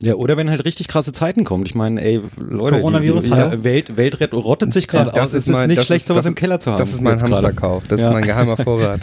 Ja, 0.00 0.14
oder 0.14 0.36
wenn 0.36 0.48
halt 0.48 0.64
richtig 0.64 0.86
krasse 0.86 1.12
Zeiten 1.12 1.42
kommen. 1.42 1.66
Ich 1.66 1.74
meine, 1.74 2.00
ey, 2.00 2.20
Leute, 2.36 2.76
Coronavirus, 2.78 3.24
die, 3.24 3.30
die 3.30 3.36
hallo? 3.36 3.64
Welt, 3.64 3.96
Welt 3.96 4.20
rett- 4.20 4.32
rottet 4.32 4.72
sich 4.72 4.86
gerade 4.86 5.10
Das 5.10 5.18
aus. 5.18 5.26
Es 5.32 5.34
ist 5.40 5.48
ist 5.48 5.52
mein- 5.54 5.66
nicht 5.66 5.78
das 5.78 5.86
schlecht, 5.86 6.02
ist- 6.02 6.06
sowas 6.08 6.24
im 6.24 6.34
ist- 6.34 6.38
Keller 6.38 6.60
zu 6.60 6.70
haben. 6.70 6.78
Das 6.78 6.90
ist 6.92 7.00
mein. 7.00 7.20
Hamsterkauf. 7.20 7.82
Das 7.88 8.00
Ja. 8.00 8.06
ist 8.06 8.12
mein 8.12 8.22
geheimer 8.24 8.56
Vorrat. 8.56 9.00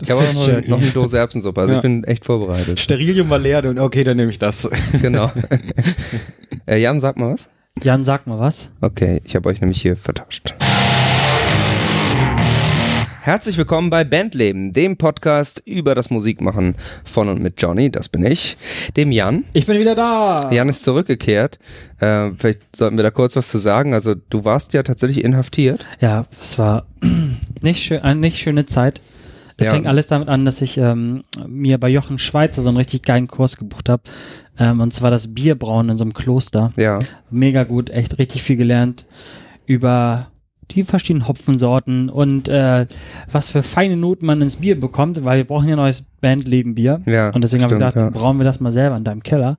Ich 0.00 0.08
habe 0.12 0.20
auch 0.20 0.32
noch, 0.34 0.46
eine- 0.48 0.68
noch 0.68 0.80
eine 0.80 0.90
Dose 0.90 1.18
Erbsensuppe. 1.18 1.60
Also 1.60 1.72
Ja. 1.72 1.78
ich 1.78 1.82
bin 1.82 2.04
echt 2.04 2.24
vorbereitet. 2.24 2.78
Sterilium 2.78 3.28
war 3.30 3.40
leer 3.40 3.64
und 3.64 3.80
okay, 3.80 4.04
dann 4.04 4.16
nehme 4.16 4.30
ich 4.30 4.38
das. 4.38 4.70
Genau. 5.02 5.32
äh, 6.66 6.80
Jan, 6.80 7.00
sag 7.00 7.16
mal 7.18 7.32
was. 7.34 7.48
Jan, 7.82 8.04
sag 8.04 8.28
mal 8.28 8.38
was. 8.38 8.70
Okay, 8.80 9.20
ich 9.24 9.34
habe 9.34 9.48
euch 9.48 9.60
nämlich 9.60 9.82
hier 9.82 9.96
vertauscht. 9.96 10.54
Herzlich 13.28 13.58
willkommen 13.58 13.90
bei 13.90 14.04
Bandleben, 14.04 14.72
dem 14.72 14.96
Podcast 14.96 15.62
über 15.66 15.94
das 15.94 16.08
Musikmachen 16.08 16.74
von 17.04 17.28
und 17.28 17.42
mit 17.42 17.60
Johnny, 17.60 17.90
das 17.90 18.08
bin 18.08 18.24
ich, 18.24 18.56
dem 18.96 19.12
Jan. 19.12 19.44
Ich 19.52 19.66
bin 19.66 19.78
wieder 19.78 19.94
da. 19.94 20.50
Jan 20.50 20.70
ist 20.70 20.82
zurückgekehrt. 20.82 21.58
Äh, 22.00 22.30
vielleicht 22.38 22.74
sollten 22.74 22.96
wir 22.96 23.02
da 23.02 23.10
kurz 23.10 23.36
was 23.36 23.50
zu 23.50 23.58
sagen. 23.58 23.92
Also 23.92 24.14
du 24.14 24.46
warst 24.46 24.72
ja 24.72 24.82
tatsächlich 24.82 25.22
inhaftiert. 25.22 25.84
Ja, 26.00 26.24
es 26.40 26.58
war 26.58 26.86
nicht 27.60 27.82
schön, 27.82 28.00
eine 28.00 28.18
nicht 28.18 28.38
schöne 28.38 28.64
Zeit. 28.64 29.02
Es 29.58 29.66
Ja. 29.66 29.74
fing 29.74 29.86
alles 29.86 30.06
damit 30.06 30.28
an, 30.28 30.46
dass 30.46 30.62
ich 30.62 30.78
ähm, 30.78 31.22
mir 31.46 31.76
bei 31.76 31.90
Jochen 31.90 32.18
Schweizer 32.18 32.62
so 32.62 32.70
einen 32.70 32.78
richtig 32.78 33.02
geilen 33.02 33.28
Kurs 33.28 33.58
gebucht 33.58 33.90
habe. 33.90 34.04
Ähm, 34.58 34.80
und 34.80 34.94
zwar 34.94 35.10
das 35.10 35.34
Bierbrauen 35.34 35.90
in 35.90 35.98
so 35.98 36.04
einem 36.04 36.14
Kloster. 36.14 36.72
Ja. 36.76 36.98
Mega 37.30 37.64
gut, 37.64 37.90
echt 37.90 38.18
richtig 38.18 38.42
viel 38.42 38.56
gelernt 38.56 39.04
über 39.66 40.28
die 40.70 40.82
verschiedenen 40.82 41.28
Hopfensorten 41.28 42.08
und 42.10 42.48
äh, 42.48 42.86
was 43.30 43.50
für 43.50 43.62
feine 43.62 43.96
Noten 43.96 44.26
man 44.26 44.40
ins 44.42 44.56
Bier 44.56 44.78
bekommt, 44.78 45.24
weil 45.24 45.38
wir 45.38 45.44
brauchen 45.44 45.68
ja 45.68 45.76
neues 45.76 46.02
Bandleben-Bier. 46.20 47.02
Ja, 47.06 47.30
und 47.30 47.42
deswegen 47.42 47.62
habe 47.62 47.74
ich 47.74 47.78
gedacht, 47.78 47.96
ja. 47.96 48.10
brauen 48.10 48.38
wir 48.38 48.44
das 48.44 48.60
mal 48.60 48.72
selber 48.72 48.96
in 48.96 49.04
deinem 49.04 49.22
Keller. 49.22 49.58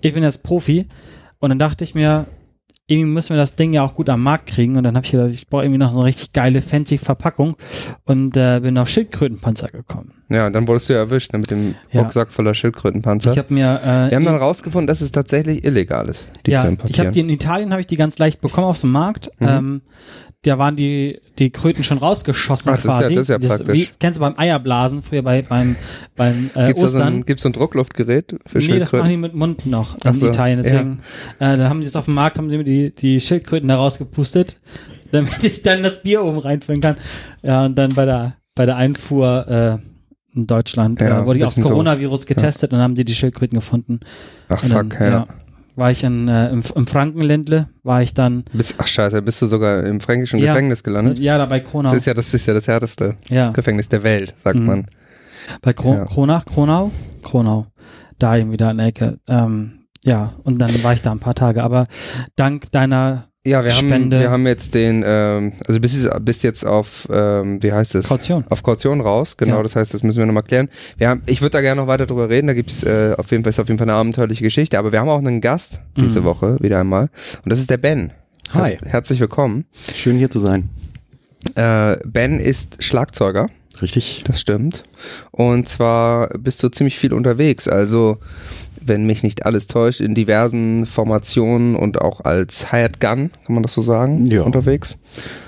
Ich 0.00 0.14
bin 0.14 0.22
jetzt 0.22 0.42
Profi 0.42 0.86
und 1.40 1.48
dann 1.48 1.58
dachte 1.58 1.84
ich 1.84 1.94
mir, 1.94 2.26
irgendwie 2.90 3.12
müssen 3.12 3.30
wir 3.30 3.36
das 3.36 3.54
Ding 3.54 3.74
ja 3.74 3.84
auch 3.84 3.94
gut 3.94 4.08
am 4.08 4.22
Markt 4.22 4.46
kriegen 4.46 4.76
und 4.76 4.82
dann 4.82 4.96
habe 4.96 5.04
ich 5.04 5.12
gedacht, 5.12 5.30
ich 5.30 5.46
brauche 5.46 5.62
irgendwie 5.62 5.78
noch 5.78 5.92
so 5.92 5.98
eine 5.98 6.06
richtig 6.06 6.32
geile, 6.32 6.62
fancy 6.62 6.96
Verpackung 6.96 7.56
und 8.06 8.34
äh, 8.34 8.60
bin 8.60 8.78
auf 8.78 8.88
Schildkrötenpanzer 8.88 9.66
gekommen. 9.66 10.14
Ja, 10.30 10.46
und 10.46 10.54
dann 10.54 10.66
wurdest 10.66 10.88
du 10.88 10.94
ja 10.94 11.00
erwischt 11.00 11.34
ne, 11.34 11.40
mit 11.40 11.50
dem 11.50 11.74
Ja. 11.92 12.00
Rucksack 12.00 12.32
voller 12.32 12.54
Schildkrötenpanzer. 12.54 13.30
Ich 13.32 13.38
habe 13.38 13.52
mir 13.52 13.80
äh, 13.84 14.10
wir 14.10 14.16
haben 14.16 14.24
dann 14.24 14.36
rausgefunden, 14.36 14.86
dass 14.86 15.02
es 15.02 15.12
tatsächlich 15.12 15.64
illegal 15.64 16.08
ist, 16.08 16.26
die 16.46 16.52
ja, 16.52 16.60
zu 16.60 16.62
ich 16.62 16.64
habe 16.64 16.70
importieren. 16.70 17.12
die 17.12 17.20
in 17.20 17.28
Italien 17.28 17.72
habe 17.72 17.82
ich 17.82 17.86
die 17.86 17.96
ganz 17.96 18.18
leicht 18.18 18.40
bekommen 18.40 18.66
auf 18.66 18.80
dem 18.80 18.90
Markt. 18.90 19.30
Mhm. 19.38 19.48
Ähm, 19.48 19.82
da 20.42 20.56
waren 20.56 20.76
die 20.76 21.20
die 21.38 21.50
Kröten 21.50 21.82
schon 21.82 21.98
rausgeschossen 21.98 22.72
Ach, 22.72 22.76
das 22.80 22.84
ist 22.84 22.88
ja- 22.90 22.98
quasi. 23.00 23.14
das 23.14 23.22
ist 23.22 23.28
ja 23.28 23.38
praktisch. 23.56 23.74
Wie, 23.74 23.88
kennst 23.98 24.18
du 24.18 24.20
beim 24.20 24.34
Eierblasen 24.38 25.02
früher 25.02 25.22
bei 25.22 25.42
beim 25.42 25.74
beim 26.16 26.50
äh, 26.54 26.66
Gibt's 26.68 26.82
da 26.82 26.88
so 26.88 26.96
Ostern? 26.98 27.14
ein, 27.14 27.24
gibt's 27.24 27.42
so 27.42 27.48
ein 27.48 27.52
Druckluftgerät 27.52 28.36
für 28.46 28.58
nee, 28.58 28.78
das 28.78 28.92
machen 28.92 29.08
Schildkröten? 29.08 29.08
die 29.10 29.16
mit 29.16 29.34
Mund 29.34 29.66
noch 29.66 29.96
in 30.04 30.14
so, 30.14 30.26
Italien. 30.28 30.62
Deswegen, 30.62 31.00
äh, 31.40 31.56
dann 31.56 31.68
haben 31.68 31.80
die 31.80 31.86
es 31.86 31.96
auf 31.96 32.04
dem 32.04 32.14
Markt, 32.14 32.38
haben 32.38 32.50
sie 32.50 32.56
mir 32.58 32.64
die, 32.64 32.94
die 32.94 33.20
Schildkröten 33.20 33.68
da 33.68 33.76
rausgepustet, 33.76 34.58
damit 35.12 35.42
ich 35.42 35.62
dann 35.62 35.82
das 35.82 36.02
Bier 36.02 36.22
oben 36.22 36.38
reinfüllen 36.38 36.80
kann. 36.80 36.96
Ja, 37.42 37.64
und 37.66 37.76
dann 37.76 37.94
bei 37.94 38.04
der, 38.04 38.36
bei 38.54 38.64
der 38.64 38.76
Einfuhr 38.76 39.80
äh, 39.82 40.36
in 40.36 40.46
Deutschland 40.46 41.00
Ja, 41.00 41.22
äh, 41.22 41.26
wurde 41.26 41.40
ich 41.40 41.44
aufs 41.44 41.56
doof. 41.56 41.64
Coronavirus 41.64 42.26
getestet 42.26 42.70
und 42.72 42.78
dann 42.78 42.84
haben 42.84 42.96
sie 42.96 43.04
die 43.04 43.14
Schildkröten 43.14 43.56
gefunden. 43.58 44.00
Ach 44.48 44.62
Und 44.62 44.70
fuck, 44.72 44.90
dann, 44.98 45.12
ja. 45.12 45.26
War 45.78 45.92
ich 45.92 46.02
in, 46.02 46.26
äh, 46.26 46.48
im, 46.50 46.62
im 46.74 46.86
Frankenländle, 46.88 47.68
war 47.84 48.02
ich 48.02 48.12
dann, 48.12 48.44
Bist, 48.52 48.74
ach 48.78 48.88
scheiße, 48.88 49.22
bist 49.22 49.40
du 49.40 49.46
sogar 49.46 49.84
im 49.84 50.00
fränkischen 50.00 50.40
Ja. 50.40 50.52
Gefängnis 50.52 50.82
gelandet? 50.82 51.18
ja, 51.20 51.38
da 51.38 51.46
bei 51.46 51.60
Kronau. 51.60 51.88
Das 51.90 51.98
ist 52.00 52.06
ja 52.06 52.14
das 52.14 52.34
ist 52.34 52.46
ja 52.46 52.52
das 52.54 52.66
härteste 52.66 53.14
ja, 53.28 53.50
Gefängnis 53.52 53.88
der 53.88 54.02
Welt, 54.02 54.34
sagt 54.42 54.58
Mhm. 54.58 54.66
man. 54.66 54.86
bei 55.62 55.72
Kro 55.72 55.94
ja. 55.94 56.04
Kronach, 56.04 56.44
Kronau? 56.46 56.90
Kronau. 57.22 57.66
Da 58.18 58.36
irgendwie 58.36 58.56
da 58.56 58.72
in 58.72 58.78
der 58.78 58.86
Ecke. 58.88 59.18
Ähm, 59.28 59.84
ja, 60.04 60.32
und 60.42 60.60
dann 60.60 60.82
war 60.82 60.94
ich 60.94 61.02
da 61.02 61.12
ein 61.12 61.20
paar 61.20 61.34
Tage. 61.36 61.62
Aber 61.62 61.86
dank 62.34 62.72
deiner 62.72 63.27
Ja, 63.48 63.64
wir 63.64 63.74
haben, 63.74 64.10
wir 64.10 64.30
haben 64.30 64.46
jetzt 64.46 64.74
den, 64.74 65.02
ähm, 65.06 65.54
also 65.66 65.80
bist, 65.80 65.96
jetzt- 65.96 66.24
bist 66.24 66.42
jetzt 66.42 66.66
auf, 66.66 67.08
ähm, 67.10 67.62
wie 67.62 67.72
heißt 67.72 67.94
es? 67.94 68.06
Kaution. 68.08 68.44
Auf 68.50 68.62
Kaution 68.62 69.00
raus, 69.00 69.36
genau, 69.38 69.56
Ja. 69.56 69.62
das 69.62 69.74
heißt, 69.74 69.94
das 69.94 70.02
müssen 70.02 70.18
wir 70.18 70.26
nochmal 70.26 70.42
klären. 70.42 70.68
Wir 70.98 71.08
haben, 71.08 71.22
ich 71.26 71.40
würde 71.40 71.52
da 71.52 71.60
gerne 71.62 71.80
noch 71.80 71.88
weiter 71.88 72.06
drüber 72.06 72.28
reden, 72.28 72.46
da 72.48 72.52
gibt's 72.54 72.82
äh, 72.82 73.14
auf 73.16 73.30
jeden 73.30 73.42
Fall, 73.44 73.50
ist 73.50 73.58
auf 73.58 73.68
jeden 73.68 73.78
Fall 73.78 73.88
eine 73.88 73.98
abenteuerliche 73.98 74.44
Geschichte, 74.44 74.78
aber 74.78 74.92
wir 74.92 75.00
haben 75.00 75.08
auch 75.08 75.18
einen 75.18 75.40
Gast 75.40 75.80
diese 75.96 76.20
Mhm. 76.20 76.24
Woche, 76.24 76.56
wieder 76.60 76.78
einmal, 76.80 77.08
und 77.44 77.50
das 77.52 77.58
ist 77.60 77.70
der 77.70 77.78
Ben. 77.78 78.12
Hi. 78.52 78.72
Her 78.72 78.78
herzlich 78.84 79.18
willkommen. 79.20 79.64
Schön 79.94 80.16
hier 80.18 80.28
zu 80.30 80.40
sein. 80.40 80.68
Äh, 81.54 81.96
ben 82.04 82.40
ist 82.40 82.82
Schlagzeuger, 82.82 83.48
Richtig. 83.80 84.24
das 84.26 84.40
stimmt. 84.40 84.84
Und 85.30 85.68
zwar 85.68 86.28
bist 86.38 86.62
du 86.62 86.68
ziemlich 86.68 86.98
viel 86.98 87.12
unterwegs, 87.14 87.66
also 87.68 88.18
wenn 88.88 89.04
mich 89.04 89.22
nicht 89.22 89.46
alles 89.46 89.66
täuscht, 89.66 90.00
in 90.00 90.14
diversen 90.14 90.86
Formationen 90.86 91.76
und 91.76 92.00
auch 92.00 92.24
als 92.24 92.72
Hired 92.72 93.00
Gun, 93.00 93.30
kann 93.46 93.54
man 93.54 93.62
das 93.62 93.72
so 93.74 93.80
sagen, 93.82 94.26
Ja. 94.26 94.42
unterwegs. 94.42 94.98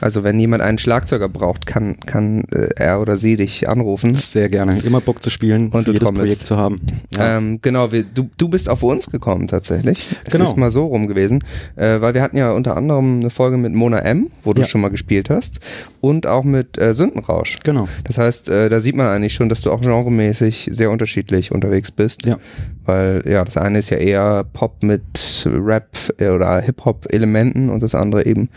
Also 0.01 0.25
wenn 0.25 0.39
jemand 0.41 0.63
einen 0.63 0.79
Schlagzeuger 0.79 1.29
braucht, 1.29 1.67
kann, 1.67 1.99
kann 2.01 2.45
äh, 2.53 2.69
er 2.77 3.01
oder 3.01 3.17
sie 3.17 3.37
dich 3.37 3.69
anrufen. 3.69 4.15
Sehr 4.15 4.49
gerne. 4.49 4.79
Immer 4.83 5.01
Bock 5.01 5.23
zu 5.23 5.31
spielen 5.31 5.69
Und 5.71 5.87
jedes 5.87 6.03
trommelst. 6.03 6.21
Projekt 6.27 6.47
zu 6.47 6.57
haben. 6.57 6.81
Ja. 7.15 7.37
Ähm, 7.39 7.61
genau, 7.63 7.93
wir, 7.93 8.03
du, 8.05 8.31
du 8.37 8.49
bist 8.49 8.69
auf 8.69 8.83
uns 8.83 9.11
gekommen 9.11 9.49
tatsächlich. 9.49 10.07
Es 10.25 10.33
Genau. 10.33 10.45
ist 10.47 10.57
mal 10.57 10.71
so 10.71 10.87
rum 10.87 11.07
gewesen, 11.07 11.41
äh, 11.77 12.01
weil 12.01 12.15
wir 12.15 12.23
hatten 12.23 12.37
ja 12.37 12.53
unter 12.53 12.77
anderem 12.77 13.21
eine 13.21 13.31
Folge 13.31 13.57
mit 13.57 13.73
Mona 13.75 13.99
M, 14.01 14.31
wo 14.43 14.53
du 14.53 14.63
Ja. 14.63 14.67
schon 14.67 14.81
mal 14.81 14.89
gespielt 14.89 15.31
hast, 15.31 15.61
und 16.01 16.27
auch 16.27 16.45
mit 16.45 16.79
äh, 16.79 16.95
Sündenrausch. 16.95 17.59
genau. 17.63 17.89
Das 18.05 18.19
heißt, 18.19 18.49
äh, 18.49 18.69
da 18.69 18.81
sieht 18.81 18.97
man 18.97 19.07
eigentlich 19.07 19.35
schon, 19.35 19.49
dass 19.49 19.61
du 19.61 19.71
auch 19.71 19.81
genremäßig 19.81 20.69
sehr 20.73 20.91
unterschiedlich 20.91 21.53
unterwegs 21.53 21.91
bist. 21.91 22.25
Ja. 22.27 22.39
Weil 22.85 23.23
ja, 23.29 23.45
das 23.45 23.57
eine 23.57 23.79
ist 23.79 23.91
ja 23.91 23.99
eher 23.99 24.45
Pop 24.53 24.83
mit 24.83 25.47
Rap 25.47 25.89
äh, 26.19 26.29
oder 26.31 26.61
Hip-Hop-Elementen 26.61 27.69
und 27.71 27.83
das 27.83 27.95
andere 27.95 28.25
eben 28.27 28.49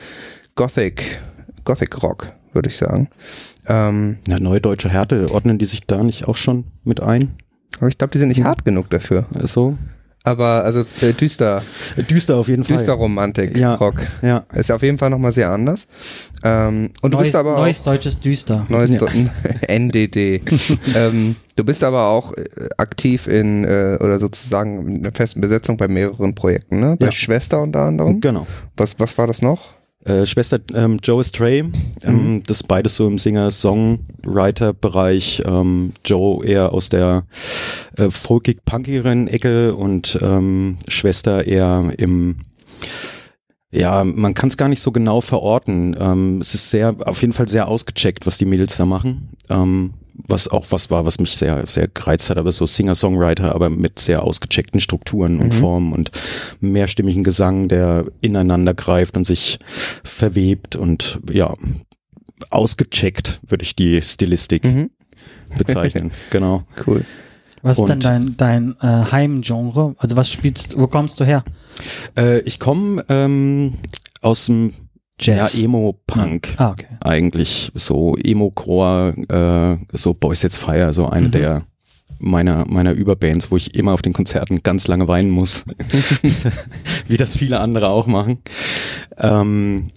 Gothic, 0.56 1.20
Gothic 1.66 2.02
Rock, 2.04 2.28
würde 2.54 2.70
ich 2.70 2.78
sagen. 2.78 3.10
Ähm, 3.68 4.18
Ja, 4.28 4.40
neue 4.40 4.62
deutsche 4.62 4.90
Härte, 4.90 5.32
ordnen 5.32 5.58
die 5.58 5.66
sich 5.66 5.86
da 5.88 6.04
nicht 6.04 6.28
auch 6.28 6.38
schon 6.38 6.66
mit 6.84 7.02
ein? 7.02 7.34
aber 7.80 7.88
ich 7.88 7.98
glaube, 7.98 8.12
die 8.12 8.20
sind 8.20 8.28
nicht 8.30 8.40
Mhm. 8.40 8.46
hart 8.46 8.66
genug 8.66 8.90
dafür. 8.92 9.26
So? 9.42 9.78
Aber 10.26 10.64
also 10.64 10.86
äh, 11.02 11.12
düster, 11.12 11.62
Düster 12.10 12.38
auf 12.38 12.48
jeden 12.48 12.64
Fall. 12.64 12.78
düster 12.78 12.94
Romantik 12.94 13.58
Ja. 13.58 13.74
Rock. 13.76 13.96
Ja. 14.22 14.46
Ist 14.54 14.72
auf 14.72 14.82
jeden 14.82 14.98
Fall 14.98 15.10
nochmal 15.10 15.34
sehr 15.34 15.50
anders. 15.52 15.88
Ähm, 16.44 16.92
und 17.02 17.12
du 17.12 17.18
neues, 17.18 17.28
bist 17.28 17.36
aber 17.36 17.56
auch, 17.56 17.58
neues 17.58 17.84
deutsches 17.84 18.22
Düster. 18.22 18.66
Neues 18.70 18.92
Ja. 18.92 19.00
Do- 19.00 19.08
NDD. 19.68 20.42
ähm, 20.96 21.36
du 21.58 21.64
bist 21.66 21.84
aber 21.84 22.08
auch 22.08 22.32
äh, 22.38 22.46
aktiv 22.78 23.28
in 23.28 23.66
äh, 23.66 23.98
oder 24.00 24.18
sozusagen 24.20 24.88
in 24.88 24.98
einer 25.04 25.12
festen 25.14 25.42
Besetzung 25.42 25.76
bei 25.76 25.90
mehreren 25.90 26.36
Projekten, 26.36 26.80
ne? 26.80 26.96
Bei 26.98 27.08
Ja. 27.08 27.12
Schwester 27.12 27.62
unter 27.62 27.82
anderem. 27.82 28.22
Genau. 28.22 28.48
Was, 28.78 28.98
was 29.02 29.18
war 29.18 29.28
das 29.28 29.42
noch? 29.42 29.74
Äh, 30.06 30.26
Schwester 30.26 30.60
ähm, 30.74 31.00
Joe 31.02 31.24
Stray, 31.24 31.60
ähm, 32.04 32.34
Mhm. 32.36 32.44
das 32.44 32.58
ist 32.62 32.68
beides 32.68 32.96
so 32.98 33.08
im 33.08 33.18
Singer-Songwriter-Bereich. 33.18 35.44
Ähm, 35.46 35.94
Joe 36.04 36.46
eher 36.46 36.74
aus 36.74 36.90
der 36.90 37.26
äh, 37.98 38.10
folkig-punkigeren 38.10 39.28
Ecke 39.28 39.76
und 39.76 40.18
ähm, 40.22 40.78
Schwester 40.88 41.46
eher 41.48 41.92
im 41.98 42.38
ja, 43.76 44.04
man 44.04 44.36
kann 44.36 44.50
es 44.50 44.58
gar 44.58 44.68
nicht 44.68 44.84
so 44.84 44.92
genau 44.92 45.20
verorten. 45.20 45.96
Ähm, 46.00 46.38
es 46.42 46.54
ist 46.54 46.70
sehr, 46.70 46.96
auf 47.08 47.22
jeden 47.22 47.34
Fall 47.34 47.48
sehr 47.48 47.68
ausgecheckt, 47.68 48.28
was 48.28 48.38
die 48.38 48.46
Mädels 48.46 48.78
da 48.78 48.86
machen. 48.86 49.30
Ähm, 49.50 49.96
was 50.16 50.48
auch 50.48 50.66
was 50.70 50.90
war, 50.92 51.06
was 51.06 51.20
mich 51.20 51.36
sehr, 51.36 51.66
sehr 51.68 51.88
gereizt 51.88 52.30
hat, 52.30 52.38
aber 52.38 52.52
so 52.52 52.66
Singer-Songwriter, 52.66 53.54
aber 53.56 53.70
mit 53.70 54.00
sehr 54.00 54.24
ausgecheckten 54.24 54.80
Strukturen 54.80 55.40
und 55.40 55.48
Mhm. 55.48 55.52
Formen 55.52 55.94
und 55.94 56.12
mehrstimmigen 56.60 57.24
Gesang, 57.24 57.68
der 57.68 58.06
ineinander 58.22 58.74
greift 58.74 59.18
und 59.18 59.26
sich 59.26 59.60
verwebt 60.04 60.76
und 60.76 61.20
ja, 61.32 61.54
ausgecheckt, 62.50 63.40
würde 63.48 63.64
ich 63.64 63.76
die 63.76 64.02
Stilistik 64.02 64.64
Mhm. 64.66 64.90
bezeichnen. 65.58 66.12
genau. 66.30 66.64
Cool. 66.86 67.06
Was 67.62 67.80
ist 67.80 67.88
denn 67.88 68.02
dein, 68.02 68.36
dein 68.38 68.76
äh, 68.82 69.12
Heimgenre? 69.12 69.96
Also 69.98 70.18
was 70.18 70.30
spielst 70.30 70.78
wo 70.78 70.88
kommst 70.88 71.20
du 71.20 71.24
her? 71.26 71.46
Äh, 72.18 72.40
ich 72.42 72.60
komme 72.60 73.06
ähm, 73.08 73.76
aus 74.22 74.48
dem 74.48 74.74
Jazz. 75.26 75.58
Ja, 75.58 75.66
Emo-Punk. 75.66 76.50
Ah, 76.58 76.72
okay. 76.72 76.88
eigentlich 77.02 77.72
so 77.74 78.16
Emo-Core, 78.18 79.80
äh, 79.92 79.98
so 79.98 80.14
Boys 80.14 80.42
Jetzt 80.42 80.58
Fire, 80.58 80.92
so 80.94 81.08
eine 81.08 81.28
Mhm. 81.28 81.32
der 81.32 81.64
meiner, 82.20 82.66
meiner 82.68 82.92
Überbands, 82.94 83.52
wo 83.52 83.58
ich 83.58 83.76
immer 83.76 83.94
auf 83.94 84.02
den 84.02 84.14
Konzerten 84.14 84.64
ganz 84.64 84.88
lange 84.88 85.08
weinen 85.08 85.30
muss. 85.30 85.64
Wie 87.08 87.18
das 87.18 87.38
viele 87.38 87.60
andere 87.60 87.90
auch 87.90 88.08
machen. 88.08 88.40
Ähm, 89.18 89.92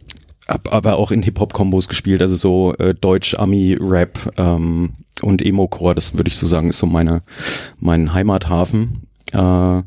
hab 0.48 0.72
aber 0.72 0.96
auch 0.96 1.10
in 1.10 1.22
Hip-Hop-Kombos 1.22 1.88
gespielt, 1.88 2.20
also 2.22 2.36
so 2.36 2.74
äh, 2.78 2.94
Deutsch, 2.94 3.34
Ami, 3.34 3.76
Rap 3.80 4.32
ähm, 4.36 4.94
und 5.22 5.44
Emo-Core, 5.44 5.94
das 5.94 6.14
würde 6.14 6.28
ich 6.28 6.36
so 6.36 6.46
sagen, 6.46 6.68
ist 6.70 6.78
so 6.78 6.86
meine, 6.86 7.22
mein 7.80 8.12
Heimathafen. 8.12 9.08
Äh, 9.32 9.82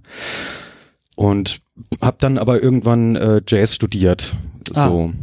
und 1.16 1.62
hab 2.02 2.20
dann 2.20 2.38
aber 2.38 2.62
irgendwann 2.62 3.16
äh, 3.16 3.42
Jazz 3.48 3.76
studiert. 3.76 4.36
Ah. 4.76 4.88
So. 4.88 5.14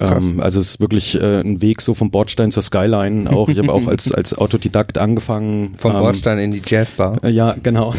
Ähm, 0.00 0.40
also 0.40 0.60
es 0.60 0.70
ist 0.70 0.80
wirklich 0.80 1.20
äh, 1.20 1.40
ein 1.40 1.60
Weg 1.60 1.82
so 1.82 1.92
vom 1.94 2.10
Bordstein 2.10 2.50
zur 2.50 2.62
Skyline. 2.62 3.30
Auch 3.30 3.48
ich 3.48 3.58
habe 3.58 3.70
auch 3.72 3.86
als 3.86 4.12
als 4.12 4.36
Autodidakt 4.36 4.96
angefangen. 4.98 5.74
Vom 5.78 5.92
ähm, 5.92 5.98
Bordstein 5.98 6.38
in 6.38 6.50
die 6.52 6.62
Jazzbar. 6.66 7.22
äh, 7.22 7.30
Ja, 7.30 7.54
genau. 7.62 7.94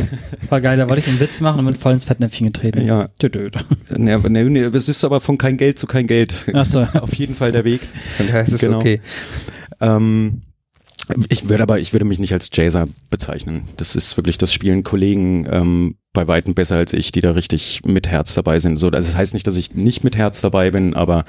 War 0.50 0.62
geil, 0.62 0.78
da 0.78 0.90
wollte 0.90 1.02
ich 1.02 1.08
einen 1.08 1.20
Witz 1.20 1.42
machen 1.42 1.60
und 1.60 1.66
bin 1.66 1.76
voll 1.76 1.94
ins 1.94 2.04
Fettnäpfchen 2.04 2.48
getreten. 2.48 2.86
Ja. 2.86 3.10
Nee, 3.98 4.12
aber 4.14 4.30
nee, 4.30 4.44
nee, 4.46 4.62
es 4.62 4.90
ist 4.90 5.06
aber 5.06 5.22
von 5.22 5.38
kein 5.38 5.58
Geld 5.58 5.78
zu 5.78 5.86
kein 5.86 6.08
Geld. 6.08 6.48
Achso. 6.54 6.82
Auf 7.00 7.14
jeden 7.16 7.36
Fall 7.36 7.52
der 7.52 7.64
Weg. 7.64 7.82
Und 8.20 8.32
da 8.34 8.40
ist 8.42 8.52
es 8.54 8.62
Genau. 8.62 8.80
okay. 8.80 9.00
Ähm, 9.80 10.42
ich 11.30 11.48
würde 11.50 11.62
aber, 11.64 11.80
ich 11.80 11.94
würde 11.94 12.06
mich 12.06 12.18
nicht 12.18 12.34
als 12.34 12.50
Jazzer 12.52 12.88
bezeichnen. 13.12 13.66
Das 13.78 13.96
ist 13.96 14.18
wirklich, 14.18 14.40
das 14.40 14.52
spielen 14.52 14.84
Kollegen 14.84 15.46
ähm, 15.52 15.96
bei 16.14 16.28
Weitem 16.28 16.56
besser 16.56 16.78
als 16.78 16.94
ich, 16.94 17.12
die 17.12 17.22
da 17.22 17.32
richtig 17.32 17.82
mit 17.86 18.08
Herz 18.08 18.34
dabei 18.34 18.58
sind. 18.60 18.78
So, 18.78 18.88
also 18.88 19.08
das 19.08 19.16
heißt 19.16 19.34
nicht, 19.36 19.46
dass 19.46 19.56
ich 19.56 19.76
nicht 19.76 20.04
mit 20.04 20.16
Herz 20.16 20.42
dabei 20.42 20.72
bin, 20.72 20.96
aber 20.96 21.24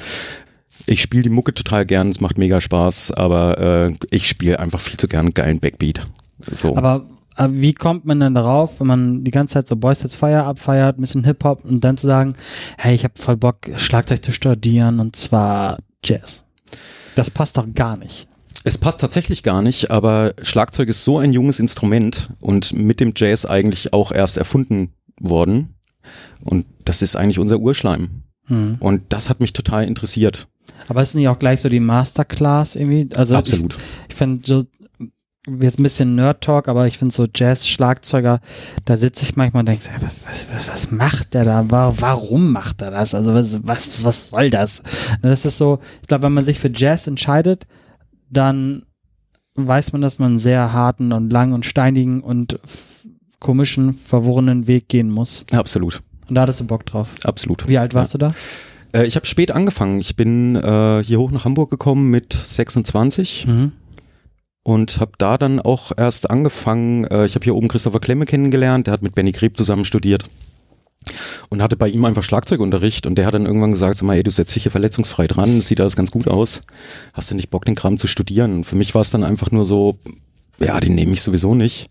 ich 0.85 1.03
spiele 1.03 1.23
die 1.23 1.31
Mucke 1.31 1.55
total 1.55 1.87
gern, 1.87 2.09
es 2.09 2.21
macht 2.21 2.39
mega 2.39 2.61
Spaß, 2.61 3.13
aber 3.13 3.59
äh, 3.59 3.95
ich 4.11 4.29
spiele 4.29 4.59
einfach 4.59 4.81
viel 4.81 4.99
zu 4.99 5.09
gern 5.09 5.27
einen 5.27 5.35
geilen 5.35 5.61
Backbeat. 5.61 6.03
So. 6.53 6.77
Aber 6.77 7.07
äh, 7.37 7.49
wie 7.51 7.75
kommt 7.75 8.05
man 8.05 8.21
dann 8.21 8.35
darauf, 8.35 8.81
wenn 8.81 8.87
man 8.87 9.25
die 9.25 9.31
ganze 9.31 9.55
Zeit 9.55 9.69
so 9.69 9.77
Boys 9.77 10.03
Hits 10.03 10.17
Fire 10.17 10.45
abfeiert, 10.45 10.99
ein 10.99 11.01
bisschen 11.01 11.25
Hip-Hop 11.25 11.65
und 11.65 11.83
dann 11.83 11.97
zu 11.97 12.07
sagen, 12.07 12.35
hey, 12.79 12.95
ich 12.95 13.05
habe 13.05 13.15
voll 13.17 13.37
Bock, 13.37 13.71
Schlagzeug 13.77 14.25
zu 14.25 14.33
studieren 14.33 15.01
und 15.01 15.17
zwar 15.17 15.79
Jazz. 16.05 16.45
Das 17.15 17.31
passt 17.31 17.57
doch 17.57 17.67
gar 17.75 17.97
nicht. 17.97 18.29
Es 18.65 18.79
passt 18.79 19.01
tatsächlich 19.01 19.43
gar 19.43 19.63
nicht, 19.63 19.91
aber 19.91 20.35
Schlagzeug 20.43 20.89
ist 20.89 21.05
so 21.05 21.19
ein 21.19 21.33
junges 21.33 21.61
Instrument 21.61 22.31
und 22.41 22.73
mit 22.73 22.99
dem 23.01 23.13
Jazz 23.17 23.47
eigentlich 23.47 23.93
auch 23.93 24.11
erst 24.11 24.37
erfunden 24.37 24.93
worden. 25.21 25.77
Und 26.43 26.67
das 26.85 27.01
ist 27.01 27.17
eigentlich 27.17 27.39
unser 27.39 27.59
Urschleim. 27.59 28.23
Hm. 28.47 28.77
Und 28.81 29.05
das 29.11 29.31
hat 29.31 29.41
mich 29.41 29.53
total 29.53 29.85
interessiert. 29.85 30.49
Aber 30.89 31.03
ist 31.03 31.15
nicht 31.15 31.29
auch 31.29 31.39
gleich 31.39 31.61
so 31.61 31.69
die 31.69 31.81
Masterclass 31.81 32.77
irgendwie? 32.77 33.09
Also 33.17 33.37
Absolut. 33.37 33.75
Ich, 33.75 34.11
ich 34.11 34.15
finde 34.15 34.47
so, 34.47 34.65
jetzt 35.61 35.79
ein 35.79 35.83
bisschen 35.85 36.15
Nerd-Talk, 36.17 36.69
aber 36.69 36.87
ich 36.87 36.99
finde 36.99 37.15
so 37.15 37.27
Jazz-Schlagzeuger, 37.33 38.41
da 38.85 38.97
sitze 38.97 39.25
ich 39.25 39.37
manchmal 39.37 39.61
und 39.61 39.67
denke, 39.69 39.85
was, 40.01 40.47
was, 40.53 40.69
was 40.69 40.91
macht 40.91 41.35
der 41.35 41.45
da? 41.45 41.71
Wa- 41.71 41.95
Warum 41.99 42.51
macht 42.53 42.83
er 42.83 42.91
das? 42.91 43.15
Also 43.15 43.33
was, 43.35 43.61
was, 43.63 44.05
was 44.05 44.27
soll 44.29 44.51
das? 44.51 44.83
Das 45.23 45.45
ist 45.45 45.59
so, 45.59 45.79
ich 46.03 46.09
glaube, 46.09 46.25
wenn 46.25 46.33
man 46.35 46.45
sich 46.45 46.59
für 46.59 46.71
Jazz 46.75 47.07
entscheidet, 47.07 47.67
dann 48.29 48.83
weiß 49.55 49.93
man, 49.93 50.03
dass 50.03 50.19
man 50.19 50.31
einen 50.33 50.39
sehr 50.39 50.73
harten 50.73 51.13
und 51.13 51.33
langen 51.33 51.53
und 51.55 51.65
steinigen 51.65 52.21
und 52.23 52.59
komischen, 53.39 53.95
verworrenen 53.95 54.67
Weg 54.67 54.89
gehen 54.89 55.11
muss. 55.11 55.47
Absolut. 55.53 56.03
Und 56.29 56.35
da 56.35 56.43
hattest 56.43 56.61
du 56.61 56.67
Bock 56.67 56.85
drauf. 56.87 57.15
Absolut. 57.25 57.69
Wie 57.69 57.79
alt 57.79 57.95
warst 57.95 58.15
du 58.15 58.19
da? 58.19 58.35
Äh, 58.97 59.07
ich 59.07 59.17
habe 59.17 59.27
spät 59.27 59.51
angefangen. 59.53 60.01
Ich 60.01 60.17
bin 60.17 60.57
äh, 60.57 61.03
hier 61.05 61.19
hoch 61.19 61.31
nach 61.31 61.45
Hamburg 61.45 61.71
gekommen 61.71 62.11
mit 62.11 62.33
26 62.33 63.47
Mhm. 63.47 63.73
und 64.63 65.01
habe 65.01 65.13
da 65.19 65.37
dann 65.39 65.61
auch 65.61 65.93
erst 65.97 66.31
angefangen. 66.31 67.05
Äh, 67.05 67.27
ich 67.27 67.35
habe 67.35 67.45
hier 67.45 67.55
oben 67.55 67.69
Christopher 67.69 68.01
Klemme 68.01 68.25
kennengelernt. 68.27 68.87
Der 68.87 68.93
hat 68.93 69.03
mit 69.03 69.15
Benny 69.15 69.33
Greb 69.33 69.57
zusammen 69.57 69.85
studiert 69.85 70.25
und 71.51 71.63
hatte 71.63 71.77
bei 71.77 71.89
ihm 71.89 72.05
einfach 72.05 72.23
Schlagzeugunterricht. 72.23 73.07
Und 73.07 73.17
der 73.17 73.27
hat 73.27 73.35
dann 73.35 73.47
irgendwann 73.47 73.71
gesagt, 73.73 73.97
sag 73.97 74.07
mal, 74.07 74.17
ey, 74.17 74.23
du 74.23 74.31
setzt 74.31 74.55
dich 74.57 74.65
hier 74.65 74.73
verletzungsfrei 74.73 75.27
dran. 75.27 75.61
Sieht 75.61 75.81
alles 75.81 75.95
ganz 75.97 76.11
gut 76.11 76.27
aus. 76.29 76.63
Hast 77.13 77.31
du 77.31 77.35
nicht 77.37 77.51
Bock, 77.51 77.65
den 77.65 77.75
Kram 77.77 77.99
zu 77.99 78.07
studieren? 78.07 78.57
Und 78.59 78.65
für 78.65 78.77
mich 78.77 78.95
war 78.95 79.03
es 79.03 79.11
dann 79.11 79.23
einfach 79.25 79.51
nur 79.53 79.65
so, 79.67 79.99
ja, 80.59 80.81
den 80.81 80.95
nehme 80.95 81.13
ich 81.13 81.23
sowieso 81.23 81.55
nicht. 81.55 81.89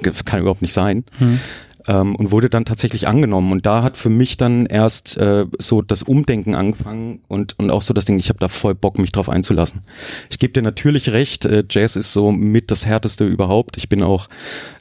Das 0.00 0.24
kann 0.24 0.40
überhaupt 0.40 0.62
nicht 0.62 0.74
sein. 0.74 1.04
Mhm. 1.18 1.40
Ähm, 1.86 2.14
und 2.16 2.30
wurde 2.30 2.50
dann 2.50 2.64
tatsächlich 2.64 3.08
angenommen. 3.08 3.52
Und 3.52 3.66
da 3.66 3.82
hat 3.82 3.96
für 3.96 4.08
mich 4.08 4.36
dann 4.36 4.66
erst 4.66 5.16
äh, 5.16 5.46
so 5.58 5.82
das 5.82 6.02
Umdenken 6.02 6.54
angefangen 6.54 7.20
und, 7.28 7.58
und 7.58 7.70
auch 7.70 7.82
so 7.82 7.94
das 7.94 8.04
Ding, 8.04 8.18
ich 8.18 8.28
habe 8.28 8.38
da 8.38 8.48
voll 8.48 8.74
Bock, 8.74 8.98
mich 8.98 9.12
drauf 9.12 9.28
einzulassen. 9.28 9.82
Ich 10.30 10.38
gebe 10.38 10.52
dir 10.52 10.62
natürlich 10.62 11.10
recht, 11.10 11.44
äh, 11.44 11.64
Jazz 11.68 11.96
ist 11.96 12.12
so 12.12 12.32
mit 12.32 12.70
das 12.70 12.86
Härteste 12.86 13.26
überhaupt. 13.26 13.76
Ich 13.76 13.88
bin 13.88 14.02
auch 14.02 14.28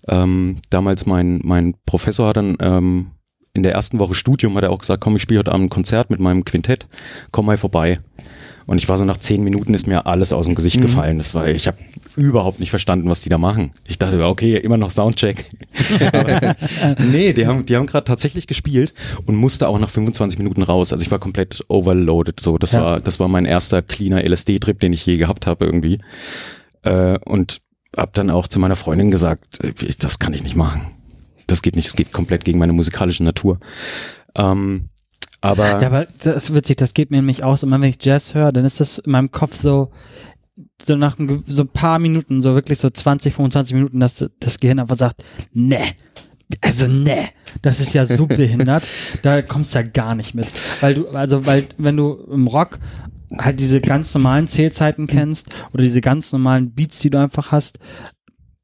ähm, 0.08 0.58
damals 0.70 1.06
mein, 1.06 1.42
mein 1.44 1.76
Professor 1.86 2.30
hat 2.30 2.38
dann 2.38 2.58
ähm, 2.60 3.12
in 3.56 3.64
der 3.64 3.72
ersten 3.72 3.98
Woche 4.00 4.14
Studium 4.14 4.56
hat 4.56 4.64
er 4.64 4.72
auch 4.72 4.80
gesagt, 4.80 5.02
komm, 5.02 5.16
ich 5.16 5.22
spiele 5.24 5.40
heute 5.40 5.52
Abend 5.52 5.66
ein 5.66 5.70
Konzert 5.70 6.10
mit 6.12 6.20
meinem 6.20 6.46
Quintett, 6.46 6.88
komm 7.32 7.48
mal 7.48 7.58
vorbei. 7.58 8.00
Und 8.68 8.78
ich 8.80 8.90
war 8.90 8.98
so 8.98 9.06
nach 9.06 9.18
zehn 9.18 9.44
Minuten 9.44 9.76
ist 9.76 9.86
mir 9.86 10.08
alles 10.08 10.34
aus 10.34 10.48
dem 10.48 10.56
Gesicht 10.56 10.82
gefallen. 10.82 11.20
Das 11.20 11.36
war, 11.36 11.48
ich 11.48 11.68
habe 11.68 11.78
überhaupt 12.16 12.60
nicht 12.60 12.72
verstanden, 12.72 13.08
was 13.10 13.22
die 13.22 13.30
da 13.30 13.38
machen. 13.38 13.72
Ich 13.88 14.00
dachte, 14.00 14.26
okay, 14.26 14.58
immer 14.58 14.78
noch 14.78 14.90
Soundcheck. 14.90 15.46
Aber, 16.12 16.56
nee, 17.12 17.32
die 17.34 17.46
haben, 17.46 17.64
die 17.66 17.76
haben 17.76 17.86
gerade 17.86 18.06
tatsächlich 18.06 18.48
gespielt 18.48 18.94
und 19.28 19.36
musste 19.36 19.68
auch 19.68 19.78
nach 19.78 19.90
25 19.92 20.40
Minuten 20.40 20.64
raus. 20.64 20.92
Also 20.92 21.04
ich 21.04 21.12
war 21.12 21.20
komplett 21.20 21.64
overloaded. 21.68 22.40
So, 22.40 22.58
das 22.58 22.72
Ja. 22.72 22.84
war, 22.84 23.00
das 23.00 23.20
war 23.20 23.28
mein 23.28 23.46
erster 23.46 23.84
cleaner 23.84 24.24
LSD-Trip, 24.28 24.80
den 24.80 24.94
ich 24.94 25.06
je 25.06 25.18
gehabt 25.18 25.46
habe 25.46 25.64
irgendwie. 25.66 26.00
Äh, 26.82 27.20
und 27.20 27.62
hab 27.96 28.14
dann 28.14 28.32
auch 28.32 28.48
zu 28.48 28.60
meiner 28.60 28.76
Freundin 28.76 29.12
gesagt, 29.12 29.64
äh, 29.64 29.74
das 30.00 30.18
kann 30.18 30.34
ich 30.34 30.42
nicht 30.44 30.56
machen. 30.56 30.88
Das 31.48 31.62
geht 31.62 31.76
nicht, 31.76 31.88
es 31.88 31.96
geht 31.96 32.12
komplett 32.12 32.46
gegen 32.46 32.60
meine 32.60 32.74
musikalische 32.74 33.24
Natur. 33.24 33.60
Ähm, 34.36 34.90
aber, 35.42 35.82
Ja, 35.82 35.88
aber 35.88 36.08
das 36.24 36.46
ist 36.46 36.54
witzig, 36.56 36.78
das 36.78 36.94
geht 36.94 37.12
mir 37.12 37.18
nämlich 37.18 37.44
aus. 37.44 37.64
Immer 37.64 37.80
wenn 37.80 37.90
ich 37.90 38.04
Jazz 38.04 38.34
höre, 38.34 38.52
dann 38.52 38.66
ist 38.66 38.80
das 38.80 39.00
in 39.00 39.12
meinem 39.12 39.32
Kopf 39.32 39.56
so, 39.56 39.92
so 40.82 40.96
nach 40.96 41.20
ein, 41.20 41.44
so 41.48 41.64
ein 41.64 41.68
paar 41.68 42.00
Minuten, 42.00 42.42
so 42.42 42.56
wirklich 42.56 42.80
so 42.80 42.90
20, 42.90 43.34
25 43.34 43.76
Minuten, 43.76 44.00
dass 44.00 44.26
das 44.40 44.60
Gehirn 44.60 44.80
einfach 44.80 44.98
sagt, 44.98 45.24
ne, 45.54 45.82
also 46.62 46.88
ne, 46.88 47.30
das 47.62 47.80
ist 47.80 47.94
ja 47.94 48.06
so 48.06 48.26
behindert, 48.28 48.84
da 49.22 49.42
kommst 49.42 49.76
du 49.76 49.80
ja 49.80 49.86
gar 49.86 50.16
nicht 50.16 50.36
mit. 50.36 50.48
Weil 50.82 50.96
du, 50.96 51.10
also, 51.10 51.46
weil, 51.46 51.66
wenn 51.78 51.98
du 51.98 52.14
im 52.32 52.48
Rock 52.48 52.80
halt 53.38 53.60
diese 53.60 53.82
ganz 53.82 54.14
normalen 54.14 54.48
Zählzeiten 54.48 55.08
kennst 55.08 55.54
oder 55.74 55.84
diese 55.84 56.02
ganz 56.02 56.32
normalen 56.32 56.74
Beats, 56.74 57.00
die 57.00 57.10
du 57.10 57.20
einfach 57.20 57.52
hast, 57.52 57.80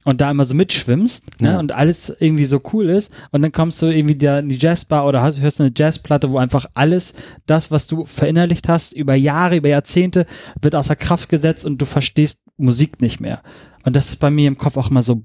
und 0.04 0.22
da 0.22 0.32
immer 0.32 0.46
so 0.46 0.56
mitschwimmst 0.56 1.42
ne, 1.42 1.50
Ja. 1.52 1.60
und 1.60 1.72
alles 1.72 2.14
irgendwie 2.20 2.46
so 2.46 2.62
cool 2.74 2.90
ist 2.90 3.12
und 3.32 3.42
dann 3.42 3.52
kommst 3.52 3.82
du 3.82 3.86
irgendwie 3.88 4.16
da 4.18 4.40
in 4.40 4.50
die 4.50 4.58
Jazzbar 4.58 5.06
oder 5.06 5.22
hast, 5.22 5.42
hörst 5.42 5.62
eine 5.62 5.72
Jazzplatte, 5.76 6.30
wo 6.32 6.38
einfach 6.38 6.66
alles 6.74 7.14
das, 7.46 7.72
was 7.72 7.88
du 7.88 8.06
verinnerlicht 8.06 8.68
hast, 8.70 8.94
über 8.94 9.16
Jahre, 9.16 9.58
über 9.58 9.70
Jahrzehnte, 9.70 10.26
wird 10.62 10.76
außer 10.76 10.96
Kraft 10.96 11.30
gesetzt 11.30 11.66
und 11.66 11.78
du 11.78 11.86
verstehst 11.86 12.40
Musik 12.58 13.02
nicht 13.02 13.20
mehr. 13.20 13.42
Und 13.84 13.96
das 13.96 14.10
ist 14.10 14.18
bei 14.18 14.30
mir 14.30 14.48
im 14.48 14.58
Kopf 14.58 14.78
auch 14.78 14.90
immer 14.90 15.02
so, 15.02 15.24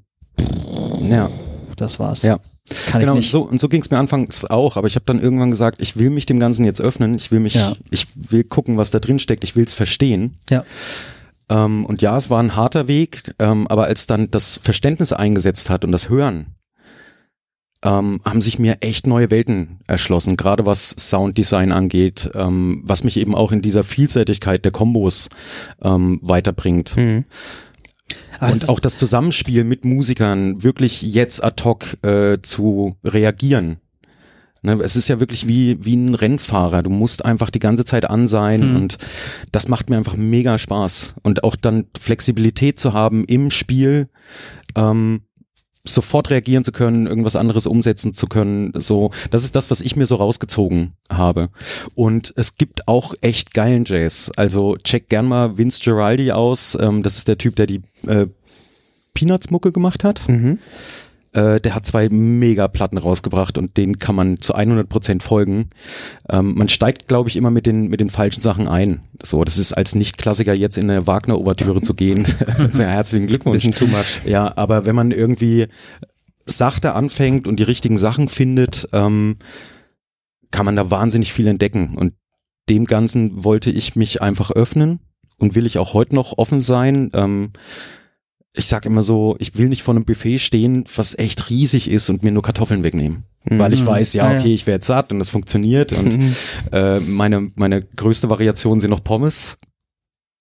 ja. 1.01 1.31
das 1.77 1.99
war's. 1.99 2.23
Ja. 2.23 2.39
Kann 2.91 3.01
genau, 3.01 3.13
ich 3.13 3.19
nicht. 3.19 3.31
so 3.31 3.43
und 3.43 3.61
so 3.61 3.69
ging 3.69 3.81
es 3.81 3.91
mir 3.91 3.99
anfangs 3.99 4.45
auch, 4.45 4.77
aber 4.77 4.89
ich 4.89 4.97
habe 4.97 5.05
dann 5.07 5.21
irgendwann 5.21 5.51
gesagt, 5.51 5.81
ich 5.81 5.97
will 5.97 6.11
mich 6.11 6.27
dem 6.27 6.41
Ganzen 6.41 6.65
jetzt 6.65 6.81
öffnen, 6.81 7.15
ich 7.15 7.31
will 7.31 7.39
mich, 7.39 7.55
Ja. 7.55 7.75
ich 7.91 8.09
will 8.17 8.43
gucken, 8.43 8.77
was 8.77 8.91
da 8.91 8.99
drin 8.99 9.21
steckt, 9.21 9.45
ich 9.45 9.55
will 9.55 9.65
es 9.65 9.73
verstehen. 9.75 10.37
Ja. 10.51 10.65
Ähm, 11.49 11.85
und 11.85 12.03
ja, 12.03 12.17
es 12.17 12.31
war 12.31 12.43
ein 12.43 12.57
harter 12.57 12.89
Weg, 12.89 13.35
ähm, 13.39 13.67
aber 13.69 13.85
als 13.85 14.07
dann 14.07 14.31
das 14.31 14.59
Verständnis 14.63 15.13
eingesetzt 15.13 15.71
hat 15.71 15.85
und 15.85 15.93
das 15.93 16.09
Hören, 16.09 16.57
ähm, 17.83 18.21
haben 18.25 18.41
sich 18.41 18.59
mir 18.59 18.79
echt 18.81 19.07
neue 19.07 19.31
Welten 19.31 19.79
erschlossen, 19.87 20.37
gerade 20.37 20.67
was 20.67 20.91
Sounddesign 20.91 21.73
angeht, 21.73 22.31
ähm, 22.35 22.83
was 22.85 23.05
mich 23.05 23.17
eben 23.17 23.35
auch 23.35 23.53
in 23.53 23.63
dieser 23.63 23.85
Vielseitigkeit 23.85 24.65
der 24.65 24.73
Kombos 24.73 25.29
ähm, 25.83 26.19
weiterbringt. 26.23 26.97
Mhm. 26.97 27.25
Es 28.41 28.53
Und 28.53 28.69
auch 28.69 28.81
das 28.81 28.99
Zusammenspiel 28.99 29.65
mit 29.65 29.85
Musikern, 29.85 30.63
wirklich 30.63 31.03
jetzt 31.03 31.43
ad 31.43 31.65
hoc 31.65 32.03
äh, 32.05 32.41
zu 32.43 32.97
reagieren. 33.05 33.79
Ne, 34.67 34.81
es 34.83 34.97
ist 34.97 35.07
ja 35.07 35.21
wirklich 35.21 35.47
wie, 35.47 35.79
wie 35.85 35.95
ein 35.95 36.17
Rennfahrer. 36.17 36.83
Du 36.83 36.91
musst 36.91 37.25
einfach 37.25 37.51
die 37.51 37.61
ganze 37.61 37.85
Zeit 37.85 38.11
an 38.11 38.27
sein 38.27 38.71
Mhm. 38.71 38.77
und 38.77 38.99
das 39.53 39.69
macht 39.69 39.89
mir 39.91 39.97
einfach 39.97 40.17
mega 40.17 40.59
Spaß. 40.59 41.15
Und 41.23 41.45
auch 41.45 41.55
dann 41.55 41.85
Flexibilität 41.97 42.81
zu 42.81 42.93
haben 42.93 43.25
im 43.27 43.53
Spiel, 43.53 44.09
ähm, 44.75 45.21
sofort 45.85 46.31
reagieren 46.31 46.65
zu 46.65 46.73
können, 46.73 47.07
irgendwas 47.07 47.37
anderes 47.37 47.69
umsetzen 47.69 48.13
zu 48.13 48.27
können. 48.27 48.73
So, 48.75 49.13
das 49.31 49.45
ist 49.45 49.55
das, 49.55 49.71
was 49.71 49.81
ich 49.83 49.95
mir 49.95 50.07
so 50.07 50.17
rausgezogen 50.17 50.95
habe. 51.09 51.49
Und 51.95 52.33
es 52.35 52.57
gibt 52.57 52.89
auch 52.89 53.15
echt 53.21 53.55
geilen 53.55 53.85
Jazz. 53.87 54.33
Also 54.35 54.77
check 54.83 55.09
gern 55.09 55.27
mal 55.29 55.59
Vince 55.59 55.81
Giraldi 55.81 56.33
aus. 56.33 56.77
Ähm, 56.81 57.05
das 57.05 57.19
ist 57.19 57.29
der 57.29 57.39
Typ, 57.39 57.55
der 57.55 57.69
die 57.69 57.83
äh, 58.09 58.27
Peanuts-Mucke 59.15 59.71
gemacht 59.71 60.03
hat. 60.03 60.29
Mhm. 60.29 60.59
Äh, 61.37 61.61
der 61.61 61.75
hat 61.75 61.85
zwei 61.85 62.09
Mega-Platten 62.09 62.97
rausgebracht 62.97 63.59
und 63.59 63.77
denen 63.77 63.99
kann 63.99 64.15
man 64.15 64.41
zu 64.41 64.57
100% 64.57 65.23
folgen. 65.23 65.69
Ähm, 66.31 66.55
man 66.55 66.71
steigt, 66.71 67.09
glaube 67.09 67.29
ich, 67.29 67.37
immer 67.37 67.51
mit 67.51 67.67
den, 67.67 67.89
mit 67.89 68.01
den 68.01 68.09
falschen 68.09 68.41
Sachen 68.41 68.69
ein. 68.69 69.03
So, 69.23 69.45
das 69.45 69.59
ist 69.59 69.75
als 69.75 69.95
Nicht-Klassiker 69.95 70.55
jetzt 70.55 70.79
in 70.79 70.91
eine 70.91 71.07
Wagner-Ouvertüre 71.07 71.83
zu 71.83 71.93
gehen. 71.93 72.27
Sehr 72.73 72.89
herzlichen 72.89 73.27
Glückwunsch. 73.27 73.57
Bisschen 73.63 73.75
too 73.75 73.87
much. 73.87 74.23
Ja, 74.25 74.51
aber 74.57 74.87
wenn 74.87 74.97
man 74.97 75.11
irgendwie 75.11 75.67
sachte 76.47 76.95
anfängt 76.95 77.47
und 77.47 77.61
die 77.61 77.65
richtigen 77.65 77.99
Sachen 77.99 78.29
findet, 78.29 78.89
ähm, 78.95 79.37
kann 80.51 80.65
man 80.65 80.77
da 80.77 80.91
wahnsinnig 80.91 81.35
viel 81.35 81.49
entdecken. 81.49 81.99
Und 81.99 82.15
dem 82.71 82.87
Ganzen 82.87 83.45
wollte 83.45 83.71
ich 83.71 83.95
mich 83.95 84.23
einfach 84.23 84.53
öffnen 84.53 85.01
und 85.39 85.55
will 85.55 85.67
ich 85.67 85.77
auch 85.77 85.93
heute 85.93 86.15
noch 86.15 86.39
offen 86.39 86.63
sein. 86.63 87.11
Ähm, 87.13 87.51
ich 88.57 88.67
sag 88.67 88.85
immer 88.87 89.03
so, 89.03 89.37
ich 89.39 89.57
will 89.59 89.69
nicht 89.69 89.83
vor 89.83 89.95
einem 89.95 90.05
Buffet 90.05 90.39
stehen, 90.39 90.85
was 90.97 91.17
echt 91.19 91.51
riesig 91.51 91.91
ist 91.91 92.09
und 92.09 92.23
mir 92.23 92.33
nur 92.33 92.43
Kartoffeln 92.43 92.83
wegnehmen. 92.83 93.25
Weil 93.49 93.73
ich 93.73 93.87
weiß, 93.87 94.13
ja, 94.15 94.25
Ah, 94.25 94.33
ja. 94.35 94.41
okay, 94.41 94.53
ich 94.55 94.67
werde 94.67 94.85
satt 94.85 95.13
und 95.13 95.21
das 95.21 95.29
funktioniert 95.29 95.93
und 95.93 96.35
äh, 96.73 96.99
meine, 97.01 97.53
meine 97.55 97.81
größte 97.83 98.29
Variation 98.29 98.81
sind 98.81 98.91
noch 98.91 99.05
Pommes. 99.05 99.57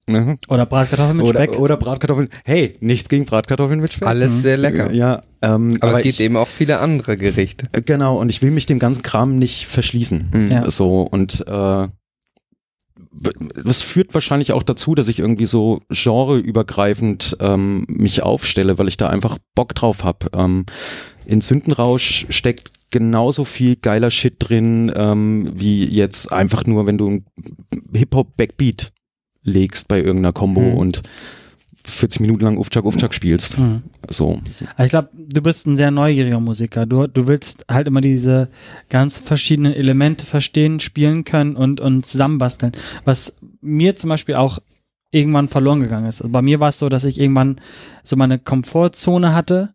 Ne? 0.07 0.38
Oder 0.50 0.65
Bratkartoffeln 0.65 1.17
mit 1.17 1.25
Oder, 1.25 1.43
Speck. 1.45 1.60
oder 1.60 1.77
Bratkartoffeln. 1.77 2.29
Hey, 2.43 2.75
nichts 2.79 3.10
gegen 3.10 3.25
Bratkartoffeln 3.25 3.79
mit 3.79 3.93
Speck. 3.93 4.07
Alles 4.07 4.41
sehr 4.41 4.57
lecker. 4.57 4.91
Ja, 4.91 5.24
ähm, 5.41 5.75
Aber, 5.81 5.93
es 5.98 6.03
gibt 6.03 6.15
ich, 6.15 6.19
eben 6.22 6.38
auch 6.38 6.48
viele 6.48 6.79
andere 6.79 7.17
Gerichte. 7.17 7.65
äh, 7.74 7.81
Genau, 7.81 8.19
und 8.19 8.29
ich 8.29 8.41
will 8.43 8.51
mich 8.51 8.65
dem 8.67 8.77
ganzen 8.79 9.01
Kram 9.01 9.38
nicht 9.39 9.65
verschließen. 9.65 10.29
Mhm. 10.31 10.51
Ja. 10.51 10.69
So, 10.72 11.01
und 11.01 11.43
äh, 11.48 11.88
das 13.63 13.81
führt 13.81 14.13
wahrscheinlich 14.13 14.51
auch 14.51 14.63
dazu, 14.63 14.95
dass 14.95 15.07
ich 15.07 15.19
irgendwie 15.19 15.45
so 15.45 15.81
genreübergreifend 15.89 17.38
ähm, 17.39 17.86
mich 17.88 18.24
aufstelle, 18.24 18.77
weil 18.77 18.88
ich 18.88 18.98
da 18.98 19.10
einfach 19.10 19.38
Bock 19.55 19.74
drauf 19.75 20.03
habe. 20.03 20.27
Ähm, 20.36 20.65
in 21.25 21.41
Sündenrausch 21.41 22.25
steckt 22.29 22.72
genauso 22.91 23.45
viel 23.45 23.75
geiler 23.75 24.12
Shit 24.12 24.36
drin, 24.39 24.91
ähm, 24.95 25.51
wie 25.53 25.86
jetzt 25.86 26.31
einfach 26.31 26.65
nur, 26.65 26.86
wenn 26.86 26.98
du 26.98 27.10
ein 27.10 27.25
Hip-Hop-Backbeat 27.93 28.91
legst 29.43 29.88
bei 29.88 29.98
irgendeiner 29.98 30.34
Combo 30.34 30.62
Mhm. 30.62 30.77
und 30.77 31.01
40 31.86 32.22
Minuten 32.22 32.44
lang 32.44 32.58
Ufchak 32.58 32.86
Ufchak 32.86 33.13
spielst. 33.13 33.58
Mhm. 33.58 33.84
So. 34.10 34.42
Ich 34.80 34.89
glaube, 34.89 35.10
du 35.13 35.42
bist 35.42 35.68
ein 35.68 35.77
sehr 35.77 35.92
neugieriger 35.92 36.39
Musiker. 36.39 36.86
Du, 36.86 37.08
du 37.08 37.27
willst 37.27 37.65
halt 37.70 37.88
immer 37.88 38.01
diese 38.01 38.50
ganz 38.89 39.20
verschiedenen 39.20 39.74
Elemente 39.74 40.25
verstehen, 40.25 40.80
spielen 40.80 41.24
können 41.24 41.56
und, 41.56 41.80
und 41.80 42.06
zusammenbasteln. 42.06 42.74
Was 43.04 43.38
mir 43.62 43.96
zum 43.96 44.10
Beispiel 44.10 44.36
auch 44.36 44.60
irgendwann 45.12 45.48
verloren 45.48 45.80
gegangen 45.80 46.08
ist. 46.08 46.22
Also 46.22 46.32
bei 46.32 46.42
mir 46.42 46.60
war 46.60 46.70
es 46.70 46.80
so, 46.80 46.89
dass 46.89 47.06
ich 47.06 47.20
irgendwann 47.20 47.62
so 48.04 48.18
meine 48.18 48.38
Komfortzone 48.38 49.34
hatte, 49.34 49.74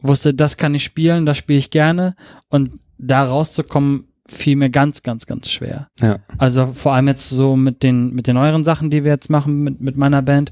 wusste, 0.00 0.34
das 0.34 0.56
kann 0.56 0.74
ich 0.74 0.82
spielen, 0.84 1.26
das 1.26 1.38
spiele 1.38 1.58
ich 1.58 1.70
gerne 1.70 2.16
und 2.48 2.80
da 2.98 3.24
rauszukommen 3.24 4.08
fiel 4.26 4.56
mir 4.56 4.70
ganz, 4.70 5.02
ganz, 5.02 5.26
ganz 5.26 5.50
schwer. 5.50 5.88
Ja. 6.00 6.18
Also 6.38 6.72
vor 6.72 6.94
allem 6.94 7.08
jetzt 7.08 7.28
so 7.28 7.56
mit 7.56 7.82
den, 7.82 8.14
mit 8.14 8.26
den 8.26 8.34
neueren 8.34 8.64
Sachen, 8.64 8.90
die 8.90 9.04
wir 9.04 9.12
jetzt 9.12 9.30
machen 9.30 9.62
mit, 9.62 9.80
mit 9.80 9.96
meiner 9.96 10.22
Band, 10.22 10.50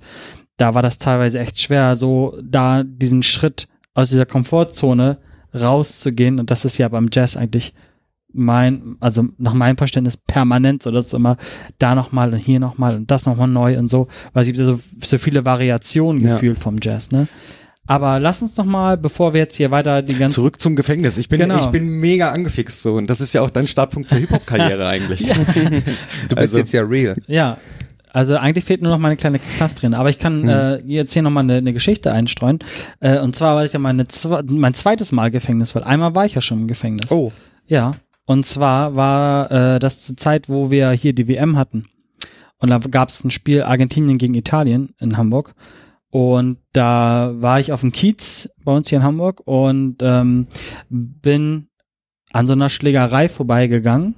da 0.62 0.74
war 0.74 0.82
das 0.82 0.98
teilweise 0.98 1.40
echt 1.40 1.58
schwer, 1.60 1.96
so 1.96 2.38
da 2.42 2.84
diesen 2.84 3.22
Schritt 3.24 3.66
aus 3.94 4.10
dieser 4.10 4.26
Komfortzone 4.26 5.18
rauszugehen. 5.52 6.38
Und 6.38 6.50
das 6.50 6.64
ist 6.64 6.78
ja 6.78 6.88
beim 6.88 7.08
Jazz 7.12 7.36
eigentlich 7.36 7.74
mein, 8.32 8.96
also 9.00 9.26
nach 9.38 9.54
meinem 9.54 9.76
Verständnis 9.76 10.16
permanent 10.16 10.82
so, 10.82 10.90
dass 10.90 11.06
es 11.06 11.12
immer 11.12 11.36
da 11.78 11.94
nochmal 11.94 12.32
und 12.32 12.38
hier 12.38 12.60
nochmal 12.60 12.94
und 12.96 13.10
das 13.10 13.26
nochmal 13.26 13.48
neu 13.48 13.76
und 13.78 13.88
so, 13.88 14.08
weil 14.32 14.42
es 14.42 14.46
gibt 14.46 14.58
ja 14.58 14.64
so, 14.64 14.80
so 15.04 15.18
viele 15.18 15.44
Variationen 15.44 16.22
Ja. 16.24 16.34
gefühlt 16.34 16.58
vom 16.58 16.78
Jazz, 16.80 17.10
ne? 17.10 17.26
Aber 17.86 18.20
lass 18.20 18.40
uns 18.40 18.56
noch 18.56 18.64
mal, 18.64 18.96
bevor 18.96 19.34
wir 19.34 19.40
jetzt 19.40 19.56
hier 19.56 19.72
weiter 19.72 20.00
die 20.02 20.14
ganzen 20.14 20.36
Zurück 20.36 20.60
zum 20.60 20.76
Gefängnis. 20.76 21.18
Ich 21.18 21.28
bin, 21.28 21.40
Genau. 21.40 21.58
ich 21.58 21.66
bin 21.66 21.88
mega 21.88 22.30
angefixt 22.30 22.80
so 22.80 22.94
und 22.94 23.10
das 23.10 23.20
ist 23.20 23.32
ja 23.32 23.42
auch 23.42 23.50
dein 23.50 23.66
Startpunkt 23.66 24.08
zur 24.08 24.18
Hip-Hop-Karriere 24.18 24.86
eigentlich. 24.94 25.22
Du 26.28 26.36
bist 26.36 26.38
Also- 26.38 26.58
jetzt 26.58 26.72
ja 26.72 26.82
real. 26.82 27.16
Ja, 27.26 27.58
also 28.12 28.36
eigentlich 28.36 28.64
fehlt 28.64 28.82
nur 28.82 28.92
noch 28.92 28.98
meine 28.98 29.16
kleine 29.16 29.38
Knastrin. 29.38 29.94
Aber 29.94 30.10
ich 30.10 30.18
kann 30.18 30.48
äh, 30.48 30.76
jetzt 30.86 31.14
hier 31.14 31.22
nochmal 31.22 31.44
eine, 31.44 31.54
eine 31.56 31.72
Geschichte 31.72 32.12
einstreuen. 32.12 32.58
Äh, 33.00 33.18
und 33.18 33.34
zwar 33.34 33.56
war 33.56 33.64
es 33.64 33.72
ja 33.72 33.78
meine, 33.78 34.04
mein 34.48 34.74
zweites 34.74 35.12
Mal 35.12 35.30
Gefängnis, 35.30 35.74
weil 35.74 35.84
einmal 35.84 36.14
war 36.14 36.26
ich 36.26 36.34
ja 36.34 36.40
schon 36.40 36.62
im 36.62 36.68
Gefängnis. 36.68 37.10
Oh, 37.10 37.32
Ja, 37.66 37.92
und 38.26 38.44
zwar 38.44 38.96
war 38.96 39.50
äh, 39.50 39.78
das 39.78 40.04
zur 40.04 40.16
Zeit, 40.16 40.48
wo 40.48 40.70
wir 40.70 40.90
hier 40.90 41.14
die 41.14 41.26
WM 41.26 41.56
hatten. 41.56 41.86
Und 42.58 42.70
da 42.70 42.78
gab 42.78 43.08
es 43.08 43.24
ein 43.24 43.30
Spiel 43.30 43.62
Argentinien 43.62 44.18
gegen 44.18 44.34
Italien 44.34 44.94
in 45.00 45.16
Hamburg. 45.16 45.54
Und 46.10 46.58
da 46.72 47.32
war 47.36 47.58
ich 47.58 47.72
auf 47.72 47.80
dem 47.80 47.92
Kiez 47.92 48.50
bei 48.62 48.72
uns 48.72 48.88
hier 48.90 48.98
in 48.98 49.04
Hamburg 49.04 49.40
und 49.46 49.96
ähm, 50.02 50.46
bin 50.90 51.68
an 52.32 52.46
so 52.46 52.52
einer 52.52 52.68
Schlägerei 52.68 53.28
vorbeigegangen. 53.30 54.14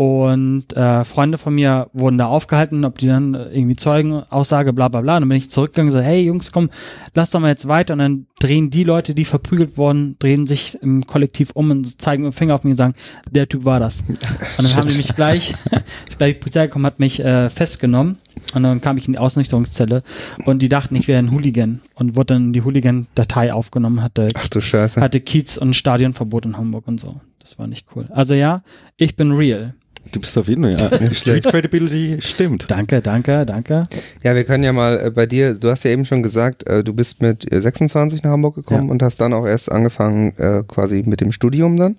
Und 0.00 0.74
äh, 0.78 1.04
Freunde 1.04 1.36
von 1.36 1.54
mir 1.54 1.90
wurden 1.92 2.16
da 2.16 2.24
aufgehalten, 2.24 2.86
ob 2.86 2.96
die 2.96 3.06
dann 3.06 3.34
irgendwie 3.34 3.76
Zeugenaussage, 3.76 4.72
bla 4.72 4.88
bla 4.88 5.02
bla. 5.02 5.16
Und 5.16 5.20
dann 5.20 5.28
bin 5.28 5.36
ich 5.36 5.50
zurückgegangen 5.50 5.92
und 5.92 5.98
so, 5.98 6.02
hey 6.02 6.22
Jungs, 6.22 6.52
komm, 6.52 6.70
lass 7.12 7.32
doch 7.32 7.40
mal 7.40 7.48
jetzt 7.48 7.68
weiter. 7.68 7.92
Und 7.92 7.98
dann 7.98 8.26
drehen 8.40 8.70
die 8.70 8.84
Leute, 8.84 9.14
die 9.14 9.26
verprügelt 9.26 9.76
wurden, 9.76 10.16
drehen 10.18 10.46
sich 10.46 10.78
im 10.80 11.06
Kollektiv 11.06 11.50
um 11.52 11.70
und 11.70 12.00
zeigen 12.00 12.22
mit 12.22 12.32
dem 12.32 12.34
Finger 12.34 12.54
auf 12.54 12.64
mich 12.64 12.70
und 12.70 12.78
sagen, 12.78 12.94
der 13.30 13.46
Typ 13.46 13.66
war 13.66 13.78
das. 13.78 14.02
Und 14.08 14.18
dann 14.56 14.74
haben 14.74 14.88
die 14.88 14.96
mich 14.96 15.14
gleich, 15.14 15.54
ist 16.08 16.16
gleich 16.16 16.32
die 16.36 16.40
Polizei 16.40 16.66
gekommen, 16.68 16.86
hat 16.86 16.98
mich 16.98 17.22
äh, 17.22 17.50
festgenommen. 17.50 18.16
Und 18.54 18.62
dann 18.62 18.80
kam 18.80 18.96
ich 18.96 19.06
in 19.06 19.12
die 19.12 19.18
Ausnüchterungszelle 19.18 20.02
und 20.46 20.62
die 20.62 20.70
dachten, 20.70 20.96
ich 20.96 21.08
wäre 21.08 21.18
ein 21.18 21.30
Hooligan 21.30 21.82
und 21.96 22.16
wurde 22.16 22.32
dann 22.32 22.44
in 22.44 22.52
die 22.54 22.64
Hooligan-Datei 22.64 23.52
aufgenommen, 23.52 24.00
hatte, 24.00 24.30
ach 24.32 24.48
du 24.48 24.62
Scheiße. 24.62 24.98
hatte 24.98 25.20
Kiez 25.20 25.58
und 25.58 25.76
Stadionverbot 25.76 26.46
in 26.46 26.56
Hamburg 26.56 26.88
und 26.88 26.98
so. 26.98 27.20
Das 27.38 27.58
war 27.58 27.66
nicht 27.66 27.86
cool. 27.94 28.08
Also 28.10 28.32
ja, 28.32 28.62
ich 28.96 29.14
bin 29.14 29.32
real. 29.32 29.74
Du 30.12 30.18
bist 30.18 30.36
auf 30.38 30.48
jeden 30.48 30.64
Fall, 30.68 30.90
ja. 31.00 31.14
Street 31.14 31.44
Credibility 31.44 32.18
stimmt. 32.20 32.68
Danke, 32.68 33.00
danke, 33.00 33.46
danke. 33.46 33.84
Ja, 34.24 34.34
wir 34.34 34.44
können 34.44 34.64
ja 34.64 34.72
mal 34.72 35.06
äh, 35.06 35.10
bei 35.10 35.26
dir, 35.26 35.54
du 35.54 35.70
hast 35.70 35.84
ja 35.84 35.90
eben 35.92 36.04
schon 36.04 36.22
gesagt, 36.22 36.66
äh, 36.66 36.82
du 36.82 36.92
bist 36.92 37.22
mit 37.22 37.50
äh, 37.52 37.60
26 37.62 38.22
nach 38.22 38.30
Hamburg 38.32 38.56
gekommen 38.56 38.86
Ja. 38.86 38.90
und 38.92 39.02
hast 39.02 39.18
dann 39.20 39.32
auch 39.32 39.46
erst 39.46 39.70
angefangen 39.70 40.36
äh, 40.38 40.62
quasi 40.66 41.04
mit 41.06 41.20
dem 41.20 41.30
Studium 41.32 41.76
dann. 41.76 41.96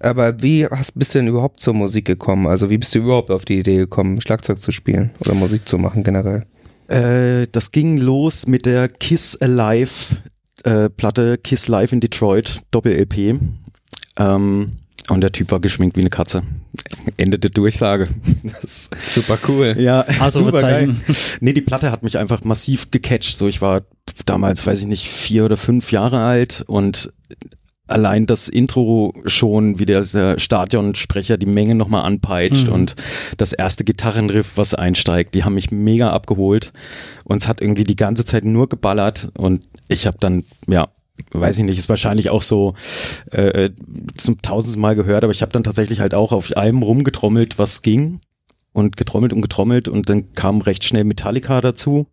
Aber 0.00 0.40
wie 0.42 0.66
hast, 0.66 0.98
bist 0.98 1.14
du 1.14 1.18
denn 1.18 1.28
überhaupt 1.28 1.60
zur 1.60 1.74
Musik 1.74 2.06
gekommen? 2.06 2.46
Also 2.46 2.70
wie 2.70 2.78
bist 2.78 2.94
du 2.94 3.00
überhaupt 3.00 3.30
auf 3.30 3.44
die 3.44 3.58
Idee 3.58 3.76
gekommen, 3.76 4.20
Schlagzeug 4.20 4.58
zu 4.60 4.72
spielen 4.72 5.10
oder 5.20 5.34
Musik 5.34 5.68
zu 5.68 5.76
machen 5.78 6.04
generell? 6.04 6.46
Äh, 6.88 7.48
das 7.52 7.70
ging 7.72 7.98
los 7.98 8.46
mit 8.46 8.64
der 8.66 8.88
Kiss 8.88 9.36
Alive 9.40 10.16
äh, 10.64 10.88
Platte 10.88 11.38
Kiss 11.38 11.68
Live 11.68 11.92
in 11.92 12.00
Detroit 12.00 12.60
Doppel-LP. 12.70 13.38
Ähm, 14.18 14.72
und 15.12 15.20
der 15.20 15.32
Typ 15.32 15.50
war 15.50 15.60
geschminkt 15.60 15.96
wie 15.96 16.00
eine 16.00 16.10
Katze. 16.10 16.42
Ende 17.16 17.38
der 17.38 17.50
Durchsage. 17.50 18.08
Das, 18.62 18.90
Super 19.14 19.38
cool. 19.48 19.76
ja, 19.78 20.04
super 20.30 20.60
geil. 20.60 20.96
Nee, 21.40 21.52
die 21.52 21.60
Platte 21.60 21.90
hat 21.90 22.02
mich 22.02 22.18
einfach 22.18 22.44
massiv 22.44 22.90
gecatcht. 22.90 23.36
So, 23.36 23.46
ich 23.48 23.60
war 23.60 23.82
damals, 24.26 24.66
weiß 24.66 24.80
ich 24.80 24.86
nicht, 24.86 25.06
vier 25.08 25.44
oder 25.44 25.56
fünf 25.56 25.92
Jahre 25.92 26.22
alt 26.24 26.64
und 26.66 27.12
allein 27.88 28.26
das 28.26 28.48
Intro 28.48 29.12
schon, 29.26 29.78
wie 29.78 29.84
der 29.84 30.02
der 30.02 30.38
Stadionsprecher 30.38 31.36
die 31.36 31.46
Menge 31.46 31.74
nochmal 31.74 32.04
anpeitscht 32.04 32.68
Mhm. 32.68 32.72
und 32.72 32.94
das 33.36 33.52
erste 33.52 33.84
Gitarrenriff, 33.84 34.52
was 34.56 34.74
einsteigt, 34.74 35.34
die 35.34 35.44
haben 35.44 35.54
mich 35.54 35.70
mega 35.70 36.10
abgeholt 36.10 36.72
und 37.24 37.36
es 37.42 37.48
hat 37.48 37.60
irgendwie 37.60 37.84
die 37.84 37.96
ganze 37.96 38.24
Zeit 38.24 38.44
nur 38.44 38.68
geballert 38.68 39.28
und 39.36 39.64
ich 39.88 40.06
habe 40.06 40.16
dann, 40.20 40.44
ja, 40.66 40.88
weiß 41.32 41.58
ich 41.58 41.64
nicht, 41.64 41.78
ist 41.78 41.88
wahrscheinlich 41.88 42.30
auch 42.30 42.42
so 42.42 42.74
äh, 43.30 43.70
zum 44.16 44.40
tausendsten 44.42 44.80
Mal 44.80 44.96
gehört, 44.96 45.24
aber 45.24 45.32
ich 45.32 45.42
habe 45.42 45.52
dann 45.52 45.64
tatsächlich 45.64 46.00
halt 46.00 46.14
auch 46.14 46.32
auf 46.32 46.56
allem 46.56 46.82
rumgetrommelt, 46.82 47.58
was 47.58 47.82
ging 47.82 48.20
und 48.72 48.96
getrommelt 48.96 49.32
und 49.32 49.42
getrommelt 49.42 49.88
und 49.88 50.08
dann 50.08 50.32
kam 50.34 50.60
recht 50.60 50.84
schnell 50.84 51.04
Metallica 51.04 51.60
dazu. 51.60 52.06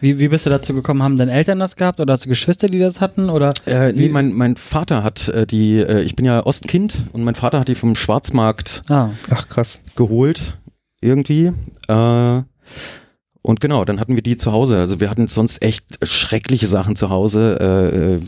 Wie, 0.00 0.18
wie 0.18 0.28
bist 0.28 0.44
du 0.46 0.50
dazu 0.50 0.74
gekommen? 0.74 1.02
Haben 1.02 1.16
deine 1.16 1.32
Eltern 1.32 1.60
das 1.60 1.76
gehabt 1.76 2.00
oder 2.00 2.12
hast 2.12 2.24
du 2.24 2.28
Geschwister, 2.28 2.66
die 2.66 2.80
das 2.80 3.00
hatten? 3.00 3.30
Oder 3.30 3.52
Äh, 3.66 3.92
nee, 3.92 4.08
mein, 4.08 4.32
mein 4.32 4.56
Vater 4.56 5.04
hat 5.04 5.28
äh, 5.28 5.46
die, 5.46 5.76
äh, 5.78 6.02
ich 6.02 6.16
bin 6.16 6.24
ja 6.24 6.44
Ostkind 6.44 7.04
und 7.12 7.22
mein 7.22 7.36
Vater 7.36 7.60
hat 7.60 7.68
die 7.68 7.76
vom 7.76 7.94
Schwarzmarkt 7.94 8.82
ah, 8.88 9.10
Ach 9.30 9.48
krass. 9.48 9.80
geholt, 9.94 10.58
irgendwie. 11.00 11.52
Äh, 11.88 12.42
und 13.46 13.60
genau, 13.60 13.84
dann 13.84 14.00
hatten 14.00 14.16
wir 14.16 14.22
die 14.22 14.36
zu 14.36 14.50
Hause. 14.50 14.76
Also 14.76 14.98
wir 14.98 15.08
hatten 15.08 15.28
sonst 15.28 15.62
echt 15.62 16.04
schreckliche 16.04 16.66
Sachen 16.66 16.96
zu 16.96 17.10
Hause. 17.10 18.20
Äh, 18.20 18.26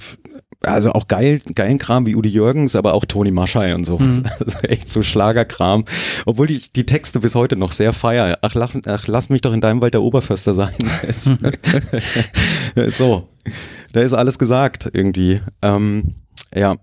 also 0.60 0.92
auch 0.92 1.08
geil, 1.08 1.40
geilen 1.56 1.78
Kram 1.78 2.06
wie 2.06 2.14
Udi 2.14 2.28
Jürgens, 2.28 2.76
aber 2.76 2.94
auch 2.94 3.04
Toni 3.04 3.32
Maschei 3.32 3.74
und 3.74 3.84
so. 3.84 3.98
Mhm. 3.98 4.22
Also 4.38 4.58
echt 4.60 4.88
so 4.88 5.02
Schlagerkram. 5.02 5.86
Obwohl 6.24 6.46
die, 6.46 6.60
die 6.60 6.86
Texte 6.86 7.18
bis 7.18 7.34
heute 7.34 7.56
noch 7.56 7.72
sehr 7.72 7.92
feier. 7.92 8.38
Ach, 8.42 8.54
lach, 8.54 8.76
ach, 8.86 9.08
lass 9.08 9.28
mich 9.28 9.40
doch 9.40 9.52
in 9.52 9.60
deinem 9.60 9.80
Wald 9.80 9.94
der 9.94 10.02
Oberförster 10.02 10.54
sein. 10.54 10.74
so, 12.96 13.28
da 13.92 14.00
ist 14.00 14.12
alles 14.12 14.38
gesagt 14.38 14.88
irgendwie. 14.92 15.40
Ähm, 15.62 16.14
ja, 16.54 16.76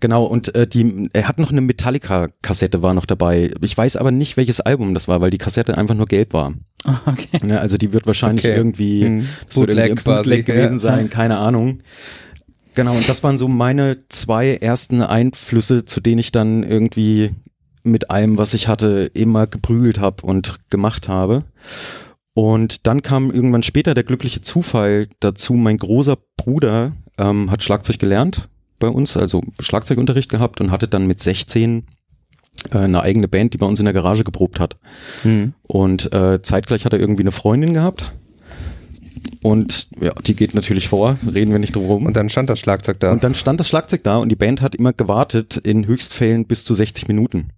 genau. 0.00 0.24
Und 0.24 0.56
äh, 0.56 0.66
die, 0.66 1.08
er 1.12 1.28
hat 1.28 1.38
noch 1.38 1.52
eine 1.52 1.60
Metallica-Kassette 1.60 2.82
war 2.82 2.94
noch 2.94 3.06
dabei. 3.06 3.52
Ich 3.60 3.78
weiß 3.78 3.96
aber 3.96 4.10
nicht, 4.10 4.36
welches 4.36 4.60
Album 4.60 4.92
das 4.92 5.06
war, 5.06 5.20
weil 5.20 5.30
die 5.30 5.38
Kassette 5.38 5.78
einfach 5.78 5.94
nur 5.94 6.06
gelb 6.06 6.32
war. 6.32 6.52
Ah, 6.84 7.00
okay. 7.06 7.28
Ne, 7.42 7.60
also 7.60 7.76
die 7.76 7.92
wird 7.92 8.06
wahrscheinlich 8.06 8.44
Okay. 8.44 8.56
irgendwie, 8.56 9.04
Hm. 9.04 9.28
das 9.46 9.56
wird 9.56 9.70
irgendwie 9.70 9.94
Bootleg 9.94 9.98
ein 9.98 10.04
Bootleg 10.22 10.46
gewesen 10.46 10.74
ja. 10.74 10.78
sein, 10.78 11.10
keine 11.10 11.38
Ahnung. 11.38 11.80
Genau, 12.74 12.94
und 12.94 13.08
das 13.08 13.22
waren 13.22 13.38
so 13.38 13.48
meine 13.48 13.96
zwei 14.10 14.54
ersten 14.56 15.02
Einflüsse, 15.02 15.86
zu 15.86 16.00
denen 16.00 16.18
ich 16.18 16.30
dann 16.30 16.62
irgendwie 16.62 17.30
mit 17.82 18.10
allem, 18.10 18.36
was 18.36 18.52
ich 18.52 18.68
hatte, 18.68 19.10
immer 19.14 19.46
geprügelt 19.46 19.98
habe 19.98 20.26
und 20.26 20.58
gemacht 20.70 21.08
habe. 21.08 21.44
Und 22.34 22.86
dann 22.86 23.00
kam 23.00 23.30
irgendwann 23.30 23.62
später 23.62 23.94
der 23.94 24.04
glückliche 24.04 24.42
Zufall 24.42 25.08
dazu. 25.20 25.54
Mein 25.54 25.78
großer 25.78 26.18
Bruder 26.36 26.92
ähm, 27.16 27.50
hat 27.50 27.62
Schlagzeug 27.62 27.98
gelernt 27.98 28.50
bei 28.78 28.88
uns, 28.88 29.16
also 29.16 29.40
Schlagzeugunterricht 29.58 30.28
gehabt 30.30 30.60
und 30.60 30.70
hatte 30.70 30.86
dann 30.86 31.06
mit 31.06 31.20
16 31.20 31.78
äh, 31.78 31.82
eine 32.70 33.02
eigene 33.02 33.28
Band, 33.28 33.54
die 33.54 33.58
bei 33.58 33.66
uns 33.66 33.78
in 33.78 33.84
der 33.84 33.94
Garage 33.94 34.24
geprobt 34.24 34.60
hat. 34.60 34.76
Hm. 35.22 35.52
Und 35.62 36.12
äh, 36.12 36.42
zeitgleich 36.42 36.84
hat 36.84 36.92
er 36.92 37.00
irgendwie 37.00 37.22
eine 37.22 37.32
Freundin 37.32 37.74
gehabt. 37.74 38.12
Und 39.42 39.88
ja, 40.00 40.12
die 40.26 40.34
geht 40.34 40.54
natürlich 40.54 40.88
vor, 40.88 41.18
reden 41.32 41.52
wir 41.52 41.58
nicht 41.58 41.74
drum 41.74 41.86
rum. 41.86 42.06
Und 42.06 42.16
dann 42.16 42.28
stand 42.30 42.50
das 42.50 42.58
Schlagzeug 42.58 42.98
da. 43.00 43.12
Und 43.12 43.22
dann 43.22 43.34
stand 43.34 43.60
das 43.60 43.68
Schlagzeug 43.68 44.02
da 44.02 44.18
und 44.18 44.28
die 44.28 44.36
Band 44.36 44.60
hat 44.60 44.74
immer 44.74 44.92
gewartet, 44.92 45.56
in 45.56 45.86
Höchstfällen 45.86 46.46
bis 46.46 46.64
zu 46.64 46.74
60 46.74 47.08
Minuten. 47.08 47.50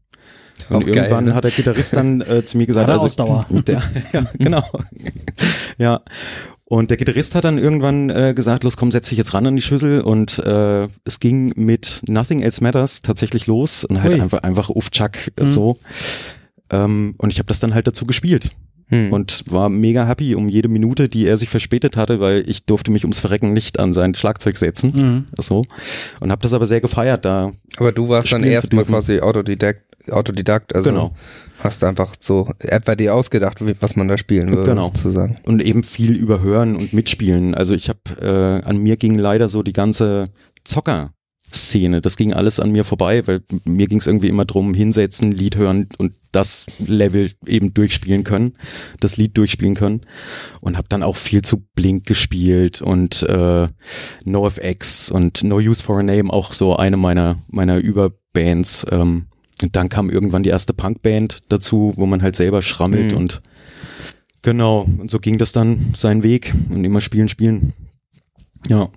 Und 0.69 0.85
Auch 0.85 0.87
irgendwann 0.87 1.27
geil. 1.27 1.35
hat 1.35 1.45
der 1.45 1.51
Gitarrist 1.51 1.95
dann 1.95 2.21
äh, 2.21 2.45
zu 2.45 2.59
mir 2.59 2.67
gesagt, 2.67 2.89
also 2.89 3.07
Ausdauer. 3.07 3.47
Der, 3.67 3.83
ja, 4.13 4.27
genau. 4.39 4.65
ja. 5.79 6.01
Und 6.71 6.91
der 6.91 6.99
Gitarrist 6.99 7.35
hat 7.35 7.45
dann 7.45 7.57
irgendwann 7.57 8.11
äh, 8.11 8.35
gesagt, 8.37 8.63
los 8.63 8.77
komm, 8.77 8.91
setz 8.91 9.09
dich 9.09 9.17
jetzt 9.17 9.33
ran 9.33 9.47
an 9.47 9.57
die 9.57 9.63
Schüssel 9.63 10.03
und 10.03 10.39
äh, 10.41 10.87
es 11.05 11.19
ging 11.19 11.55
mit 11.57 12.03
Nothing 12.07 12.41
Else 12.41 12.63
Matters 12.63 13.01
tatsächlich 13.01 13.47
los 13.47 13.85
und 13.85 14.03
halt 14.03 14.15
Ui. 14.15 14.21
einfach 14.21 14.43
einfach 14.43 14.69
uff 14.69 14.91
Chuck 14.91 15.13
äh, 15.37 15.45
Mhm. 15.45 15.49
so. 15.49 15.79
Ähm, 16.71 17.15
und 17.17 17.33
ich 17.33 17.39
habe 17.39 17.47
das 17.47 17.61
dann 17.61 17.73
halt 17.75 17.87
dazu 17.87 18.05
gespielt 18.05 18.51
Hm. 18.91 19.13
und 19.13 19.45
war 19.51 19.69
mega 19.69 20.07
happy 20.07 20.35
um 20.35 20.49
jede 20.49 20.69
Minute, 20.69 21.09
die 21.11 21.27
er 21.27 21.37
sich 21.37 21.51
verspätet 21.51 21.97
hatte, 21.99 22.21
weil 22.21 22.49
ich 22.49 22.65
durfte 22.65 22.91
mich 22.91 23.05
ums 23.05 23.19
Verrecken 23.19 23.53
nicht 23.53 23.79
an 23.79 23.93
sein 23.93 24.15
Schlagzeug 24.15 24.57
setzen. 24.57 24.93
Mhm. 24.95 25.25
So. 25.39 25.65
Und 26.21 26.31
habe 26.31 26.41
das 26.43 26.55
aber 26.55 26.65
sehr 26.65 26.81
gefeiert, 26.81 27.25
da 27.27 27.53
Aber 27.77 27.93
du 27.93 28.09
warst 28.09 28.33
dann 28.33 28.45
erstmal 28.45 28.85
quasi 28.85 29.21
Autodidakt, 29.21 29.83
Autodidakt 30.13 30.75
also 30.75 30.91
Genau. 30.91 31.15
hast 31.61 31.83
einfach 31.85 32.15
so 32.21 32.51
etwa 32.61 32.95
dir 32.95 33.15
ausgedacht, 33.15 33.59
was 33.81 33.97
man 33.97 34.09
da 34.09 34.17
spielen 34.19 34.51
würde, 34.51 34.71
Genau. 34.71 34.93
sozusagen. 34.95 35.37
und 35.45 35.63
eben 35.63 35.83
viel 35.83 36.13
überhören 36.17 36.77
und 36.77 36.93
mitspielen. 36.93 37.55
Also 37.55 37.75
ich 37.75 37.89
habe, 37.89 38.01
äh, 38.21 38.67
an 38.69 38.79
mir 38.79 38.97
ging 38.97 39.19
leider 39.19 39.49
so 39.49 39.63
die 39.63 39.73
ganze 39.73 40.31
Zocker-Szene, 40.65 42.01
das 42.01 42.17
ging 42.17 42.33
alles 42.33 42.61
an 42.61 42.71
mir 42.73 42.85
vorbei, 42.85 43.27
weil 43.27 43.41
mir 43.65 43.87
ging 43.87 43.99
es 43.99 44.07
irgendwie 44.07 44.29
immer 44.29 44.45
drum, 44.45 44.75
hinsetzen, 44.75 45.33
Lied 45.33 45.57
hören 45.57 45.89
und 45.99 46.13
das 46.31 46.67
Level 46.87 47.33
eben 47.47 47.73
durchspielen 47.73 48.23
können, 48.23 48.53
das 49.01 49.17
Lied 49.17 49.37
durchspielen 49.39 49.75
können 49.75 50.03
und 50.61 50.77
habe 50.77 50.89
dann 50.91 51.03
auch 51.03 51.17
viel 51.17 51.41
zu 51.43 51.65
Blink 51.75 52.07
gespielt 52.07 52.83
und 52.83 53.23
äh, 53.23 53.67
NoFX 54.25 55.11
und 55.11 55.43
No 55.43 55.57
Use 55.57 55.83
for 55.83 55.99
a 56.01 56.03
Name, 56.03 56.31
auch 56.31 56.53
so 56.53 56.77
eine 56.77 56.97
meiner, 56.99 57.39
meiner 57.49 57.79
Überbands. 57.79 58.87
Ähm, 58.91 59.28
dann 59.63 59.89
kam 59.89 60.11
irgendwann 60.11 60.43
die 60.43 60.49
erste 60.51 60.73
Punkband 60.73 61.41
dazu, 61.49 61.93
wo 61.97 62.07
man 62.07 62.23
halt 62.23 62.37
selber 62.37 62.63
schrammelt 62.63 63.13
Mhm. 63.13 63.17
und 63.19 63.43
Genau, 64.43 64.83
und 64.83 65.11
so 65.11 65.19
ging 65.19 65.37
das 65.39 65.51
dann 65.53 65.95
seinen 65.97 66.23
Weg 66.23 66.55
und 66.71 66.85
immer 66.85 67.01
spielen, 67.01 67.29
spielen. 67.29 67.73
Ja, 68.69 68.89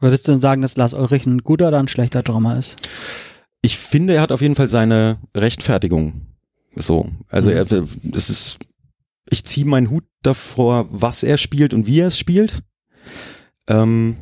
Würdest 0.00 0.28
du 0.28 0.32
denn 0.32 0.40
sagen, 0.40 0.62
dass 0.62 0.76
Lars 0.76 0.94
Ulrich 0.94 1.26
ein 1.26 1.38
guter 1.38 1.68
oder 1.68 1.78
ein 1.80 1.88
schlechter 1.88 2.22
Drummer 2.22 2.56
ist? 2.56 2.76
ich 3.62 3.76
finde, 3.76 4.14
er 4.14 4.20
hat 4.22 4.30
auf 4.32 4.40
jeden 4.40 4.54
Fall 4.54 4.68
seine 4.68 5.18
Rechtfertigung. 5.36 6.22
So, 6.76 7.10
also 7.28 7.50
Mhm. 7.50 7.56
er, 7.56 7.66
es 8.14 8.30
ist, 8.30 8.58
ich 9.28 9.44
ziehe 9.44 9.66
meinen 9.66 9.90
Hut 9.90 10.04
davor, 10.22 10.86
was 10.90 11.24
er 11.24 11.36
spielt 11.36 11.74
und 11.74 11.86
wie 11.88 11.98
er 12.00 12.06
es 12.06 12.18
spielt. 12.18 12.62
Ähm, 13.68 14.16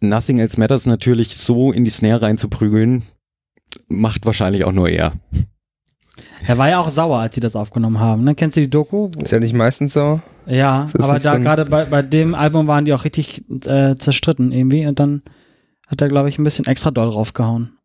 Nothing 0.00 0.38
Else 0.38 0.58
Matters 0.58 0.86
natürlich 0.86 1.36
so 1.36 1.70
in 1.70 1.84
die 1.84 1.90
Snare 1.90 2.22
reinzuprügeln, 2.22 3.04
macht 3.88 4.26
wahrscheinlich 4.26 4.64
auch 4.64 4.72
nur 4.72 4.88
er. 4.88 5.12
Er 6.46 6.58
war 6.58 6.68
ja 6.68 6.80
auch 6.80 6.90
sauer, 6.90 7.18
als 7.18 7.34
sie 7.34 7.40
das 7.40 7.54
aufgenommen 7.54 8.00
haben. 8.00 8.24
Ne? 8.24 8.34
Kennst 8.34 8.56
du 8.56 8.60
die 8.60 8.70
Doku? 8.70 9.10
Ist 9.22 9.30
ja 9.30 9.38
nicht 9.38 9.54
meistens 9.54 9.92
so. 9.92 10.20
Ja, 10.46 10.88
aber 10.98 11.20
da 11.20 11.38
gerade 11.38 11.64
bei, 11.66 11.84
bei 11.84 12.02
dem 12.02 12.34
Album 12.34 12.66
waren 12.66 12.84
die 12.84 12.92
auch 12.92 13.04
richtig 13.04 13.42
äh, 13.64 13.94
zerstritten 13.94 14.50
irgendwie 14.50 14.86
und 14.86 14.98
dann 14.98 15.22
hat 15.86 16.00
er, 16.00 16.08
glaube 16.08 16.28
ich, 16.28 16.38
ein 16.38 16.44
bisschen 16.44 16.66
extra 16.66 16.90
doll 16.90 17.10
draufgehauen. 17.10 17.76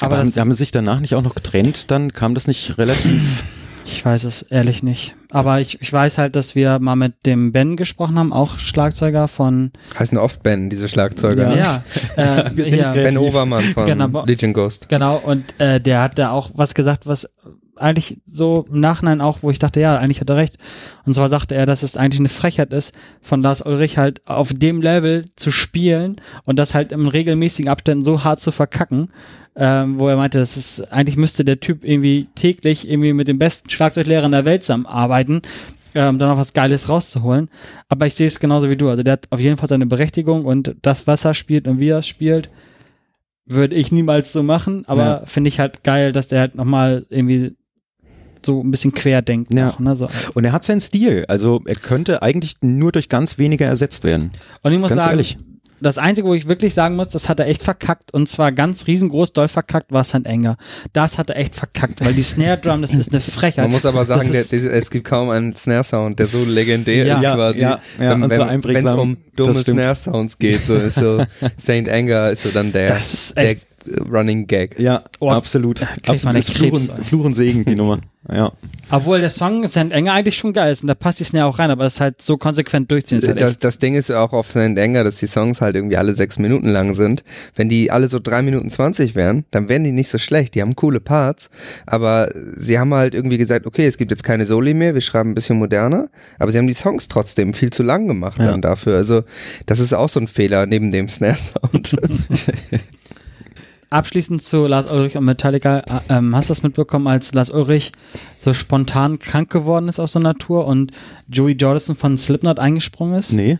Aber 0.00 0.16
Aber 0.16 0.24
haben, 0.24 0.34
haben 0.34 0.52
sie 0.52 0.58
sich 0.58 0.70
danach 0.70 1.00
nicht 1.00 1.14
auch 1.14 1.22
noch 1.22 1.34
getrennt? 1.34 1.90
Dann 1.90 2.12
kam 2.12 2.34
das 2.34 2.46
nicht 2.46 2.78
relativ. 2.78 3.44
ich 3.84 4.04
weiß 4.04 4.24
es 4.24 4.42
ehrlich 4.42 4.82
nicht. 4.82 5.14
Aber 5.30 5.60
ich, 5.60 5.80
ich 5.80 5.92
weiß 5.92 6.18
halt, 6.18 6.36
dass 6.36 6.54
wir 6.54 6.78
mal 6.78 6.94
mit 6.96 7.26
dem 7.26 7.52
Ben 7.52 7.76
gesprochen 7.76 8.18
haben, 8.18 8.32
auch 8.32 8.58
Schlagzeuger 8.58 9.26
von 9.28 9.72
Heißen 9.98 10.16
oft 10.16 10.42
Ben, 10.42 10.70
diese 10.70 10.88
Schlagzeuger. 10.88 11.56
Ja. 11.56 11.82
ja, 12.16 12.40
äh, 12.40 12.50
Wir 12.56 12.64
sind 12.64 12.78
ja 12.78 12.90
Ben. 12.92 13.18
Overmann 13.18 13.62
von 13.64 13.86
Genau. 13.86 14.24
Legion 14.26 14.52
Ghost. 14.52 14.88
Genau, 14.88 15.16
und 15.16 15.44
äh, 15.60 15.80
der 15.80 16.02
hat 16.02 16.18
da 16.18 16.30
auch 16.30 16.50
was 16.54 16.74
gesagt, 16.74 17.06
was 17.06 17.28
eigentlich 17.76 18.20
so 18.26 18.64
im 18.70 18.80
Nachhinein 18.80 19.20
auch, 19.20 19.38
wo 19.42 19.50
ich 19.50 19.58
dachte, 19.58 19.80
ja, 19.80 19.96
eigentlich 19.96 20.20
hat 20.20 20.30
er 20.30 20.36
recht. 20.36 20.56
Und 21.04 21.14
zwar 21.14 21.28
sagte 21.28 21.54
er, 21.54 21.66
dass 21.66 21.82
es 21.82 21.96
eigentlich 21.96 22.20
eine 22.20 22.28
Frechheit 22.28 22.72
ist, 22.72 22.94
von 23.20 23.42
Lars 23.42 23.62
Ulrich 23.62 23.98
halt 23.98 24.20
auf 24.26 24.52
dem 24.54 24.80
Level 24.82 25.24
zu 25.36 25.50
spielen 25.50 26.16
und 26.44 26.58
das 26.58 26.74
halt 26.74 26.92
in 26.92 27.06
regelmäßigen 27.08 27.68
Abständen 27.70 28.04
so 28.04 28.24
hart 28.24 28.40
zu 28.40 28.50
verkacken, 28.52 29.08
ähm, 29.56 29.98
wo 29.98 30.08
er 30.08 30.16
meinte, 30.16 30.38
das 30.38 30.56
ist, 30.56 30.92
eigentlich 30.92 31.16
müsste 31.16 31.44
der 31.44 31.60
Typ 31.60 31.84
irgendwie 31.84 32.28
täglich 32.34 32.88
irgendwie 32.88 33.12
mit 33.12 33.28
dem 33.28 33.38
besten 33.38 33.70
Schlagzeuglehrern 33.70 34.32
der 34.32 34.44
Welt 34.44 34.62
zusammenarbeiten, 34.62 35.42
ähm, 35.94 36.18
dann 36.18 36.28
noch 36.28 36.38
was 36.38 36.54
Geiles 36.54 36.88
rauszuholen. 36.88 37.48
Aber 37.88 38.06
ich 38.06 38.14
sehe 38.14 38.26
es 38.26 38.40
genauso 38.40 38.68
wie 38.68 38.76
du. 38.76 38.88
Also 38.88 39.02
der 39.04 39.12
hat 39.12 39.26
auf 39.30 39.38
jeden 39.38 39.56
Fall 39.56 39.68
seine 39.68 39.86
Berechtigung 39.86 40.44
und 40.44 40.74
das, 40.82 41.06
was 41.06 41.24
er 41.24 41.34
spielt 41.34 41.68
und 41.68 41.78
wie 41.78 41.90
er 41.90 41.98
es 41.98 42.08
spielt, 42.08 42.48
würde 43.46 43.74
ich 43.74 43.92
niemals 43.92 44.32
so 44.32 44.42
machen, 44.42 44.84
aber 44.86 45.04
Ja. 45.04 45.22
finde 45.26 45.48
ich 45.48 45.60
halt 45.60 45.84
geil, 45.84 46.12
dass 46.12 46.28
der 46.28 46.40
halt 46.40 46.54
nochmal 46.54 47.04
irgendwie 47.10 47.54
so 48.44 48.62
ein 48.62 48.70
bisschen 48.70 48.92
quer 48.92 49.22
denkt. 49.22 49.52
Ja. 49.54 49.66
Noch, 49.66 49.78
ne? 49.78 49.96
so. 49.96 50.08
Und 50.34 50.44
er 50.44 50.52
hat 50.52 50.64
seinen 50.64 50.80
Stil. 50.80 51.24
Also 51.28 51.62
er 51.66 51.74
könnte 51.76 52.22
eigentlich 52.22 52.56
nur 52.62 52.92
durch 52.92 53.08
ganz 53.08 53.38
wenige 53.38 53.64
ersetzt 53.64 54.04
werden. 54.04 54.30
Und 54.62 54.72
ich 54.72 54.78
muss 54.78 54.90
Ganz 54.90 55.02
sagen, 55.02 55.12
ehrlich. 55.12 55.36
das 55.80 55.98
Einzige, 55.98 56.26
wo 56.28 56.34
ich 56.34 56.48
wirklich 56.48 56.72
sagen 56.74 56.96
muss, 56.96 57.08
das 57.10 57.28
hat 57.28 57.40
er 57.40 57.46
echt 57.46 57.62
verkackt 57.62 58.14
und 58.14 58.28
zwar 58.28 58.52
ganz 58.52 58.86
riesengroß 58.86 59.32
doll 59.34 59.48
verkackt, 59.48 59.92
war 59.92 60.04
St. 60.04 60.24
Enger. 60.26 60.56
Das 60.92 61.18
hat 61.18 61.30
er 61.30 61.36
echt 61.36 61.54
verkackt, 61.54 62.02
weil 62.04 62.14
die 62.14 62.22
Snare 62.22 62.58
Drum, 62.58 62.80
das 62.82 62.94
ist 62.94 63.10
eine 63.12 63.20
Frechheit. 63.20 63.64
Man 63.64 63.72
muss 63.72 63.84
aber 63.84 64.04
sagen, 64.06 64.30
der, 64.32 64.44
der, 64.44 64.72
es 64.72 64.90
gibt 64.90 65.04
kaum 65.06 65.30
einen 65.30 65.54
Snare-Sound, 65.56 66.18
der 66.18 66.26
so 66.26 66.44
legendär 66.44 67.06
Ja. 67.06 67.16
ist 67.16 67.22
Ja, 67.22 67.34
quasi. 67.34 67.58
ja, 67.60 67.80
ja, 67.98 68.10
wenn 68.10 68.22
und 68.22 68.32
so 68.32 68.42
es 68.42 68.84
um 68.94 69.16
dumme 69.36 69.54
stimmt. 69.54 69.80
Snare-Sounds 69.80 70.38
geht, 70.38 70.64
so 70.66 70.74
ist 70.76 70.94
so 70.94 71.22
St. 71.60 71.88
Anger 71.90 72.30
ist 72.30 72.44
so 72.44 72.50
dann 72.50 72.72
der, 72.72 72.88
Das 72.88 73.12
ist 73.12 73.36
echt- 73.36 73.66
Running 74.10 74.46
Gag. 74.46 74.78
Ja, 74.78 75.02
Oh, 75.20 75.30
absolut. 75.30 75.82
absolut. 76.06 76.36
Ist 76.38 76.52
Fluch 76.52 76.70
Krebs, 76.70 76.88
und, 76.88 76.98
ey. 76.98 77.04
Fluch 77.04 77.24
und 77.24 77.32
Segen, 77.34 77.64
die 77.64 77.74
Nummer. 77.74 77.98
Ja. 78.32 78.52
Obwohl 78.90 79.20
der 79.20 79.28
Song 79.28 79.66
St. 79.66 79.90
Enger 79.92 80.14
eigentlich 80.14 80.38
schon 80.38 80.54
geil 80.54 80.72
ist 80.72 80.80
und 80.80 80.86
da 80.86 80.94
passt 80.94 81.20
die 81.20 81.24
Snare 81.24 81.44
auch 81.46 81.58
rein, 81.58 81.70
aber 81.70 81.84
das 81.84 81.96
ist 81.96 82.00
halt 82.00 82.22
so 82.22 82.38
konsequent 82.38 82.90
durchziehen. 82.90 83.18
Ist 83.18 83.28
halt 83.28 83.38
Das, 83.38 83.58
das 83.58 83.78
Ding 83.78 83.96
ist 83.96 84.08
ja 84.08 84.24
auch 84.24 84.32
auf 84.32 84.48
St. 84.48 84.56
Anger, 84.78 85.04
dass 85.04 85.18
die 85.18 85.26
Songs 85.26 85.60
halt 85.60 85.76
irgendwie 85.76 85.98
alle 85.98 86.14
sechs 86.14 86.38
Minuten 86.38 86.68
lang 86.70 86.94
sind. 86.94 87.22
Wenn 87.54 87.68
die 87.68 87.90
alle 87.90 88.08
so 88.08 88.18
drei 88.18 88.40
Minuten 88.40 88.70
zwanzig 88.70 89.14
wären, 89.14 89.44
dann 89.50 89.68
wären 89.68 89.84
die 89.84 89.92
nicht 89.92 90.08
so 90.08 90.16
schlecht. 90.16 90.54
Die 90.54 90.62
haben 90.62 90.74
coole 90.74 91.00
Parts, 91.00 91.50
aber 91.84 92.30
sie 92.56 92.78
haben 92.78 92.94
halt 92.94 93.14
irgendwie 93.14 93.36
gesagt, 93.36 93.66
okay, 93.66 93.86
es 93.86 93.98
gibt 93.98 94.10
jetzt 94.10 94.24
keine 94.24 94.46
Soli 94.46 94.72
mehr, 94.72 94.94
wir 94.94 95.02
schreiben 95.02 95.32
ein 95.32 95.34
bisschen 95.34 95.58
moderner, 95.58 96.08
aber 96.38 96.50
sie 96.50 96.56
haben 96.56 96.66
die 96.66 96.72
Songs 96.72 97.08
trotzdem 97.08 97.52
viel 97.52 97.68
zu 97.74 97.82
lang 97.82 98.06
gemacht 98.08 98.38
Ja. 98.38 98.52
dann 98.52 98.62
dafür. 98.62 98.96
Also 98.96 99.24
das 99.66 99.80
ist 99.80 99.92
auch 99.92 100.08
so 100.08 100.18
ein 100.18 100.28
Fehler 100.28 100.64
neben 100.64 100.92
dem 100.92 101.10
Snare-Sound. 101.10 101.94
Abschließend 103.94 104.42
zu 104.42 104.66
Lars 104.66 104.90
Ulrich 104.90 105.16
und 105.16 105.24
Metallica. 105.24 105.78
äh, 105.78 105.82
Ähm, 106.08 106.34
hast 106.34 106.48
du 106.50 106.54
das 106.54 106.62
mitbekommen, 106.62 107.06
als 107.06 107.32
Lars 107.32 107.50
Ulrich 107.50 107.92
so 108.38 108.52
spontan 108.52 109.18
krank 109.20 109.50
geworden 109.50 109.88
ist 109.88 110.00
aus 110.00 110.12
so 110.12 110.18
einer 110.18 110.34
Tour 110.34 110.66
und 110.66 110.90
Joey 111.28 111.52
Jordison 111.52 111.94
von 111.94 112.16
Slipknot 112.16 112.58
eingesprungen 112.58 113.18
ist? 113.18 113.32
Nee. 113.32 113.58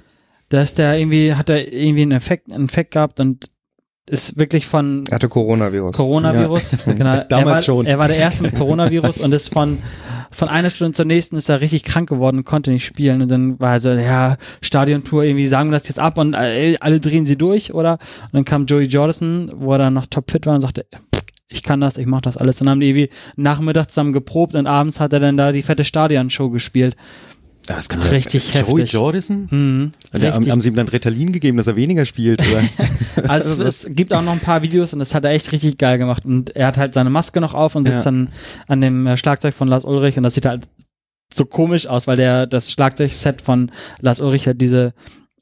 Da 0.48 0.60
ist 0.60 0.78
der 0.78 0.98
irgendwie, 0.98 1.34
hat 1.34 1.48
er 1.50 1.72
irgendwie 1.72 2.02
einen 2.02 2.12
Effekt, 2.12 2.50
einen 2.50 2.62
Infekt 2.64 2.90
gehabt 2.92 3.20
und 3.20 3.46
ist 4.10 4.38
wirklich 4.38 4.66
von 4.66 5.04
Hatte 5.10 5.28
Coronavirus. 5.28 5.96
Coronavirus. 5.96 6.76
Genau, 6.84 7.10
er 7.14 7.24
Damals 7.24 7.56
war, 7.56 7.62
schon. 7.62 7.86
Er 7.86 7.98
war 7.98 8.08
der 8.08 8.18
Erste 8.18 8.42
mit 8.42 8.54
Coronavirus 8.56 9.20
und 9.20 9.32
ist 9.32 9.52
von, 9.52 9.78
von 10.34 10.48
einer 10.48 10.70
Stunde 10.70 10.92
zur 10.92 11.04
nächsten 11.04 11.36
ist 11.36 11.48
er 11.48 11.60
richtig 11.60 11.84
krank 11.84 12.08
geworden 12.08 12.38
und 12.38 12.44
konnte 12.44 12.70
nicht 12.70 12.84
spielen. 12.84 13.22
Und 13.22 13.28
dann 13.28 13.60
war 13.60 13.74
er 13.74 13.80
so, 13.80 13.90
ja, 13.90 14.36
Stadiontour, 14.60 15.24
irgendwie 15.24 15.46
sagen 15.46 15.70
wir 15.70 15.78
das 15.78 15.88
jetzt 15.88 15.98
ab 15.98 16.18
und 16.18 16.34
äh, 16.34 16.76
alle 16.80 17.00
drehen 17.00 17.26
sie 17.26 17.38
durch, 17.38 17.72
oder? 17.72 17.98
Und 18.24 18.34
dann 18.34 18.44
kam 18.44 18.66
Joey 18.66 18.84
Jordison, 18.84 19.50
wo 19.54 19.72
er 19.72 19.78
dann 19.78 19.94
noch 19.94 20.06
topfit 20.06 20.46
war 20.46 20.54
und 20.54 20.60
sagte, 20.60 20.86
ich 21.48 21.62
kann 21.62 21.80
das, 21.80 21.98
ich 21.98 22.06
mach 22.06 22.20
das 22.20 22.36
alles. 22.36 22.60
Und 22.60 22.66
dann 22.66 22.72
haben 22.72 22.80
die 22.80 22.88
irgendwie 22.88 23.10
nachmittags 23.36 23.94
zusammen 23.94 24.12
geprobt 24.12 24.54
und 24.54 24.66
abends 24.66 25.00
hat 25.00 25.12
er 25.12 25.20
dann 25.20 25.36
da 25.36 25.52
die 25.52 25.62
fette 25.62 25.84
Stadionshow 25.84 26.50
gespielt. 26.50 26.96
Das 27.66 27.88
kann 27.88 28.00
Richtig 28.02 28.52
Joey 28.52 28.62
heftig. 28.64 28.92
Jordison? 28.92 29.48
Mhm, 29.50 29.92
Der, 30.12 30.34
haben, 30.34 30.50
haben 30.50 30.60
sie 30.60 30.68
ihm 30.68 30.76
dann 30.76 30.88
Ritalin 30.88 31.32
gegeben, 31.32 31.56
dass 31.56 31.66
er 31.66 31.76
weniger 31.76 32.04
spielt? 32.04 32.42
Also 33.28 33.62
es, 33.64 33.84
es 33.86 33.94
gibt 33.94 34.12
auch 34.12 34.22
noch 34.22 34.32
ein 34.32 34.40
paar 34.40 34.62
Videos 34.62 34.92
und 34.92 34.98
das 34.98 35.14
hat 35.14 35.24
er 35.24 35.30
echt 35.30 35.50
richtig 35.52 35.78
geil 35.78 35.96
gemacht. 35.98 36.26
Und 36.26 36.54
er 36.56 36.66
hat 36.66 36.76
halt 36.76 36.92
seine 36.94 37.10
Maske 37.10 37.40
noch 37.40 37.54
auf 37.54 37.74
und 37.74 37.84
sitzt 37.84 37.98
Ja. 38.04 38.10
dann 38.10 38.28
an 38.66 38.80
dem 38.80 39.06
äh, 39.06 39.16
Schlagzeug 39.16 39.54
von 39.54 39.68
Lars 39.68 39.84
Ulrich 39.84 40.16
und 40.18 40.24
das 40.24 40.34
sieht 40.34 40.44
halt 40.46 40.64
so 41.32 41.44
komisch 41.46 41.86
aus, 41.86 42.06
weil 42.06 42.16
der 42.16 42.46
das 42.46 42.70
Schlagzeugset 42.70 43.40
von 43.40 43.70
Lars 44.00 44.20
Ulrich 44.20 44.46
hat 44.46 44.60
diese 44.60 44.92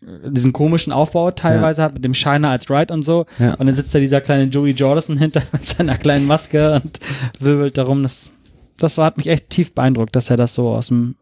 diesen 0.01 0.53
komischen 0.53 0.93
Aufbau 0.93 1.31
teilweise 1.31 1.83
hat 1.83 1.95
mit 1.95 2.05
dem 2.05 2.13
Shiner 2.15 2.51
als 2.51 2.69
Ride 2.69 2.93
und 2.93 3.05
so 3.05 3.25
Ja. 3.39 3.55
und 3.55 3.67
dann 3.67 3.75
sitzt 3.75 3.95
da 3.95 4.01
dieser 4.01 4.21
kleine 4.21 4.45
Joey 4.45 4.73
Jordison 4.73 5.17
hinter 5.17 5.43
mit 5.53 5.65
seiner 5.65 5.97
kleinen 5.97 6.27
Maske 6.27 6.81
und 6.83 6.99
wirbelt 7.41 7.79
darum. 7.79 8.03
Das, 8.03 8.31
das 8.79 8.99
hat 8.99 9.17
mich 9.17 9.29
echt 9.29 9.51
tief 9.51 9.75
beeindruckt, 9.75 10.15
dass 10.17 10.29
er 10.31 10.37
das 10.37 10.55
so 10.55 10.69
aus 10.71 10.89
dem 10.89 11.15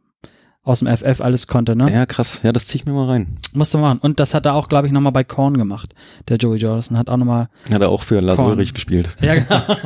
aus 0.62 0.80
dem 0.80 0.88
FF 0.88 1.20
alles 1.20 1.46
konnte, 1.46 1.74
ne? 1.74 1.90
ja, 1.90 2.04
krass. 2.06 2.40
Ja, 2.42 2.52
das 2.52 2.66
zieh 2.66 2.76
ich 2.78 2.86
mir 2.86 2.92
mal 2.92 3.06
rein. 3.06 3.38
Musste 3.52 3.78
machen. 3.78 3.98
Und 3.98 4.20
das 4.20 4.34
hat 4.34 4.44
er 4.46 4.54
auch, 4.54 4.68
glaube 4.68 4.86
ich, 4.86 4.92
nochmal 4.92 5.12
bei 5.12 5.24
Korn 5.24 5.56
gemacht. 5.56 5.94
Der 6.28 6.36
Joey 6.36 6.58
Jordison 6.58 6.98
hat 6.98 7.08
auch 7.08 7.16
nochmal 7.16 7.48
Hat 7.72 7.80
er 7.80 7.88
auch 7.88 8.02
für 8.02 8.20
Lars. 8.20 8.38
Ulrich 8.38 8.74
gespielt. 8.74 9.16
Ja, 9.20 9.34
genau. 9.34 9.62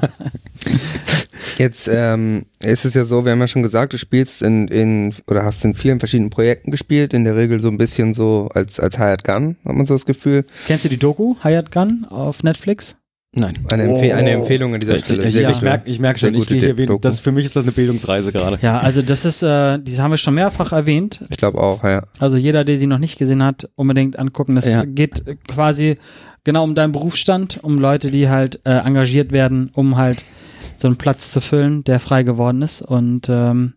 Jetzt 1.59 1.89
ähm, 1.89 2.47
ist 2.61 2.85
es 2.85 2.95
ja 2.95 3.05
so, 3.05 3.25
wir 3.25 3.33
haben 3.33 3.41
ja 3.41 3.49
schon 3.49 3.63
gesagt, 3.63 3.93
du 3.93 3.99
spielst 3.99 4.43
in, 4.43 4.69
in 4.69 5.15
oder 5.29 5.45
hast 5.45 5.65
in 5.65 5.75
vielen 5.75 5.99
verschiedenen 5.99 6.31
Projekten 6.31 6.71
gespielt, 6.71 7.13
in 7.13 7.25
der 7.25 7.37
Regel 7.37 7.61
so 7.61 7.69
ein 7.69 7.77
bisschen 7.77 8.15
so 8.15 8.49
als, 8.55 8.81
als 8.81 8.97
Hired 8.97 9.25
Gun, 9.25 9.57
hat 9.65 9.75
man 9.75 9.85
so 9.85 9.95
das 9.95 10.07
Gefühl. 10.07 10.45
Kennst 10.67 10.85
du 10.85 10.89
die 10.89 10.97
Doku 10.97 11.37
Hired 11.43 11.71
Gun 11.71 12.07
auf 12.09 12.43
Netflix? 12.43 12.97
Nein. 13.37 13.59
Eine, 13.69 13.83
Empfe 13.85 14.15
eine 14.15 14.31
Empfehlung 14.31 14.75
an 14.75 14.81
dieser 14.81 14.99
Stelle. 14.99 15.25
Ich, 15.25 15.33
Sehr 15.33 15.49
ich 15.49 15.55
gute- 15.57 15.65
merke 15.65 15.91
ich 15.91 15.99
merk 15.99 16.19
schon, 16.19 16.35
ich 16.35 16.47
gehe 16.47 16.59
hier 16.61 16.77
wen, 16.77 16.99
das, 17.01 17.21
für 17.21 17.33
mich 17.33 17.45
ist 17.45 17.57
das 17.57 17.65
eine 17.65 17.73
Bildungsreise 17.73 18.33
gerade. 18.33 18.59
Ja, 18.63 18.79
also 18.79 19.03
das 19.03 19.25
ist, 19.25 19.43
äh, 19.43 19.79
die 19.79 19.97
haben 19.99 20.11
wir 20.13 20.17
schon 20.19 20.35
mehrfach 20.35 20.73
erwähnt. 20.73 21.21
Ich 21.31 21.37
glaube 21.37 21.59
auch, 21.61 21.83
ja. 21.85 22.05
Also 22.19 22.37
jeder, 22.37 22.65
der 22.65 22.79
sie 22.79 22.87
noch 22.87 22.99
nicht 22.99 23.19
gesehen 23.19 23.43
hat, 23.43 23.69
unbedingt 23.75 24.19
angucken. 24.19 24.55
Das 24.55 24.69
Ja. 24.69 24.85
geht 24.85 25.25
quasi 25.49 25.97
genau 26.45 26.63
um 26.65 26.75
deinen 26.75 26.93
Berufsstand, 26.93 27.59
um 27.63 27.79
Leute, 27.79 28.11
die 28.11 28.29
halt 28.29 28.61
äh, 28.65 28.71
engagiert 28.79 29.33
werden, 29.33 29.71
um 29.75 29.97
halt 29.97 30.25
so 30.77 30.87
einen 30.89 30.97
Platz 30.97 31.31
zu 31.33 31.41
füllen, 31.41 31.85
der 31.85 32.01
frei 32.01 32.23
geworden 32.23 32.63
ist. 32.63 32.83
Und 32.83 33.29
ähm, 33.29 33.75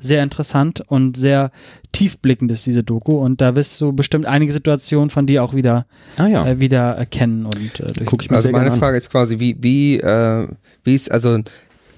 sehr 0.00 0.22
interessant 0.22 0.82
und 0.88 1.16
sehr 1.16 1.50
tiefblickend 1.92 2.50
ist 2.50 2.66
diese 2.66 2.82
Doku. 2.82 3.18
Und 3.18 3.40
da 3.40 3.54
wirst 3.54 3.80
du 3.80 3.92
bestimmt 3.92 4.26
einige 4.26 4.52
Situationen 4.52 5.10
von 5.10 5.26
dir 5.26 5.44
auch 5.44 5.54
wieder, 5.54 5.86
Ah 6.18 6.26
ja, 6.26 6.46
äh, 6.46 6.58
wieder 6.60 6.92
erkennen. 6.96 7.46
Und, 7.46 7.80
äh, 7.80 7.86
durch- 7.92 8.06
guck 8.06 8.22
ich 8.22 8.30
mir 8.30 8.36
Also 8.36 8.44
sehr 8.44 8.52
meine 8.52 8.64
gerne 8.64 8.74
an. 8.74 8.80
Frage 8.80 8.96
ist 8.96 9.10
quasi, 9.10 9.38
wie, 9.38 9.56
wie, 9.60 9.98
äh, 10.00 10.48
wie 10.84 10.94
ist, 10.94 11.10
also 11.12 11.38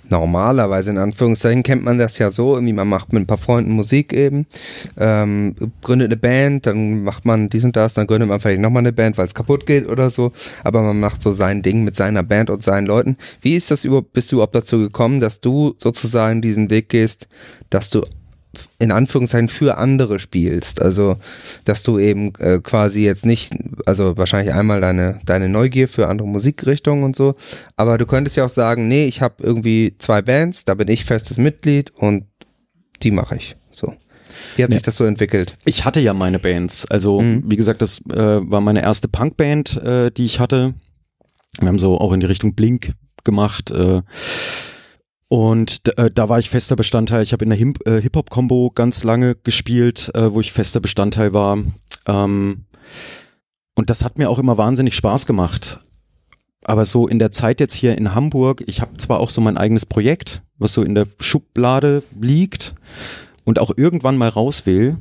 normalerweise 0.08 0.90
in 0.90 0.98
Anführungszeichen 0.98 1.62
kennt 1.62 1.84
man 1.84 1.98
das 1.98 2.18
ja 2.18 2.30
so, 2.30 2.54
irgendwie 2.54 2.72
man 2.72 2.88
macht 2.88 3.12
mit 3.12 3.22
ein 3.22 3.26
paar 3.26 3.38
Freunden 3.38 3.72
Musik 3.72 4.12
eben, 4.12 4.46
ähm, 4.98 5.54
gründet 5.82 6.08
eine 6.08 6.16
Band, 6.16 6.66
dann 6.66 7.02
macht 7.02 7.24
man 7.24 7.48
dies 7.48 7.64
und 7.64 7.76
das, 7.76 7.94
dann 7.94 8.06
gründet 8.06 8.28
man 8.28 8.40
vielleicht 8.40 8.60
nochmal 8.60 8.80
eine 8.82 8.92
Band, 8.92 9.18
weil 9.18 9.26
es 9.26 9.34
kaputt 9.34 9.66
geht 9.66 9.88
oder 9.88 10.10
so, 10.10 10.32
aber 10.64 10.82
man 10.82 11.00
macht 11.00 11.22
so 11.22 11.32
sein 11.32 11.62
Ding 11.62 11.84
mit 11.84 11.96
seiner 11.96 12.22
Band 12.22 12.50
und 12.50 12.62
seinen 12.62 12.86
Leuten. 12.86 13.16
Wie 13.40 13.56
ist 13.56 13.70
das 13.70 13.84
überhaupt, 13.84 14.12
bist 14.12 14.30
du 14.32 14.36
überhaupt 14.36 14.54
dazu 14.54 14.78
gekommen, 14.78 15.20
dass 15.20 15.40
du 15.40 15.74
sozusagen 15.78 16.42
diesen 16.42 16.70
Weg 16.70 16.88
gehst, 16.88 17.28
dass 17.70 17.90
du 17.90 18.02
in 18.78 18.90
Anführungszeichen 18.90 19.48
für 19.48 19.78
andere 19.78 20.18
spielst. 20.18 20.80
Also, 20.82 21.16
dass 21.64 21.82
du 21.82 21.98
eben 21.98 22.34
äh, 22.38 22.58
quasi 22.62 23.02
jetzt 23.04 23.24
nicht, 23.24 23.54
also 23.86 24.16
wahrscheinlich 24.16 24.54
einmal 24.54 24.80
deine, 24.80 25.20
deine 25.24 25.48
Neugier 25.48 25.88
für 25.88 26.08
andere 26.08 26.28
Musikrichtungen 26.28 27.04
und 27.04 27.16
so, 27.16 27.34
aber 27.76 27.96
du 27.98 28.06
könntest 28.06 28.36
ja 28.36 28.44
auch 28.44 28.50
sagen, 28.50 28.88
nee, 28.88 29.06
ich 29.06 29.20
habe 29.22 29.42
irgendwie 29.42 29.94
zwei 29.98 30.20
Bands, 30.22 30.64
da 30.64 30.74
bin 30.74 30.88
ich 30.88 31.04
festes 31.04 31.38
Mitglied 31.38 31.90
und 31.96 32.24
die 33.02 33.10
mache 33.10 33.36
ich. 33.36 33.56
So. 33.70 33.94
Wie 34.56 34.62
hat 34.62 34.70
Nee. 34.70 34.76
sich 34.76 34.82
das 34.82 34.96
so 34.96 35.04
entwickelt? 35.04 35.56
Ich 35.64 35.84
hatte 35.84 36.00
ja 36.00 36.12
meine 36.14 36.38
Bands. 36.38 36.86
Also, 36.90 37.20
Mhm. 37.20 37.44
wie 37.50 37.56
gesagt, 37.56 37.80
das 37.82 37.98
äh, 38.12 38.40
war 38.50 38.60
meine 38.60 38.82
erste 38.82 39.08
Punkband, 39.08 39.76
äh, 39.82 40.10
die 40.10 40.26
ich 40.26 40.40
hatte. 40.40 40.74
Wir 41.60 41.68
haben 41.68 41.78
so 41.78 41.98
auch 41.98 42.12
in 42.12 42.20
die 42.20 42.26
Richtung 42.26 42.54
Blink 42.54 42.92
gemacht. 43.24 43.70
Äh, 43.70 44.02
und 45.32 45.96
äh, 45.96 46.10
da 46.10 46.28
war 46.28 46.40
ich 46.40 46.50
fester 46.50 46.76
Bestandteil. 46.76 47.22
Ich 47.22 47.32
habe 47.32 47.42
in 47.42 47.48
der 47.48 47.58
äh, 47.58 48.02
Hip-Hop-Combo 48.02 48.70
ganz 48.74 49.02
lange 49.02 49.34
gespielt, 49.34 50.10
äh, 50.14 50.30
wo 50.34 50.42
ich 50.42 50.52
fester 50.52 50.78
Bestandteil 50.78 51.32
war. 51.32 51.56
Ähm, 52.04 52.66
und 53.74 53.88
das 53.88 54.04
hat 54.04 54.18
mir 54.18 54.28
auch 54.28 54.38
immer 54.38 54.58
wahnsinnig 54.58 54.94
Spaß 54.94 55.24
gemacht. 55.24 55.80
Aber 56.64 56.84
so 56.84 57.08
in 57.08 57.18
der 57.18 57.32
Zeit 57.32 57.60
jetzt 57.60 57.72
hier 57.72 57.96
in 57.96 58.14
Hamburg, 58.14 58.62
ich 58.66 58.82
habe 58.82 58.98
zwar 58.98 59.20
auch 59.20 59.30
so 59.30 59.40
mein 59.40 59.56
eigenes 59.56 59.86
Projekt, 59.86 60.42
was 60.58 60.74
so 60.74 60.82
in 60.82 60.94
der 60.94 61.06
Schublade 61.18 62.02
liegt 62.20 62.74
und 63.44 63.58
auch 63.58 63.70
irgendwann 63.74 64.18
mal 64.18 64.28
raus 64.28 64.66
will, 64.66 64.98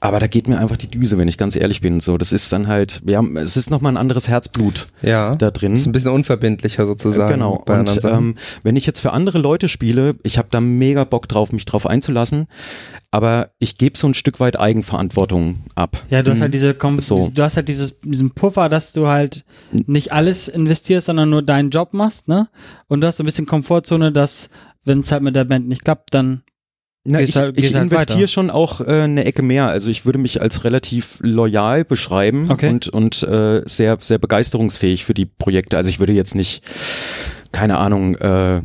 aber 0.00 0.20
da 0.20 0.28
geht 0.28 0.46
mir 0.48 0.58
einfach 0.58 0.76
die 0.76 0.86
Düse, 0.88 1.18
wenn 1.18 1.26
ich 1.26 1.36
ganz 1.38 1.56
ehrlich 1.56 1.80
bin. 1.80 1.98
So, 2.00 2.18
das 2.18 2.32
ist 2.32 2.52
dann 2.52 2.68
halt, 2.68 3.00
wir 3.04 3.16
haben, 3.16 3.36
es 3.36 3.56
ist 3.56 3.68
nochmal 3.70 3.92
ein 3.92 3.96
anderes 3.96 4.28
Herzblut 4.28 4.86
Ja. 5.02 5.34
da 5.34 5.50
drin. 5.50 5.74
ist 5.74 5.86
ein 5.86 5.92
bisschen 5.92 6.12
unverbindlicher 6.12 6.86
sozusagen. 6.86 7.32
Genau. 7.34 7.64
Und 7.66 8.04
ähm, 8.04 8.36
wenn 8.62 8.76
ich 8.76 8.86
jetzt 8.86 9.00
für 9.00 9.12
andere 9.12 9.38
Leute 9.38 9.66
spiele, 9.66 10.14
ich 10.22 10.38
habe 10.38 10.48
da 10.52 10.60
mega 10.60 11.02
Bock 11.04 11.28
drauf, 11.28 11.52
mich 11.52 11.64
drauf 11.64 11.84
einzulassen, 11.86 12.46
aber 13.10 13.50
ich 13.58 13.76
gebe 13.78 13.98
so 13.98 14.06
ein 14.06 14.14
Stück 14.14 14.38
weit 14.38 14.58
Eigenverantwortung 14.58 15.64
ab. 15.74 16.04
Ja, 16.10 16.22
du 16.22 16.30
hast 16.30 16.38
Mhm. 16.38 16.42
halt 16.42 16.54
diese, 16.54 16.74
Kom 16.74 17.00
So. 17.00 17.30
du 17.34 17.42
hast 17.42 17.56
halt 17.56 17.68
dieses, 17.68 17.98
diesen 18.00 18.30
Puffer, 18.32 18.68
dass 18.68 18.92
du 18.92 19.08
halt 19.08 19.44
nicht 19.72 20.12
alles 20.12 20.46
investierst, 20.48 21.06
sondern 21.06 21.30
nur 21.30 21.42
deinen 21.42 21.70
Job 21.70 21.92
machst, 21.94 22.28
ne? 22.28 22.48
Und 22.86 23.00
du 23.00 23.06
hast 23.06 23.16
so 23.16 23.22
ein 23.22 23.26
bisschen 23.26 23.46
Komfortzone, 23.46 24.12
dass, 24.12 24.48
wenn 24.84 25.00
es 25.00 25.10
halt 25.10 25.22
mit 25.22 25.34
der 25.34 25.44
Band 25.44 25.66
nicht 25.68 25.84
klappt, 25.84 26.14
dann 26.14 26.42
Na, 27.10 27.20
ich 27.20 27.36
halt- 27.36 27.58
ich 27.58 27.74
halt 27.74 27.84
investiere 27.84 28.18
weiter. 28.20 28.28
schon 28.28 28.50
auch 28.50 28.80
äh, 28.80 29.02
eine 29.02 29.24
Ecke 29.24 29.42
mehr. 29.42 29.66
Also 29.68 29.90
ich 29.90 30.04
würde 30.04 30.18
mich 30.18 30.40
als 30.42 30.64
relativ 30.64 31.18
loyal 31.20 31.84
beschreiben 31.84 32.50
Okay. 32.50 32.68
und, 32.68 32.88
und 32.88 33.22
äh, 33.22 33.62
sehr, 33.66 33.98
sehr 34.00 34.18
begeisterungsfähig 34.18 35.04
für 35.04 35.14
die 35.14 35.26
Projekte. 35.26 35.76
Also 35.76 35.88
ich 35.90 35.98
würde 36.00 36.12
jetzt 36.12 36.34
nicht, 36.34 36.62
keine 37.52 37.78
Ahnung, 37.78 38.14
äh, 38.16 38.62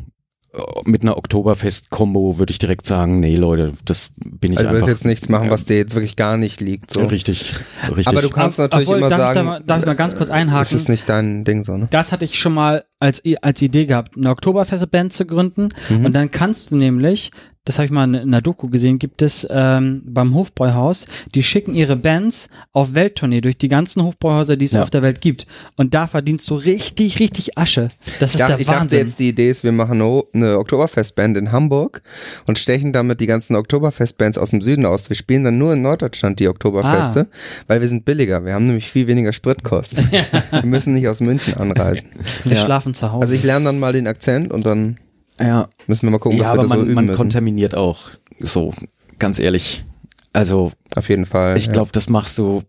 mit 0.86 1.01
einer 1.01 1.17
Oktoberfest-Kombo 1.17 2.38
würde 2.38 2.51
ich 2.51 2.60
direkt 2.60 2.86
sagen, 2.86 3.19
nee 3.19 3.36
Leute, 3.38 3.71
das 3.86 4.12
bin 4.23 4.51
ich 4.51 4.58
also 4.60 4.69
du 4.69 4.75
willst 4.75 4.88
einfach. 4.88 4.97
jetzt 4.99 5.06
nichts 5.06 5.29
machen, 5.29 5.49
was 5.49 5.65
dir 5.65 5.77
jetzt 5.77 5.95
wirklich 5.95 6.15
gar 6.15 6.38
nicht 6.38 6.62
liegt. 6.62 6.91
So. 6.91 7.06
Richtig, 7.06 7.53
richtig. 7.88 8.08
Aber 8.08 8.21
du 8.21 8.29
kannst 8.29 8.60
natürlich 8.60 8.88
obwohl, 8.88 8.99
immer 8.99 9.10
darf 9.10 9.19
ich 9.19 9.23
sagen, 9.25 9.36
da 9.36 9.43
mal- 9.43 9.63
darf 9.65 9.79
ich 9.79 9.86
mal 9.88 9.95
ganz 9.95 10.15
kurz 10.15 10.29
äh, 10.29 10.34
einhaken? 10.34 10.60
Das 10.60 10.73
ist 10.73 10.89
nicht 10.89 11.10
dein 11.10 11.43
Ding 11.43 11.63
so, 11.63 11.75
ne? 11.77 11.88
das 11.89 12.12
hatte 12.12 12.25
ich 12.25 12.38
schon 12.38 12.53
mal 12.53 12.84
als, 13.04 13.22
als 13.42 13.62
Idee 13.62 13.86
gehabt, 13.86 14.16
eine 14.18 14.30
Oktoberfest-Band 14.30 15.12
zu 15.13 15.26
gründen. 15.26 15.70
Mhm. 15.89 16.06
Und 16.06 16.13
dann 16.13 16.32
kannst 16.32 16.72
du 16.72 16.78
nämlich, 16.78 17.32
das 17.66 17.78
habe 17.78 17.86
ich 17.86 17.92
mal 17.92 18.04
in 18.04 18.16
einer 18.16 18.42
Doku 18.42 18.68
gesehen, 18.70 19.00
gibt 19.00 19.22
es 19.22 19.48
ähm, 19.50 20.02
beim 20.06 20.34
Hofbräuhaus, 20.34 21.08
die 21.34 21.44
schicken 21.44 21.76
ihre 21.76 21.96
Bands 21.96 22.50
auf 22.74 22.94
Welttournee 22.94 23.39
durch 23.39 23.58
die 23.58 23.70
ganzen 23.70 24.04
Hofbräuhäuser, 24.04 24.58
die 24.58 24.66
es 24.66 24.74
Ja. 24.74 24.84
auf 24.84 24.89
der 24.89 25.02
Welt 25.02 25.22
gibt. 25.22 25.48
Und 25.78 25.94
da 25.94 26.08
verdienst 26.08 26.50
du 26.50 26.56
richtig, 26.56 27.20
richtig 27.22 27.58
Asche. 27.58 27.88
Das 28.20 28.34
ist 28.34 28.42
Ja, 28.42 28.48
der 28.48 28.60
ich 28.60 28.66
dachte 28.68 28.80
Wahnsinn. 28.82 29.08
jetzt, 29.08 29.20
die 29.20 29.30
Idee 29.30 29.50
ist, 29.50 29.63
wir 29.63 29.72
machen 29.72 30.02
eine- 30.02 30.24
eine 30.34 30.58
Oktoberfestband 30.60 31.38
in 31.38 31.54
Hamburg 31.54 32.02
und 32.48 32.58
stechen 32.60 32.92
damit 32.92 33.22
die 33.22 33.28
ganzen 33.28 33.56
Oktoberfestbands 33.56 34.38
aus 34.38 34.50
dem 34.50 34.60
Süden 34.62 34.86
aus. 34.86 35.08
Wir 35.10 35.16
spielen 35.16 35.46
dann 35.46 35.58
nur 35.58 35.72
in 35.72 35.82
Norddeutschland 35.84 36.42
die 36.42 36.50
Oktoberfeste, 36.50 37.28
Ah. 37.32 37.36
weil 37.68 37.80
wir 37.80 37.88
sind 37.88 38.04
billiger. 38.04 38.44
Wir 38.46 38.56
haben 38.56 38.66
nämlich 38.68 38.92
viel 38.92 39.08
weniger 39.08 39.32
Spritkosten. 39.32 40.06
wir 40.52 40.66
müssen 40.66 40.94
nicht 40.96 41.08
aus 41.08 41.22
München 41.22 41.54
anreisen. 41.54 42.10
Wir 42.44 42.58
Ja. 42.58 42.66
schlafen 42.66 42.92
zu 42.93 43.12
Hause. 43.12 43.23
Also 43.23 43.34
ich 43.34 43.43
lerne 43.43 43.65
dann 43.65 43.79
mal 43.79 43.93
den 43.93 44.08
Akzent 44.08 44.51
und 44.51 44.65
dann 44.65 44.97
ja, 45.39 45.67
müssen 45.88 46.03
wir 46.03 46.12
mal 46.12 46.19
gucken, 46.19 46.38
ja 46.38 46.45
was 46.45 46.49
wir 46.56 46.60
aber 46.60 46.62
da 46.63 46.67
so 46.69 46.75
man, 46.75 46.84
üben 46.86 46.93
man 46.95 47.06
müssen. 47.08 47.17
kontaminiert 47.17 47.75
auch. 47.75 48.10
So, 48.39 48.73
ganz 49.19 49.39
ehrlich. 49.39 49.84
Also 50.32 50.71
Auf 50.95 51.10
jeden 51.10 51.25
Fall. 51.25 51.58
ich 51.58 51.67
ja. 51.67 51.71
glaube, 51.71 51.91
das 51.93 52.10
machst 52.10 52.38
du. 52.38 52.63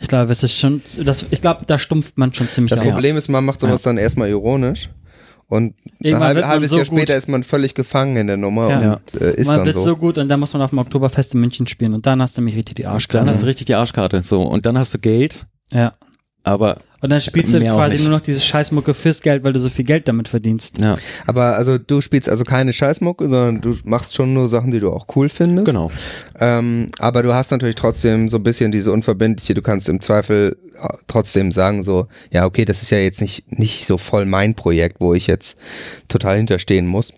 ich 0.00 0.08
glaube, 0.08 0.32
es 0.32 0.42
ist 0.42 0.58
schon, 0.58 0.82
das, 1.04 1.24
ich 1.30 1.40
glaube, 1.40 1.64
da 1.66 1.78
stumpft 1.78 2.18
man 2.18 2.32
schon 2.32 2.48
ziemlich 2.48 2.70
Das 2.70 2.80
auf. 2.80 2.86
Problem 2.88 3.16
ist, 3.16 3.28
man 3.28 3.44
macht 3.44 3.60
sowas 3.60 3.82
dann 3.82 3.96
erstmal 3.98 4.28
ironisch 4.28 4.90
und 5.48 5.66
ein 5.66 5.74
Irgendwann 6.00 6.34
man 6.34 6.46
halbes 6.48 6.70
so 6.70 6.76
Jahr 6.76 6.84
gut. 6.86 6.96
später 6.98 7.16
ist 7.16 7.28
man 7.28 7.44
völlig 7.44 7.74
gefangen 7.74 8.16
in 8.16 8.26
der 8.26 8.36
Nummer 8.36 8.68
Ja. 8.70 8.92
und 8.94 9.20
äh, 9.20 9.34
ist 9.34 9.46
man 9.46 9.56
dann 9.58 9.66
wird 9.66 9.76
so. 9.76 9.82
so. 9.84 9.96
gut 9.96 10.18
und 10.18 10.28
dann 10.28 10.40
muss 10.40 10.52
man 10.52 10.62
auf 10.62 10.70
dem 10.70 10.78
Oktoberfest 10.80 11.34
in 11.34 11.40
München 11.40 11.66
spielen 11.68 11.94
und 11.94 12.04
dann 12.06 12.20
hast 12.20 12.36
du 12.36 12.40
nämlich 12.40 12.56
richtig 12.56 12.74
die 12.76 12.82
Dann 12.82 12.92
Arschkarte. 12.94 13.30
hast 13.30 13.42
du 13.42 13.46
richtig 13.46 13.66
die 13.66 13.74
Arschkarte. 13.76 14.22
So, 14.22 14.42
und 14.42 14.66
dann 14.66 14.76
hast 14.76 14.92
du 14.94 14.98
Geld, 14.98 15.46
Ja. 15.72 15.92
aber 16.42 16.78
Und 17.02 17.10
dann 17.10 17.20
spielst 17.20 17.52
du 17.54 17.58
Mehr 17.60 17.74
quasi 17.74 17.98
nur 17.98 18.08
noch 18.10 18.20
diese 18.22 18.40
Scheißmucke 18.40 18.94
fürs 18.94 19.20
Geld, 19.20 19.44
weil 19.44 19.52
du 19.52 19.60
so 19.60 19.68
viel 19.68 19.84
Geld 19.84 20.08
damit 20.08 20.28
verdienst. 20.28 20.78
ja, 20.82 20.96
Aber 21.26 21.56
also 21.56 21.76
du 21.78 22.00
spielst 22.00 22.28
also 22.28 22.44
keine 22.44 22.72
Scheißmucke, 22.72 23.28
sondern 23.28 23.60
du 23.60 23.76
machst 23.84 24.14
schon 24.14 24.32
nur 24.32 24.48
Sachen, 24.48 24.70
die 24.70 24.80
du 24.80 24.90
auch 24.92 25.06
cool 25.14 25.28
findest. 25.28 25.66
genau. 25.66 25.90
Ähm, 26.40 26.90
aber 26.98 27.22
du 27.22 27.34
hast 27.34 27.50
natürlich 27.50 27.76
trotzdem 27.76 28.28
so 28.28 28.38
ein 28.38 28.42
bisschen 28.42 28.72
diese 28.72 28.92
unverbindliche, 28.92 29.54
du 29.54 29.62
kannst 29.62 29.88
im 29.88 30.00
Zweifel 30.00 30.56
äh, 30.82 30.88
trotzdem 31.06 31.52
sagen 31.52 31.82
so, 31.82 32.06
ja 32.30 32.46
okay, 32.46 32.64
das 32.64 32.82
ist 32.82 32.90
ja 32.90 32.98
jetzt 32.98 33.20
nicht, 33.20 33.50
nicht 33.58 33.84
so 33.86 33.98
voll 33.98 34.24
mein 34.24 34.54
Projekt, 34.54 34.96
wo 35.00 35.12
ich 35.14 35.26
jetzt 35.26 35.58
total 36.08 36.38
hinterstehen 36.38 36.86
muss. 36.86 37.12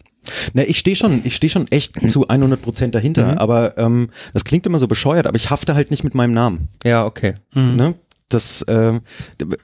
Na, 0.53 0.63
ich 0.63 0.79
stehe 0.79 0.97
schon, 0.97 1.21
ich 1.25 1.35
stehe 1.37 1.49
schon 1.51 1.67
echt 1.71 1.95
zu 2.11 2.29
100 2.29 2.61
Prozent 2.61 2.95
dahinter, 2.95 3.33
Mhm. 3.33 3.39
aber 3.39 3.79
ähm, 3.79 4.11
das 4.35 4.45
klingt 4.45 4.67
immer 4.67 4.79
so 4.79 4.89
bescheuert, 4.89 5.27
aber 5.27 5.37
ich 5.37 5.51
hafte 5.51 5.75
halt 5.75 5.91
nicht 5.91 6.05
mit 6.05 6.15
meinem 6.15 6.35
Namen. 6.35 6.69
Ja, 6.85 7.07
okay. 7.07 7.35
Mhm. 7.55 7.77
Ne? 7.77 7.95
Das 8.29 8.63
äh, 8.63 9.01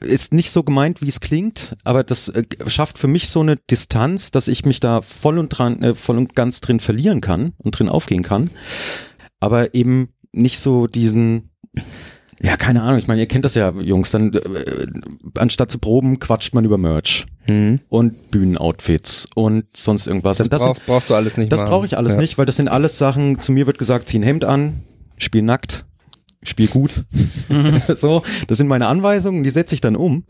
ist 0.00 0.33
nicht 0.33 0.50
so 0.50 0.62
gemeint, 0.62 1.03
wie 1.03 1.09
es 1.09 1.20
klingt, 1.20 1.77
aber 1.85 2.03
das 2.03 2.29
äh, 2.31 2.44
schafft 2.66 2.98
für 2.98 3.09
mich 3.09 3.29
so 3.29 3.40
eine 3.40 3.57
Distanz, 3.57 4.31
dass 4.31 4.48
ich 4.48 4.64
mich 4.64 4.81
da 4.81 5.03
voll 5.03 5.38
und 5.38 5.50
dran, 5.50 5.83
äh, 5.83 5.94
voll 5.94 6.16
und 6.16 6.35
ganz 6.35 6.61
drin 6.61 6.81
verlieren 6.81 7.20
kann 7.20 7.53
und 7.59 7.79
drin 7.79 7.88
aufgehen 7.90 8.22
kann, 8.22 8.50
aber 9.40 9.74
eben 9.74 10.09
nicht 10.33 10.59
so 10.59 10.87
diesen 10.87 11.50
ja, 12.42 12.57
keine 12.57 12.83
Ahnung, 12.83 12.98
ich 12.98 13.07
meine, 13.07 13.20
ihr 13.20 13.29
kennt 13.29 13.44
das 13.44 13.55
ja, 13.55 13.70
Jungs, 13.70 14.11
dann 14.11 14.33
äh, 14.35 14.87
anstatt 15.38 15.70
zu 15.70 15.79
proben, 15.79 16.18
quatscht 16.18 16.53
man 16.55 16.64
über 16.64 16.79
Merch 16.79 17.27
Mhm. 17.46 17.81
und 17.90 18.31
Bühnenoutfits 18.31 19.27
und 19.35 19.64
sonst 19.77 20.07
irgendwas. 20.07 20.38
Das, 20.38 20.48
das 20.48 20.62
sind- 20.62 20.68
brauchst, 20.72 20.87
brauchst 20.87 21.11
du 21.11 21.14
alles 21.14 21.37
nicht 21.37 21.53
das 21.53 21.61
brauche 21.62 21.85
ich 21.85 21.96
alles 21.98 22.14
ja. 22.14 22.20
nicht, 22.22 22.38
weil 22.38 22.46
das 22.46 22.57
sind 22.57 22.68
alles 22.68 22.96
Sachen, 22.98 23.38
zu 23.38 23.53
mir 23.53 23.66
wird 23.66 23.77
gesagt, 23.79 24.09
zieh 24.09 24.18
ein 24.18 24.22
Hemd 24.22 24.44
an, 24.44 24.83
spiel 25.18 25.42
nackt, 25.42 25.85
spiel 26.45 26.69
gut. 26.69 27.05
so, 27.95 28.23
das 28.47 28.59
sind 28.59 28.69
meine 28.69 28.87
Anweisungen, 28.87 29.45
die 29.45 29.51
setze 29.51 29.75
ich 29.75 29.81
dann 29.81 29.97
um. 29.97 30.25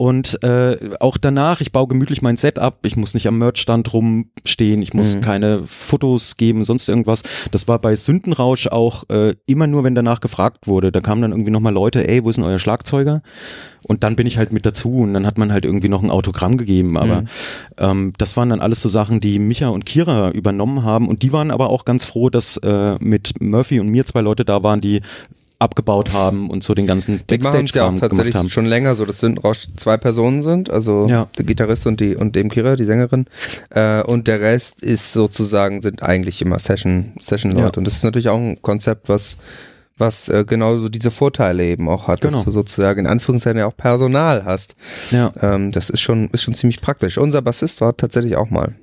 Und 0.00 0.42
äh, 0.42 0.78
auch 0.98 1.18
danach, 1.18 1.60
ich 1.60 1.72
baue 1.72 1.86
gemütlich 1.86 2.22
mein 2.22 2.38
Set 2.38 2.58
ab, 2.58 2.78
ich 2.86 2.96
muss 2.96 3.12
nicht 3.12 3.28
am 3.28 3.36
Merchstand 3.36 3.92
rumstehen, 3.92 4.80
ich 4.80 4.94
muss 4.94 5.16
Mhm. 5.16 5.20
keine 5.20 5.62
Fotos 5.62 6.38
geben, 6.38 6.64
sonst 6.64 6.88
irgendwas. 6.88 7.22
Das 7.50 7.68
war 7.68 7.78
bei 7.78 7.94
Sündenrausch 7.94 8.66
auch 8.68 9.04
äh, 9.10 9.34
immer 9.44 9.66
nur, 9.66 9.84
wenn 9.84 9.94
danach 9.94 10.20
gefragt 10.20 10.66
wurde. 10.66 10.90
Da 10.90 11.02
kamen 11.02 11.20
dann 11.20 11.32
irgendwie 11.32 11.50
nochmal 11.50 11.74
Leute, 11.74 12.08
ey, 12.08 12.24
wo 12.24 12.30
ist 12.30 12.36
denn 12.36 12.46
euer 12.46 12.58
Schlagzeuger? 12.58 13.20
Und 13.82 14.02
dann 14.02 14.16
bin 14.16 14.26
ich 14.26 14.38
halt 14.38 14.52
mit 14.52 14.64
dazu 14.64 14.88
und 15.00 15.12
dann 15.12 15.26
hat 15.26 15.36
man 15.36 15.52
halt 15.52 15.66
irgendwie 15.66 15.90
noch 15.90 16.02
ein 16.02 16.10
Autogramm 16.10 16.56
gegeben. 16.56 16.96
Aber 16.96 17.20
Mhm. 17.20 17.28
ähm, 17.76 18.12
das 18.16 18.38
waren 18.38 18.48
dann 18.48 18.62
alles 18.62 18.80
so 18.80 18.88
Sachen, 18.88 19.20
die 19.20 19.38
Micha 19.38 19.68
und 19.68 19.84
Kira 19.84 20.30
übernommen 20.30 20.82
haben. 20.82 21.08
Und 21.08 21.20
die 21.22 21.32
waren 21.34 21.50
aber 21.50 21.68
auch 21.68 21.84
ganz 21.84 22.06
froh, 22.06 22.30
dass 22.30 22.56
äh, 22.56 22.94
mit 23.00 23.38
Murphy 23.42 23.80
und 23.80 23.88
mir 23.90 24.06
zwei 24.06 24.22
Leute 24.22 24.46
da 24.46 24.62
waren, 24.62 24.80
die 24.80 25.02
abgebaut 25.60 26.12
haben 26.12 26.50
und 26.50 26.64
so 26.64 26.74
den 26.74 26.86
ganzen 26.88 27.20
Die 27.30 27.38
machen 27.38 27.64
es 27.66 27.74
ja 27.74 27.86
auch 27.88 27.94
tatsächlich 27.94 28.34
haben. 28.34 28.48
schon 28.50 28.66
länger 28.66 28.94
so, 28.96 29.04
dass 29.04 29.20
Sündenrausch 29.20 29.68
zwei 29.76 29.96
Personen 29.96 30.42
sind, 30.42 30.70
also 30.70 31.06
Ja. 31.08 31.28
der 31.38 31.44
Gitarrist 31.44 31.86
und 31.86 32.00
die 32.00 32.16
und 32.16 32.34
dem 32.34 32.50
Kira, 32.50 32.74
die 32.76 32.84
Sängerin. 32.84 33.26
Äh, 33.70 34.02
und 34.02 34.26
der 34.26 34.40
Rest 34.40 34.82
ist 34.82 35.12
sozusagen, 35.12 35.82
sind 35.82 36.02
eigentlich 36.02 36.42
immer 36.42 36.58
Session, 36.58 37.12
Session-Leute. 37.20 37.62
Ja. 37.64 37.72
Und 37.78 37.84
das 37.84 37.94
ist 37.96 38.04
natürlich 38.04 38.28
auch 38.30 38.38
ein 38.38 38.60
Konzept, 38.62 39.08
was 39.08 39.36
was 39.98 40.30
äh, 40.30 40.46
genauso 40.46 40.88
diese 40.88 41.10
Vorteile 41.10 41.62
eben 41.62 41.86
auch 41.86 42.08
hat, 42.08 42.22
Genau. 42.22 42.36
dass 42.38 42.44
du 42.46 42.52
sozusagen 42.52 43.00
in 43.00 43.06
Anführungszeichen 43.06 43.58
ja 43.58 43.66
auch 43.66 43.76
Personal 43.76 44.46
hast. 44.46 44.74
Ja. 45.10 45.30
Ähm, 45.42 45.72
das 45.72 45.90
ist 45.90 46.00
schon, 46.00 46.30
ist 46.30 46.42
schon 46.42 46.54
ziemlich 46.54 46.80
praktisch. 46.80 47.18
Unser 47.18 47.42
Bassist 47.42 47.82
war 47.82 47.94
tatsächlich 47.94 48.36
auch 48.36 48.48
mal, 48.48 48.76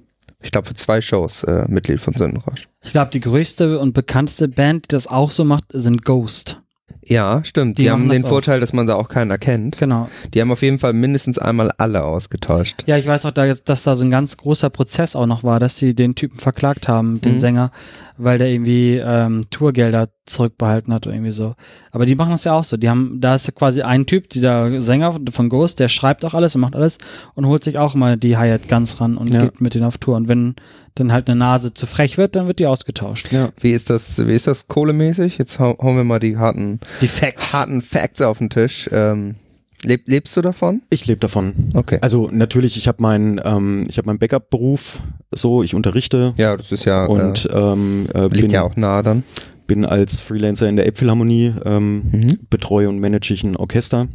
ich 0.43 0.51
glaube 0.51 0.67
für 0.67 0.75
zwei 0.75 1.01
Shows 1.01 1.41
äh, 1.43 1.65
Mitglied 1.69 1.99
von 2.01 2.13
Sündenrausch. 2.13 2.67
Ich 2.83 2.91
glaube, 2.91 3.09
die 3.11 3.19
größte 3.19 3.79
und 3.79 3.93
bekannteste 3.95 4.47
Band, 4.47 4.83
die 4.85 4.89
das 4.89 5.07
auch 5.07 5.31
so 5.31 5.43
macht, 5.43 5.63
sind 5.73 6.05
Ghost. 6.05 6.61
Ja, 7.03 7.43
stimmt. 7.43 7.77
Die, 7.77 7.83
Die 7.83 7.91
haben 7.91 8.09
den 8.09 8.25
auch. 8.25 8.29
Vorteil, 8.29 8.59
dass 8.59 8.73
man 8.73 8.85
da 8.87 8.95
auch 8.95 9.07
keinen 9.09 9.31
erkennt. 9.31 9.77
Genau. 9.77 10.09
Die 10.33 10.41
haben 10.41 10.51
auf 10.51 10.61
jeden 10.61 10.79
Fall 10.79 10.93
mindestens 10.93 11.37
einmal 11.37 11.71
alle 11.77 12.03
ausgetauscht. 12.03 12.83
Ja, 12.85 12.97
ich 12.97 13.07
weiß 13.07 13.25
auch, 13.25 13.31
dass 13.31 13.83
da 13.83 13.95
so 13.95 14.03
ein 14.03 14.09
ganz 14.11 14.35
großer 14.37 14.69
Prozess 14.69 15.15
auch 15.15 15.25
noch 15.25 15.43
war, 15.43 15.59
dass 15.59 15.77
sie 15.77 15.93
den 15.93 16.15
Typen 16.15 16.39
verklagt 16.39 16.87
haben, 16.87 17.21
den 17.21 17.33
Mhm. 17.33 17.39
Sänger, 17.39 17.71
weil 18.17 18.37
der 18.37 18.47
irgendwie 18.49 18.95
ähm, 19.03 19.43
Tourgelder 19.49 20.09
zurückbehalten 20.25 20.93
hat 20.93 21.05
oder 21.07 21.15
irgendwie 21.15 21.31
so. 21.31 21.55
Aber 21.91 22.05
die 22.05 22.15
machen 22.15 22.31
das 22.31 22.43
ja 22.43 22.53
auch 22.53 22.63
so. 22.63 22.75
Die 22.77 22.89
haben, 22.89 23.19
da 23.21 23.35
ist 23.35 23.47
ja 23.47 23.53
quasi 23.53 23.81
ein 23.81 24.05
Typ, 24.05 24.29
dieser 24.29 24.81
Sänger 24.81 25.17
von 25.31 25.49
Ghost, 25.49 25.79
der 25.79 25.87
schreibt 25.89 26.25
auch 26.25 26.33
alles 26.33 26.55
und 26.55 26.61
macht 26.61 26.75
alles 26.75 26.97
und 27.35 27.45
holt 27.45 27.63
sich 27.63 27.77
auch 27.77 27.95
immer 27.95 28.17
die 28.17 28.37
Hi-Hat 28.37 28.67
ganz 28.67 28.99
ran 28.99 29.17
und 29.17 29.31
Ja. 29.31 29.43
geht 29.43 29.61
mit 29.61 29.73
denen 29.73 29.85
auf 29.85 29.97
Tour. 29.97 30.15
Und 30.15 30.27
wenn 30.27 30.55
dann 30.95 31.11
halt 31.11 31.29
eine 31.29 31.37
Nase 31.39 31.73
zu 31.73 31.85
frech 31.85 32.17
wird, 32.17 32.35
dann 32.35 32.47
wird 32.47 32.59
die 32.59 32.65
ausgetauscht. 32.65 33.31
Ja. 33.31 33.49
Wie 33.61 33.71
ist 33.71 33.89
das, 33.89 34.25
wie 34.27 34.33
ist 34.33 34.47
das 34.47 34.67
kohlemäßig? 34.67 35.37
Jetzt 35.37 35.59
hau, 35.59 35.77
hauen 35.81 35.95
wir 35.95 36.03
mal 36.03 36.19
die 36.19 36.37
harten, 36.37 36.79
Die 37.01 37.07
Facts. 37.07 37.53
harten 37.53 37.81
Facts 37.81 38.21
auf 38.21 38.39
den 38.39 38.49
Tisch. 38.49 38.89
Ähm, 38.91 39.35
leb, 39.85 40.03
lebst 40.07 40.35
du 40.37 40.41
davon? 40.41 40.81
Ich 40.89 41.05
lebe 41.05 41.19
davon. 41.19 41.71
Okay. 41.73 41.99
Also 42.01 42.29
natürlich, 42.31 42.77
ich 42.77 42.87
habe 42.87 43.01
meinen, 43.01 43.39
ähm, 43.43 43.83
ich 43.89 43.97
habe 43.97 44.07
meinen 44.07 44.19
Backup-Beruf, 44.19 45.01
so 45.33 45.63
ich 45.63 45.73
unterrichte 45.75 46.33
Ja, 46.37 46.55
das 46.57 46.71
ist 46.71 46.85
ja, 46.85 47.05
und 47.05 47.45
äh, 47.45 47.57
ähm, 47.57 48.07
äh, 48.13 48.21
liegt 48.27 48.41
bin, 48.43 48.51
ja 48.51 48.63
auch 48.63 48.75
nahe 48.75 49.03
dann. 49.03 49.23
bin 49.67 49.85
als 49.85 50.19
Freelancer 50.21 50.67
in 50.69 50.75
der 50.77 50.85
Elbphilharmonie, 50.85 51.53
ähm, 51.65 52.03
Mhm. 52.11 52.39
betreue 52.49 52.89
und 52.89 52.99
manage 52.99 53.33
ich 53.33 53.43
ein 53.43 53.55
Orchester, 53.57 54.07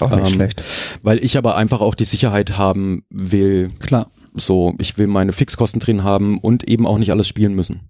Auch 0.00 0.10
nicht 0.10 0.26
Ähm, 0.28 0.34
schlecht. 0.34 0.62
weil 1.02 1.22
ich 1.24 1.36
aber 1.36 1.56
einfach 1.56 1.80
auch 1.80 1.94
die 1.96 2.04
Sicherheit 2.04 2.56
haben 2.56 3.02
will, 3.10 3.70
Klar. 3.80 4.10
so 4.34 4.74
ich 4.78 4.96
will 4.98 5.08
meine 5.08 5.32
Fixkosten 5.32 5.80
drin 5.80 6.04
haben 6.04 6.38
und 6.38 6.68
eben 6.68 6.86
auch 6.86 6.98
nicht 6.98 7.10
alles 7.10 7.26
spielen 7.28 7.54
müssen. 7.54 7.80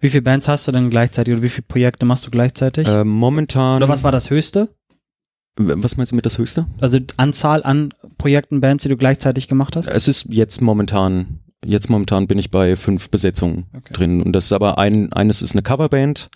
Wie 0.00 0.10
viele 0.10 0.22
Bands 0.22 0.48
hast 0.48 0.66
du 0.68 0.72
denn 0.72 0.90
gleichzeitig 0.90 1.32
oder 1.32 1.42
wie 1.42 1.48
viele 1.48 1.64
Projekte 1.66 2.04
machst 2.04 2.26
du 2.26 2.30
gleichzeitig? 2.30 2.86
Äh, 2.88 3.04
momentan, 3.04 3.76
oder 3.82 3.88
was 3.88 4.02
war 4.04 4.12
das 4.12 4.28
höchste? 4.28 4.68
Was 5.56 5.96
meinst 5.96 6.12
du 6.12 6.16
mit 6.16 6.26
das 6.26 6.38
Höchste? 6.38 6.66
Also 6.80 6.98
Anzahl 7.16 7.62
an 7.62 7.90
Projekten, 8.18 8.60
Bands, 8.60 8.82
die 8.82 8.88
du 8.88 8.96
gleichzeitig 8.96 9.48
gemacht 9.48 9.76
hast? 9.76 9.86
Es 9.88 10.08
ist 10.08 10.26
jetzt 10.30 10.60
momentan, 10.60 11.40
jetzt 11.64 11.88
momentan 11.88 12.26
bin 12.26 12.38
ich 12.38 12.50
bei 12.50 12.74
fünf 12.76 13.08
Besetzungen 13.10 13.66
Okay. 13.76 13.92
drin. 13.92 14.22
Und 14.22 14.32
das 14.32 14.46
ist 14.46 14.52
aber 14.52 14.78
ein, 14.78 15.12
eines 15.12 15.42
ist 15.42 15.52
eine 15.52 15.62
Coverband, 15.62 16.28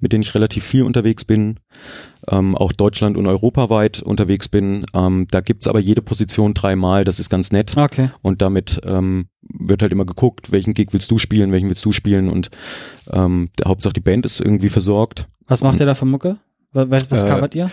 mit 0.00 0.12
denen 0.12 0.22
ich 0.22 0.34
relativ 0.34 0.64
viel 0.64 0.84
unterwegs 0.84 1.24
bin, 1.24 1.60
ähm, 2.28 2.56
auch 2.56 2.72
Deutschland 2.72 3.16
und 3.16 3.26
europaweit 3.26 4.00
unterwegs 4.00 4.48
bin. 4.48 4.86
Ähm, 4.94 5.26
da 5.30 5.40
gibt's 5.40 5.68
aber 5.68 5.80
jede 5.80 6.00
Position 6.02 6.54
dreimal, 6.54 7.04
das 7.04 7.18
ist 7.20 7.28
ganz 7.30 7.52
nett. 7.52 7.76
Okay. 7.76 8.10
Und 8.22 8.40
damit 8.42 8.80
ähm, 8.84 9.26
wird 9.42 9.82
halt 9.82 9.92
immer 9.92 10.06
geguckt, 10.06 10.50
welchen 10.52 10.72
Gig 10.72 10.88
willst 10.92 11.10
du 11.10 11.18
spielen, 11.18 11.52
welchen 11.52 11.68
willst 11.68 11.84
du 11.84 11.92
spielen 11.92 12.28
und 12.30 12.48
ähm, 13.12 13.50
der 13.58 13.66
Hauptsache 13.66 13.92
die 13.92 14.00
Band 14.00 14.24
ist 14.24 14.40
irgendwie 14.40 14.68
versorgt. 14.70 15.26
Was 15.46 15.62
macht 15.62 15.78
ihr 15.80 15.86
da 15.86 15.94
für 15.94 16.06
Mucke? 16.06 16.38
Was, 16.72 16.88
was 16.90 17.10
was 17.10 17.22
Äh, 17.24 17.28
covert 17.28 17.54
ihr? 17.54 17.70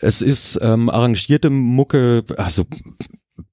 Es 0.00 0.22
ist 0.22 0.58
ähm, 0.62 0.88
arrangierte 0.90 1.50
Mucke, 1.50 2.24
also 2.36 2.64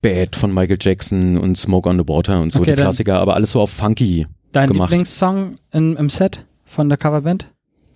Bad 0.01 0.35
von 0.35 0.53
Michael 0.53 0.77
Jackson 0.79 1.37
und 1.37 1.57
Smoke 1.57 1.89
on 1.89 1.97
the 1.97 2.07
Water 2.07 2.39
und 2.41 2.51
so, 2.53 2.59
Okay, 2.59 2.75
die 2.75 2.81
Klassiker, 2.81 3.19
aber 3.19 3.35
alles 3.35 3.51
so 3.51 3.61
auf 3.61 3.71
funky. 3.71 4.27
Dein 4.51 4.69
gemacht. 4.69 4.89
Lieblingssong 4.91 5.57
im, 5.71 5.97
im 5.97 6.09
Set 6.09 6.45
von 6.63 6.87
der 6.89 6.97
Coverband? 6.97 7.51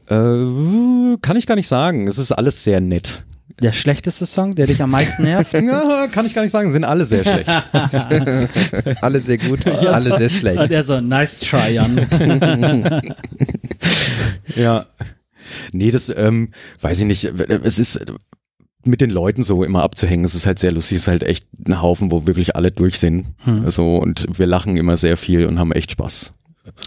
Äh, 0.07 1.17
kann 1.21 1.37
ich 1.37 1.45
gar 1.45 1.55
nicht 1.55 1.67
sagen. 1.67 2.07
Es 2.07 2.17
ist 2.17 2.31
alles 2.31 2.63
sehr 2.63 2.81
nett. 2.81 3.23
Der 3.61 3.73
schlechteste 3.73 4.25
Song, 4.25 4.55
der 4.55 4.67
dich 4.67 4.81
am 4.81 4.91
meisten 4.91 5.23
nervt? 5.23 5.53
Ja, 5.61 6.07
kann 6.07 6.25
ich 6.25 6.33
gar 6.33 6.41
nicht 6.43 6.51
sagen. 6.51 6.71
Sind 6.71 6.85
alle 6.85 7.05
sehr 7.05 7.23
schlecht. 7.23 7.47
Alle 9.01 9.21
sehr 9.21 9.37
gut, 9.37 9.67
alle 9.67 10.17
sehr 10.17 10.29
schlecht. 10.29 10.69
der 10.71 10.83
so, 10.83 11.01
nice 11.01 11.39
try, 11.41 11.73
Jan. 11.73 12.07
ja. 14.55 14.85
Nee, 15.73 15.91
das 15.91 16.09
ähm, 16.15 16.49
weiß 16.81 16.99
ich 16.99 17.05
nicht. 17.05 17.23
Es 17.25 17.79
ist 17.79 17.99
mit 18.85 19.01
den 19.01 19.09
Leuten 19.09 19.43
so 19.43 19.63
immer 19.63 19.83
abzuhängen. 19.83 20.25
Es 20.25 20.35
ist 20.35 20.45
halt 20.45 20.59
sehr 20.59 20.71
lustig. 20.71 20.97
Es 20.97 21.03
ist 21.03 21.07
halt 21.07 21.23
echt 21.23 21.47
ein 21.67 21.81
Haufen, 21.81 22.11
wo 22.11 22.25
wirklich 22.25 22.55
alle 22.55 22.71
durch 22.71 22.99
sind. 22.99 23.35
Hm. 23.39 23.65
Also, 23.65 23.97
und 23.97 24.27
wir 24.37 24.47
lachen 24.47 24.77
immer 24.77 24.97
sehr 24.97 25.17
viel 25.17 25.45
und 25.45 25.59
haben 25.59 25.71
echt 25.71 25.91
Spaß. 25.91 26.33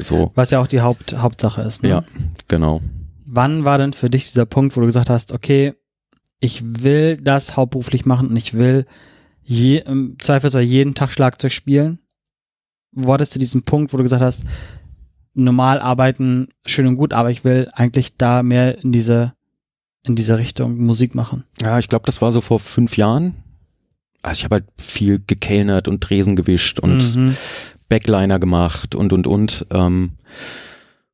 So, 0.00 0.30
Was 0.34 0.50
ja 0.50 0.60
auch 0.60 0.66
die 0.66 0.80
Haupt, 0.80 1.14
Hauptsache 1.16 1.62
ist. 1.62 1.82
Ne? 1.82 1.88
ja, 1.88 2.04
genau. 2.48 2.80
Wann 3.26 3.64
war 3.64 3.78
denn 3.78 3.92
für 3.92 4.10
dich 4.10 4.28
dieser 4.28 4.46
Punkt, 4.46 4.76
wo 4.76 4.80
du 4.80 4.86
gesagt 4.86 5.10
hast, 5.10 5.32
okay, 5.32 5.74
ich 6.40 6.62
will 6.82 7.16
das 7.16 7.56
hauptberuflich 7.56 8.04
machen 8.04 8.28
und 8.28 8.36
ich 8.36 8.54
will 8.54 8.86
je, 9.42 9.78
im 9.78 10.16
Zweifelsfall 10.18 10.62
jeden 10.62 10.94
Tag 10.94 11.12
Schlagzeug 11.12 11.52
spielen? 11.52 11.98
Wo 12.92 13.12
hattest 13.12 13.34
du 13.34 13.38
diesen 13.38 13.62
Punkt, 13.62 13.92
wo 13.92 13.96
du 13.96 14.02
gesagt 14.02 14.22
hast, 14.22 14.44
normal 15.34 15.80
arbeiten, 15.80 16.48
schön 16.66 16.86
und 16.86 16.96
gut, 16.96 17.12
aber 17.12 17.30
ich 17.30 17.44
will 17.44 17.70
eigentlich 17.72 18.16
da 18.16 18.42
mehr 18.42 18.78
in 18.82 18.92
diese, 18.92 19.32
in 20.04 20.16
diese 20.16 20.38
Richtung 20.38 20.76
Musik 20.78 21.14
machen? 21.14 21.44
Ja, 21.60 21.78
ich 21.78 21.88
glaube, 21.88 22.06
das 22.06 22.20
war 22.20 22.32
so 22.32 22.40
vor 22.40 22.58
fünf 22.60 22.96
Jahren. 22.96 23.34
Also 24.22 24.38
ich 24.38 24.44
habe 24.44 24.56
halt 24.56 24.64
viel 24.78 25.20
gekellnert 25.26 25.88
und 25.88 26.00
Tresen 26.00 26.36
gewischt 26.36 26.80
und 26.80 27.16
Mhm. 27.16 27.36
Backliner 27.88 28.38
gemacht 28.38 28.94
und 28.94 29.12
und 29.12 29.26
und. 29.26 29.66
Ähm, 29.70 30.12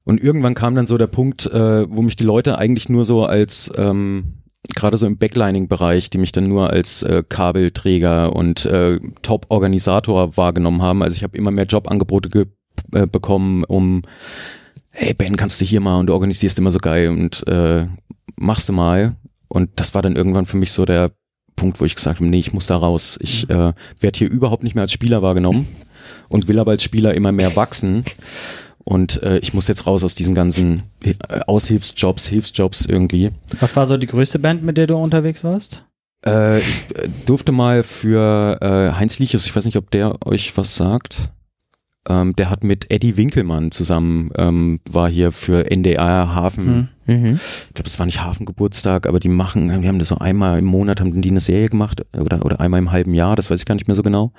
und 0.05 0.23
irgendwann 0.23 0.55
kam 0.55 0.75
dann 0.75 0.87
so 0.87 0.97
der 0.97 1.07
Punkt, 1.07 1.47
äh, 1.47 1.91
wo 1.91 2.03
mich 2.03 2.17
die 2.17 2.25
Leute 2.25 2.57
eigentlich 2.59 2.89
nur 2.89 3.05
so 3.05 3.25
als 3.25 3.71
ähm, 3.77 4.35
gerade 4.75 4.97
so 4.97 5.07
im 5.07 5.19
Backlining-Bereich, 5.19 6.11
die 6.11 6.19
mich 6.19 6.33
dann 6.33 6.49
nur 6.49 6.71
als 6.71 7.03
äh, 7.03 7.23
Kabelträger 7.29 8.35
und 8.35 8.65
äh, 8.67 9.01
Top-Organisator 9.23 10.37
wahrgenommen 10.37 10.83
haben. 10.83 11.03
Also 11.03 11.17
ich 11.17 11.23
habe 11.25 11.37
immer 11.37 11.51
mehr 11.51 11.67
Jobangebote 11.67 12.29
ge 12.29 12.47
äh, 12.93 13.07
bekommen, 13.07 13.65
um 13.65 14.03
hey 14.91 15.15
Ben, 15.15 15.37
kannst 15.37 15.61
du 15.61 15.65
hier 15.65 15.81
mal 15.81 15.99
und 15.99 16.07
du 16.07 16.13
organisierst 16.13 16.59
immer 16.59 16.71
so 16.71 16.79
geil 16.79 17.09
und 17.11 17.47
äh, 17.49 17.87
machst 18.39 18.69
du 18.69 18.73
mal. 18.73 19.17
Und 19.49 19.71
das 19.77 19.95
war 19.95 20.03
dann 20.03 20.17
irgendwann 20.17 20.47
für 20.47 20.57
mich 20.57 20.73
so 20.73 20.85
der 20.85 21.11
Punkt, 21.57 21.81
wo 21.81 21.85
ich 21.85 21.95
gesagt 21.95 22.19
habe, 22.19 22.29
nee, 22.29 22.39
ich 22.39 22.53
muss 22.53 22.67
da 22.67 22.77
raus. 22.77 23.19
Ich 23.21 23.49
äh, 23.51 23.73
werde 23.99 24.19
hier 24.19 24.31
überhaupt 24.31 24.63
nicht 24.63 24.75
mehr 24.75 24.83
als 24.83 24.93
Spieler 24.93 25.23
wahrgenommen 25.23 25.67
und 26.29 26.49
will 26.49 26.59
aber 26.59 26.73
als 26.73 26.83
Spieler 26.83 27.15
immer 27.15 27.33
mehr 27.33 27.57
wachsen. 27.57 28.05
Und 28.85 29.23
äh, 29.23 29.39
ich 29.39 29.53
muss 29.53 29.69
jetzt 29.69 29.87
raus 29.87 30.03
aus 30.03 30.15
diesen 30.15 30.35
ganzen 30.35 30.85
äh, 31.05 31.15
Aushilfsjobs, 31.47 32.27
Hilfsjobs 32.27 32.87
irgendwie. 32.87 33.31
Was 33.61 33.77
war 33.77 33.87
so 33.87 33.97
die 33.97 34.07
größte 34.07 34.39
Band, 34.39 34.63
mit 34.63 34.79
der 34.79 34.87
du 34.87 34.97
unterwegs 34.97 35.45
warst? 35.45 35.85
Äh, 36.25 36.59
ich 36.59 36.97
äh, 36.97 37.09
durfte 37.27 37.53
mal 37.53 37.83
für 37.83 38.59
äh, 38.61 38.97
Heinz 38.97 39.19
Lichus, 39.19 39.47
ich 39.47 39.55
weiß 39.55 39.65
nicht, 39.67 39.77
ob 39.77 39.91
der 39.91 40.27
euch 40.27 40.57
was 40.57 40.75
sagt. 40.75 41.31
Ähm, 42.09 42.35
der 42.37 42.49
hat 42.49 42.65
mit 42.65 42.91
Eddie 42.91 43.17
Winkelmann 43.17 43.71
zusammen, 43.71 44.31
ähm, 44.37 44.81
war 44.89 45.09
hier 45.11 45.31
für 45.31 45.71
NDR 45.71 46.35
Hafen. 46.35 46.89
Hm. 47.05 47.23
Mhm. 47.23 47.41
Ich 47.69 47.75
glaube, 47.75 47.89
es 47.89 47.99
war 47.99 48.07
nicht 48.07 48.23
Hafengeburtstag, 48.23 49.07
aber 49.07 49.21
die 49.21 49.29
machen, 49.29 49.83
wir 49.83 49.89
haben 49.89 49.99
das 49.99 50.09
so 50.09 50.19
einmal 50.19 50.59
im 50.59 50.65
Monat, 50.65 51.01
haben 51.01 51.21
die 51.21 51.31
eine 51.31 51.41
Serie 51.41 51.69
gemacht 51.69 52.03
oder, 52.19 52.45
oder 52.45 52.61
einmal 52.61 52.79
im 52.79 52.91
halben 52.91 53.15
Jahr, 53.15 53.37
das 53.37 53.51
weiß 53.51 53.61
ich 53.61 53.67
gar 53.67 53.75
nicht 53.75 53.89
mehr 53.89 53.95
so 53.95 54.03
genau. 54.03 54.33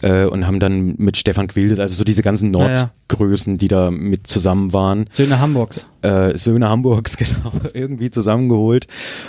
Äh, 0.00 0.24
und 0.24 0.46
haben 0.46 0.58
dann 0.58 0.94
mit 0.96 1.16
Stefan 1.16 1.48
Quildes, 1.48 1.78
also 1.78 1.94
so 1.94 2.04
diese 2.04 2.22
ganzen. 2.22 2.50
Nordgrößen, 2.50 3.58
die 3.58 3.68
da 3.68 3.90
mit 3.90 4.26
zusammen 4.26 4.72
waren, 4.72 5.06
Söhne 5.10 5.38
Hamburgs. 5.38 5.90
äh, 6.00 6.36
Söhne 6.36 6.68
Hamburgs 6.68 7.16
genau 7.18 7.52
irgendwie 7.74 8.10
zusammengeholt 8.10 8.86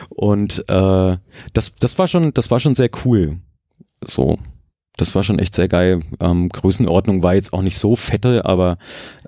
und 0.10 0.63
äh, 0.69 1.17
das 1.54 1.76
das 1.80 1.97
war 1.97 2.08
schon 2.08 2.34
das 2.34 2.49
war 2.49 2.60
schon 2.60 2.76
sehr 2.76 2.89
cool 3.06 3.38
so 4.06 4.38
das 4.97 5.15
war 5.15 5.23
schon 5.23 5.39
echt 5.39 5.56
sehr 5.56 5.67
geil. 5.67 6.01
Ähm, 6.19 6.49
Größenordnung 6.49 7.23
war 7.23 7.36
jetzt 7.36 7.53
auch 7.53 7.62
nicht 7.62 7.77
so 7.77 7.95
fette 7.95 8.45
aber, 8.45 8.77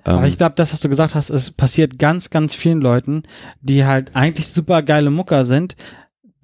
ähm, 0.04 0.14
Aber 0.14 0.28
ich 0.28 0.36
glaube, 0.36 0.54
das, 0.56 0.72
was 0.72 0.80
du 0.80 0.88
gesagt 0.88 1.14
hast, 1.14 1.30
es 1.30 1.50
passiert 1.50 1.98
ganz, 1.98 2.30
ganz 2.30 2.54
vielen 2.54 2.80
Leuten, 2.80 3.24
die 3.60 3.84
halt 3.84 4.14
eigentlich 4.14 4.48
super 4.48 4.82
geile 4.82 5.10
Mucker 5.10 5.44
sind, 5.44 5.76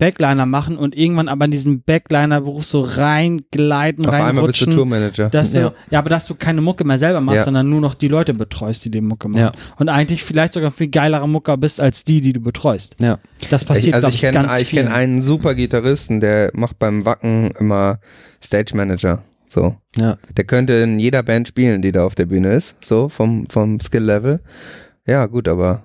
Backliner 0.02 0.46
machen 0.46 0.76
und 0.78 0.96
irgendwann 0.96 1.28
aber 1.28 1.44
in 1.44 1.52
diesen 1.52 1.82
Backliner-Beruf 1.82 2.64
so 2.64 2.80
reingleiten, 2.80 4.04
Auf 4.04 4.12
einmal 4.12 4.46
bist 4.46 4.60
du 4.60 4.64
reinrutschen. 4.64 4.72
Tourmanager. 4.72 5.30
Dass 5.30 5.52
du, 5.52 5.60
Ja. 5.60 5.72
ja. 5.90 5.98
aber 6.00 6.10
dass 6.10 6.26
du 6.26 6.34
keine 6.34 6.60
Mucke 6.60 6.82
mehr 6.82 6.98
selber 6.98 7.20
machst, 7.20 7.36
Ja. 7.36 7.44
sondern 7.44 7.68
nur 7.70 7.80
noch 7.80 7.94
die 7.94 8.08
Leute 8.08 8.34
betreust, 8.34 8.84
die 8.84 8.90
die 8.90 9.00
Mucke 9.00 9.28
machen. 9.28 9.40
Ja. 9.40 9.52
Und 9.78 9.88
eigentlich 9.88 10.24
vielleicht 10.24 10.54
sogar 10.54 10.72
viel 10.72 10.88
geilerer 10.88 11.28
Mucker 11.28 11.56
bist 11.56 11.78
als 11.78 12.02
die, 12.02 12.20
die 12.20 12.32
du 12.32 12.40
betreust. 12.40 12.96
Ja. 13.00 13.20
Das 13.50 13.64
passiert, 13.64 13.88
ich, 13.88 13.94
also 13.94 14.06
glaube 14.06 14.10
ich 14.10 14.14
ich, 14.16 14.20
kenne 14.32 14.48
ganz 14.48 14.60
ich 14.60 14.68
viel. 14.70 14.82
kenn 14.82 14.92
einen 14.92 15.22
super 15.22 15.54
Gitarristen, 15.54 16.18
der 16.20 16.50
macht 16.54 16.80
beim 16.80 17.04
Wacken 17.04 17.52
immer 17.60 18.00
Stage 18.42 18.76
Manager. 18.76 19.22
So. 19.46 19.76
Ja. 19.96 20.16
Der 20.36 20.44
könnte 20.44 20.72
in 20.72 20.98
jeder 20.98 21.22
Band 21.22 21.46
spielen, 21.46 21.80
die 21.80 21.92
da 21.92 22.04
auf 22.04 22.16
der 22.16 22.26
Bühne 22.26 22.54
ist, 22.54 22.74
so 22.84 23.08
vom, 23.08 23.46
vom 23.46 23.78
Skill-Level. 23.78 24.40
Ja, 25.06 25.26
gut, 25.26 25.46
aber 25.46 25.84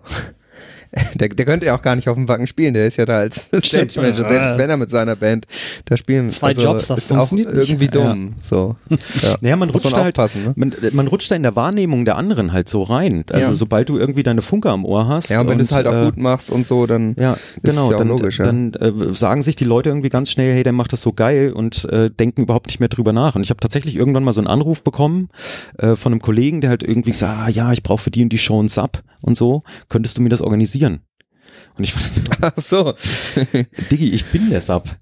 der, 1.16 1.30
der 1.30 1.46
könnte 1.46 1.66
ja 1.66 1.76
auch 1.76 1.82
gar 1.82 1.96
nicht 1.96 2.08
auf 2.10 2.16
dem 2.16 2.28
Wacken 2.28 2.48
spielen, 2.48 2.74
der 2.74 2.88
ist 2.88 2.98
ja 2.98 3.06
da 3.06 3.20
als 3.20 3.46
Stage 3.64 3.94
Manager, 4.02 4.28
selbst 4.28 4.58
wenn 4.58 4.70
er 4.70 4.78
mit 4.78 4.90
seiner 4.90 5.16
Band 5.16 5.46
da 5.86 5.98
spielen 5.98 6.30
Zwei 6.30 6.52
Jobs, 6.52 6.88
das 6.88 7.00
ist 7.00 7.12
auch 7.12 7.18
funktioniert 7.28 7.54
nicht. 7.54 7.70
irgendwie 7.70 7.88
dumm. 7.88 8.34
So. 8.42 8.76
Ja. 9.22 9.36
Naja, 9.42 9.56
man 9.56 9.70
Muss 9.70 9.84
rutscht 9.84 9.92
man 9.96 10.04
halt, 10.04 10.18
ne? 10.18 10.54
man, 10.56 10.74
man 10.92 11.08
rutscht 11.08 11.32
da 11.32 11.36
in 11.36 11.44
der 11.44 11.56
Wahrnehmung 11.56 12.06
der 12.06 12.18
anderen 12.18 12.54
halt 12.54 12.70
so 12.70 12.84
rein. 12.84 13.24
Also 13.32 13.50
Ja. 13.50 13.56
sobald 13.56 13.90
du 13.90 13.98
irgendwie 13.98 14.22
deine 14.24 14.42
Funke 14.42 14.70
am 14.70 14.86
Ohr 14.86 15.08
hast. 15.08 15.30
Ja, 15.30 15.42
und 15.42 15.50
wenn 15.50 15.58
du 15.58 15.64
es 15.64 15.72
halt 15.72 15.88
auch 15.88 15.94
äh, 16.02 16.06
gut 16.06 16.18
machst 16.18 16.52
und 16.52 16.68
so, 16.68 16.86
dann 16.86 17.16
Ja, 17.18 17.34
ist 17.34 17.40
genau. 17.64 17.84
es 17.86 17.90
ja 17.90 17.96
auch 17.96 18.00
dann 18.00 18.08
logisch, 18.10 18.40
ja. 18.40 18.46
dann 18.46 18.74
äh, 18.74 18.92
sagen 19.14 19.42
sich 19.44 19.56
die 19.56 19.64
Leute 19.66 19.90
irgendwie 19.90 20.10
ganz 20.10 20.30
schnell, 20.30 20.54
hey, 20.54 20.64
der 20.64 20.74
macht 20.74 20.94
das 20.94 21.02
so 21.02 21.14
geil 21.14 21.52
und 21.54 21.86
äh, 21.86 22.10
denken 22.10 22.44
überhaupt 22.44 22.68
nicht 22.68 22.80
mehr 22.80 22.90
drüber 22.90 23.12
nach. 23.14 23.36
Und 23.36 23.44
ich 23.44 23.50
habe 23.50 23.60
tatsächlich 23.60 23.96
irgendwann 23.96 24.24
mal 24.24 24.34
so 24.34 24.40
einen 24.42 24.48
Anruf 24.48 24.84
bekommen 24.84 25.30
äh, 25.78 25.96
von 25.96 26.12
einem 26.14 26.22
Kollegen, 26.22 26.62
der 26.62 26.70
halt 26.70 26.84
irgendwie 26.84 27.12
gesagt, 27.12 27.34
ah, 27.46 27.50
ja, 27.50 27.72
ich 27.74 27.84
brauche 27.84 28.04
für 28.04 28.12
die 28.12 28.24
und 28.24 28.30
die 28.30 28.38
Show 28.38 28.60
einen 28.60 28.70
Sub 28.70 29.02
und 29.22 29.36
so. 29.38 29.64
Könntest 29.90 30.18
du 30.18 30.22
mir 30.22 30.30
das 30.30 30.42
organisieren? 30.42 30.77
Und 30.86 31.84
ich 31.84 31.96
war 31.96 32.02
so, 32.04 32.22
Ach 32.42 32.54
so. 32.62 32.94
Diggi, 33.92 34.10
ich 34.10 34.26
bin 34.26 34.50
der 34.50 34.62
Sub. 34.62 34.96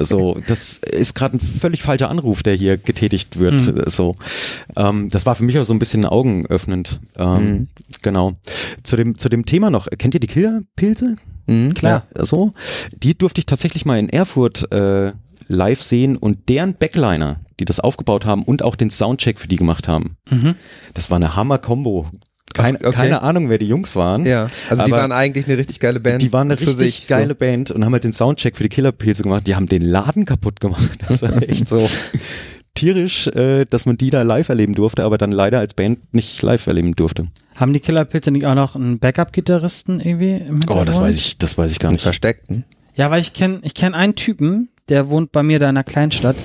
So, 0.00 0.38
das 0.48 0.78
ist 0.78 1.14
gerade 1.14 1.36
ein 1.36 1.40
völlig 1.40 1.82
falscher 1.82 2.08
Anruf, 2.10 2.42
der 2.42 2.54
hier 2.54 2.78
getätigt 2.78 3.38
wird. 3.38 3.54
Mhm. 3.54 3.82
So, 3.86 4.16
ähm, 4.74 5.10
das 5.10 5.26
war 5.26 5.34
für 5.34 5.44
mich 5.44 5.58
auch 5.58 5.64
so 5.64 5.74
ein 5.74 5.78
bisschen 5.78 6.06
augenöffnend. 6.06 7.00
Ähm, 7.16 7.34
Mhm. 7.52 7.68
Genau. 8.02 8.36
Zu 8.82 8.96
dem 8.96 9.18
zu 9.18 9.28
dem 9.28 9.44
Thema 9.44 9.68
noch. 9.70 9.88
Kennt 9.98 10.14
ihr 10.14 10.20
die 10.20 10.26
Killerpilze? 10.28 11.16
Mhm, 11.46 11.74
Klar. 11.74 12.06
Ja, 12.16 12.24
so. 12.24 12.52
Die 13.02 13.16
durfte 13.18 13.38
ich 13.40 13.46
tatsächlich 13.46 13.84
mal 13.84 13.98
in 13.98 14.08
Erfurt 14.08 14.70
äh, 14.72 15.12
live 15.48 15.82
sehen 15.82 16.16
und 16.16 16.48
deren 16.48 16.74
Backliner, 16.74 17.40
die 17.60 17.66
das 17.66 17.80
aufgebaut 17.80 18.24
haben 18.24 18.42
und 18.44 18.62
auch 18.62 18.76
den 18.76 18.88
Soundcheck 18.90 19.38
für 19.38 19.48
die 19.48 19.56
gemacht 19.56 19.88
haben. 19.88 20.16
Mhm. 20.30 20.54
Das 20.94 21.10
war 21.10 21.16
eine 21.16 21.36
Hammer-Kombo. 21.36 22.06
Kein, 22.54 22.76
Okay. 22.76 22.90
Keine 22.92 23.20
Ahnung, 23.22 23.50
wer 23.50 23.58
die 23.58 23.68
Jungs 23.68 23.94
waren. 23.96 24.24
Ja, 24.24 24.48
also 24.70 24.84
die 24.84 24.90
waren 24.90 25.12
eigentlich 25.12 25.46
eine 25.46 25.58
richtig 25.58 25.80
geile 25.80 26.00
Band. 26.00 26.22
Die 26.22 26.32
waren 26.32 26.48
eine 26.50 26.56
für 26.56 26.68
richtig 26.68 26.78
sich, 27.00 27.06
geile 27.08 27.34
Band 27.34 27.70
und 27.70 27.84
haben 27.84 27.92
halt 27.92 28.04
den 28.04 28.12
Soundcheck 28.14 28.56
für 28.56 28.62
die 28.62 28.68
Killerpilze 28.70 29.22
gemacht. 29.24 29.46
Die 29.46 29.54
haben 29.54 29.66
den 29.68 29.82
Laden 29.82 30.24
kaputt 30.24 30.60
gemacht. 30.60 30.98
Das 31.08 31.20
war 31.22 31.42
echt 31.48 31.68
so 31.68 31.86
tierisch, 32.74 33.28
äh, 33.28 33.64
dass 33.66 33.86
man 33.86 33.96
die 33.96 34.10
da 34.10 34.22
live 34.22 34.48
erleben 34.48 34.74
durfte, 34.74 35.04
aber 35.04 35.18
dann 35.18 35.30
leider 35.32 35.58
als 35.60 35.74
Band 35.74 36.12
nicht 36.12 36.42
live 36.42 36.66
erleben 36.66 36.96
durfte. 36.96 37.28
Haben 37.54 37.72
die 37.72 37.80
Killerpilze 37.80 38.30
nicht 38.32 38.46
auch 38.46 38.54
noch 38.56 38.74
einen 38.74 38.98
Backup-Gitarristen 38.98 40.00
irgendwie 40.00 40.32
im 40.34 40.60
Oh, 40.68 40.84
das 40.84 41.00
weiß 41.00 41.16
ich, 41.18 41.38
das 41.38 41.56
weiß 41.56 41.70
ich 41.72 41.78
gar 41.78 41.90
So. 41.90 41.92
nicht. 41.94 42.02
Versteckten. 42.02 42.64
Ja, 42.96 43.10
weil 43.10 43.20
ich 43.20 43.32
kenne 43.32 43.60
ich 43.62 43.74
kenn 43.74 43.94
einen 43.94 44.16
Typen, 44.16 44.68
der 44.88 45.08
wohnt 45.08 45.30
bei 45.32 45.42
mir 45.42 45.58
da 45.58 45.66
in 45.66 45.76
einer 45.76 45.84
Kleinstadt 45.84 46.36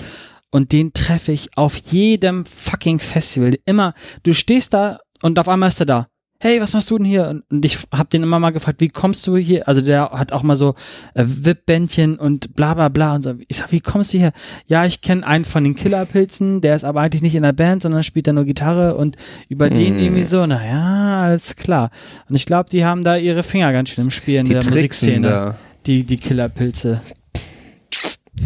und 0.52 0.72
den 0.72 0.94
treffe 0.94 1.32
ich 1.32 1.50
auf 1.58 1.76
jedem 1.78 2.46
fucking 2.46 3.00
Festival. 3.00 3.58
Immer, 3.66 3.94
du 4.24 4.34
stehst 4.34 4.74
da 4.74 5.00
und 5.22 5.38
auf 5.40 5.48
einmal 5.50 5.70
ist 5.70 5.80
er 5.80 5.86
da. 5.86 6.08
Hey, 6.42 6.62
was 6.62 6.72
machst 6.72 6.90
du 6.90 6.98
denn 6.98 7.06
hier? 7.06 7.28
Und- 7.50 7.66
ich 7.66 7.80
hab 7.94 8.10
den 8.12 8.24
immer 8.24 8.40
mal 8.40 8.52
gefragt, 8.52 8.80
wie 8.80 8.88
kommst 8.88 9.28
du 9.28 9.36
hier? 9.36 9.68
Also 9.68 9.82
der 9.82 10.12
hat 10.12 10.32
auch 10.32 10.42
mal 10.42 10.56
so 10.56 10.74
äh, 11.14 11.26
VIP-Bändchen 11.28 12.18
und 12.18 12.56
bla 12.56 12.74
bla 12.76 12.88
bla 12.88 13.16
und 13.16 13.24
so. 13.24 13.34
Ich 13.50 13.58
sag, 13.58 13.74
wie 13.74 13.82
kommst 13.82 14.14
du 14.14 14.20
hier? 14.20 14.32
Ja, 14.66 14.86
ich 14.86 15.02
kenne 15.02 15.28
einen 15.28 15.44
von 15.44 15.66
den 15.66 15.76
Killerpilzen, 15.76 16.62
der 16.62 16.78
ist 16.78 16.86
aber 16.86 17.02
eigentlich 17.02 17.24
nicht 17.24 17.36
in 17.36 17.44
der 17.44 17.52
Band, 17.52 17.82
sondern 17.82 18.04
spielt 18.04 18.26
da 18.28 18.32
nur 18.32 18.46
Gitarre 18.46 18.96
und 18.96 19.18
über 19.50 19.70
den 19.70 19.98
Mm. 19.98 20.00
irgendwie 20.00 20.24
so, 20.24 20.46
naja, 20.46 21.24
alles 21.24 21.58
klar. 21.58 21.92
Und 22.30 22.38
ich 22.38 22.46
glaube, 22.46 22.70
die 22.70 22.86
haben 22.86 23.04
da 23.04 23.18
ihre 23.18 23.44
Finger 23.44 23.74
ganz 23.74 23.90
schön 23.90 24.06
im 24.06 24.12
Spiel 24.12 24.40
in 24.40 24.46
Die 24.46 24.54
der 24.54 24.64
Musikszene 24.64 25.28
da. 25.28 25.56
die, 25.88 26.06
die 26.06 26.16
Killerpilze. 26.16 27.02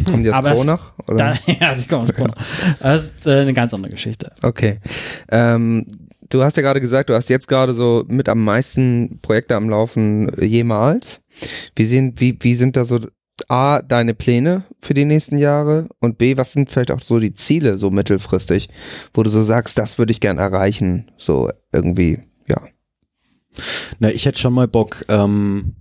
Kommen 0.07 0.23
die 0.23 0.31
aus 0.31 0.37
Aber 0.37 0.49
das- 0.49 0.59
Kronach? 0.59 0.93
Oder? 1.07 1.15
Da, 1.17 1.33
ja, 1.61 1.75
die 1.75 1.85
kommen 1.87 2.01
aus 2.01 2.13
Kronach. 2.15 2.35
Das 2.79 3.03
ist 3.05 3.27
äh, 3.27 3.41
eine 3.41 3.53
ganz 3.53 3.71
andere 3.75 3.91
Geschichte. 3.91 4.31
Okay. 4.41 4.79
Ähm, 5.29 5.85
du 6.29 6.43
hast 6.43 6.57
ja 6.57 6.63
gerade 6.63 6.81
gesagt, 6.81 7.09
du 7.09 7.13
hast 7.13 7.29
jetzt 7.29 7.47
gerade 7.47 7.73
so 7.73 8.05
mit 8.07 8.29
am 8.29 8.43
meisten 8.43 9.19
Projekte 9.21 9.55
am 9.55 9.69
Laufen 9.69 10.29
äh, 10.37 10.45
jemals. 10.45 11.21
Wie 11.75 11.85
sind, 11.85 12.19
wie, 12.19 12.37
wie 12.41 12.55
sind 12.55 12.75
da 12.75 12.85
so 12.85 12.99
A, 13.47 13.81
deine 13.81 14.13
Pläne 14.13 14.63
für 14.79 14.93
die 14.93 15.05
nächsten 15.05 15.37
Jahre 15.37 15.89
und 15.99 16.17
B, 16.17 16.37
was 16.37 16.53
sind 16.53 16.71
vielleicht 16.71 16.91
auch 16.91 17.01
so 17.01 17.19
die 17.19 17.33
Ziele 17.33 17.77
so 17.77 17.89
mittelfristig, 17.89 18.69
wo 19.13 19.23
du 19.23 19.29
so 19.29 19.43
sagst, 19.43 19.77
das 19.77 19.97
würde 19.97 20.11
ich 20.11 20.19
gern 20.19 20.37
erreichen, 20.37 21.11
so 21.17 21.49
irgendwie, 21.71 22.19
ja. 22.47 22.61
Na, 23.99 24.09
ich 24.09 24.25
hätte 24.25 24.39
schon 24.39 24.53
mal 24.53 24.67
Bock, 24.67 25.03
ähm, 25.09 25.75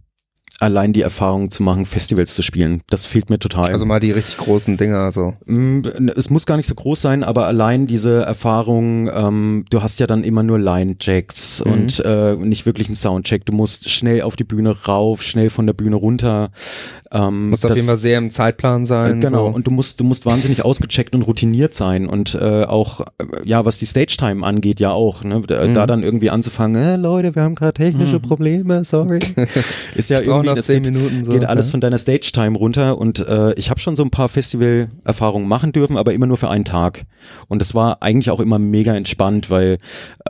allein 0.63 0.93
die 0.93 1.03
Erfahrung 1.03 1.51
zu 1.51 1.63
machen, 1.63 1.85
Festivals 1.87 2.35
zu 2.35 2.43
spielen. 2.43 2.83
Das 2.89 3.05
fehlt 3.05 3.29
mir 3.31 3.39
total. 3.39 3.73
Also 3.73 3.85
mal 3.85 4.01
die 4.01 4.13
richtig 4.13 4.37
großen 4.39 4.77
Dinger 4.77 5.13
so. 5.13 5.35
Mm, 5.47 5.83
Es 6.17 6.31
muss 6.31 6.47
gar 6.47 6.57
nicht 6.57 6.69
so 6.69 6.75
groß 6.75 7.01
sein, 7.01 7.25
aber 7.25 7.47
allein 7.47 7.87
diese 7.87 8.23
Erfahrung, 8.23 9.11
ähm, 9.13 9.65
du 9.71 9.83
hast 9.83 10.01
ja 10.01 10.07
dann 10.07 10.25
immer 10.25 10.43
nur 10.43 10.59
Line-Jacks 10.59 11.65
Mhm. 11.65 11.73
und 11.73 12.01
äh, 12.05 12.35
nicht 12.37 12.65
wirklich 12.67 12.87
einen 12.89 12.97
Soundcheck. 12.97 13.45
Du 13.45 13.53
musst 13.53 13.91
schnell 13.91 14.23
auf 14.23 14.37
die 14.37 14.45
Bühne 14.45 14.75
rauf, 14.87 15.23
schnell 15.23 15.51
von 15.51 15.67
der 15.67 15.75
Bühne 15.75 15.97
runter. 15.97 16.51
Ähm, 17.15 17.51
Muss 17.51 17.63
auf 17.65 17.75
jeden 17.75 17.87
Fall 17.89 17.99
sehr 17.99 18.17
im 18.19 18.31
Zeitplan 18.31 18.87
sein. 18.87 19.19
äh, 19.19 19.21
Genau, 19.21 19.51
So. 19.51 19.55
und 19.55 19.67
du 19.67 19.71
musst, 19.71 20.01
du 20.01 20.05
musst 20.05 20.25
wahnsinnig 20.25 20.65
ausgecheckt 20.65 21.15
und 21.15 21.23
routiniert 21.23 21.75
sein 21.75 22.07
und 22.07 22.35
äh, 22.35 22.65
auch, 22.65 23.01
äh, 23.03 23.05
ja, 23.45 23.65
was 23.67 23.79
die 23.79 23.85
Stage-Time 23.87 24.45
angeht, 24.47 24.81
ja 24.81 24.93
auch, 24.93 25.23
ne? 25.23 25.43
Da, 25.47 25.67
Mhm. 25.67 25.75
da 25.75 25.87
dann 25.87 26.03
irgendwie 26.03 26.31
anzufangen, 26.31 26.83
äh, 26.83 26.97
Leute, 26.97 27.35
wir 27.35 27.43
haben 27.43 27.55
gerade 27.55 27.75
technische 27.75 28.17
Mhm. 28.17 28.23
Probleme, 28.23 28.85
sorry. 28.85 29.19
Ist 29.95 30.09
ja 30.09 30.21
Ich 30.21 30.27
irgendwie, 30.27 30.55
das 30.55 30.65
zehn 30.67 30.83
geht, 30.83 30.93
Minuten 30.95 31.27
so. 31.27 31.33
geht 31.33 31.45
alles 31.45 31.71
von 31.71 31.81
deiner 31.83 31.99
Stage-Time 31.99 32.57
runter 32.57 32.97
und 32.97 33.19
äh, 33.29 33.53
ich 33.55 33.69
habe 33.69 33.79
schon 33.79 33.95
so 33.95 34.03
ein 34.05 34.11
paar 34.11 34.31
Festival-Erfahrungen 34.31 35.47
machen 35.47 35.73
dürfen, 35.73 35.99
aber 35.99 36.15
immer 36.15 36.27
nur 36.27 36.39
für 36.39 36.49
einen 36.49 36.65
Tag. 36.65 37.05
Und 37.49 37.61
das 37.61 37.75
war 37.75 38.03
eigentlich 38.03 38.31
auch 38.31 38.41
immer 38.41 38.59
mega 38.59 38.95
entspannt, 38.95 39.51
weil 39.51 39.79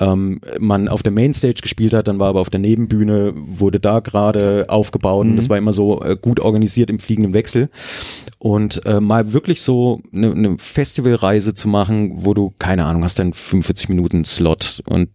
ähm, 0.00 0.40
man 0.58 0.88
auf 0.88 1.04
der 1.04 1.12
Mainstage 1.12 1.60
gespielt 1.62 1.94
hat, 1.94 2.08
dann 2.08 2.18
war 2.18 2.28
aber 2.28 2.40
auf 2.40 2.50
der 2.50 2.60
Nebenbühne, 2.60 3.32
wurde 3.36 3.78
da 3.78 4.00
gerade 4.00 4.64
aufgebaut 4.68 5.26
und 5.26 5.32
Mhm. 5.32 5.36
das 5.36 5.48
war 5.48 5.58
immer 5.58 5.72
so 5.72 6.02
äh, 6.02 6.16
gut 6.20 6.40
organisiert 6.40 6.71
im 6.80 6.98
fliegenden 6.98 7.32
Wechsel. 7.34 7.68
Und 8.38 8.84
äh, 8.86 9.00
mal 9.00 9.32
wirklich 9.32 9.62
so 9.62 10.00
eine 10.12 10.34
ne 10.34 10.56
Festivalreise 10.58 11.54
zu 11.54 11.68
machen, 11.68 12.12
wo 12.24 12.34
du, 12.34 12.52
keine 12.58 12.84
Ahnung, 12.84 13.04
hast 13.04 13.18
dann 13.18 13.32
45 13.32 13.88
Minuten 13.88 14.24
Slot 14.24 14.82
und 14.86 15.10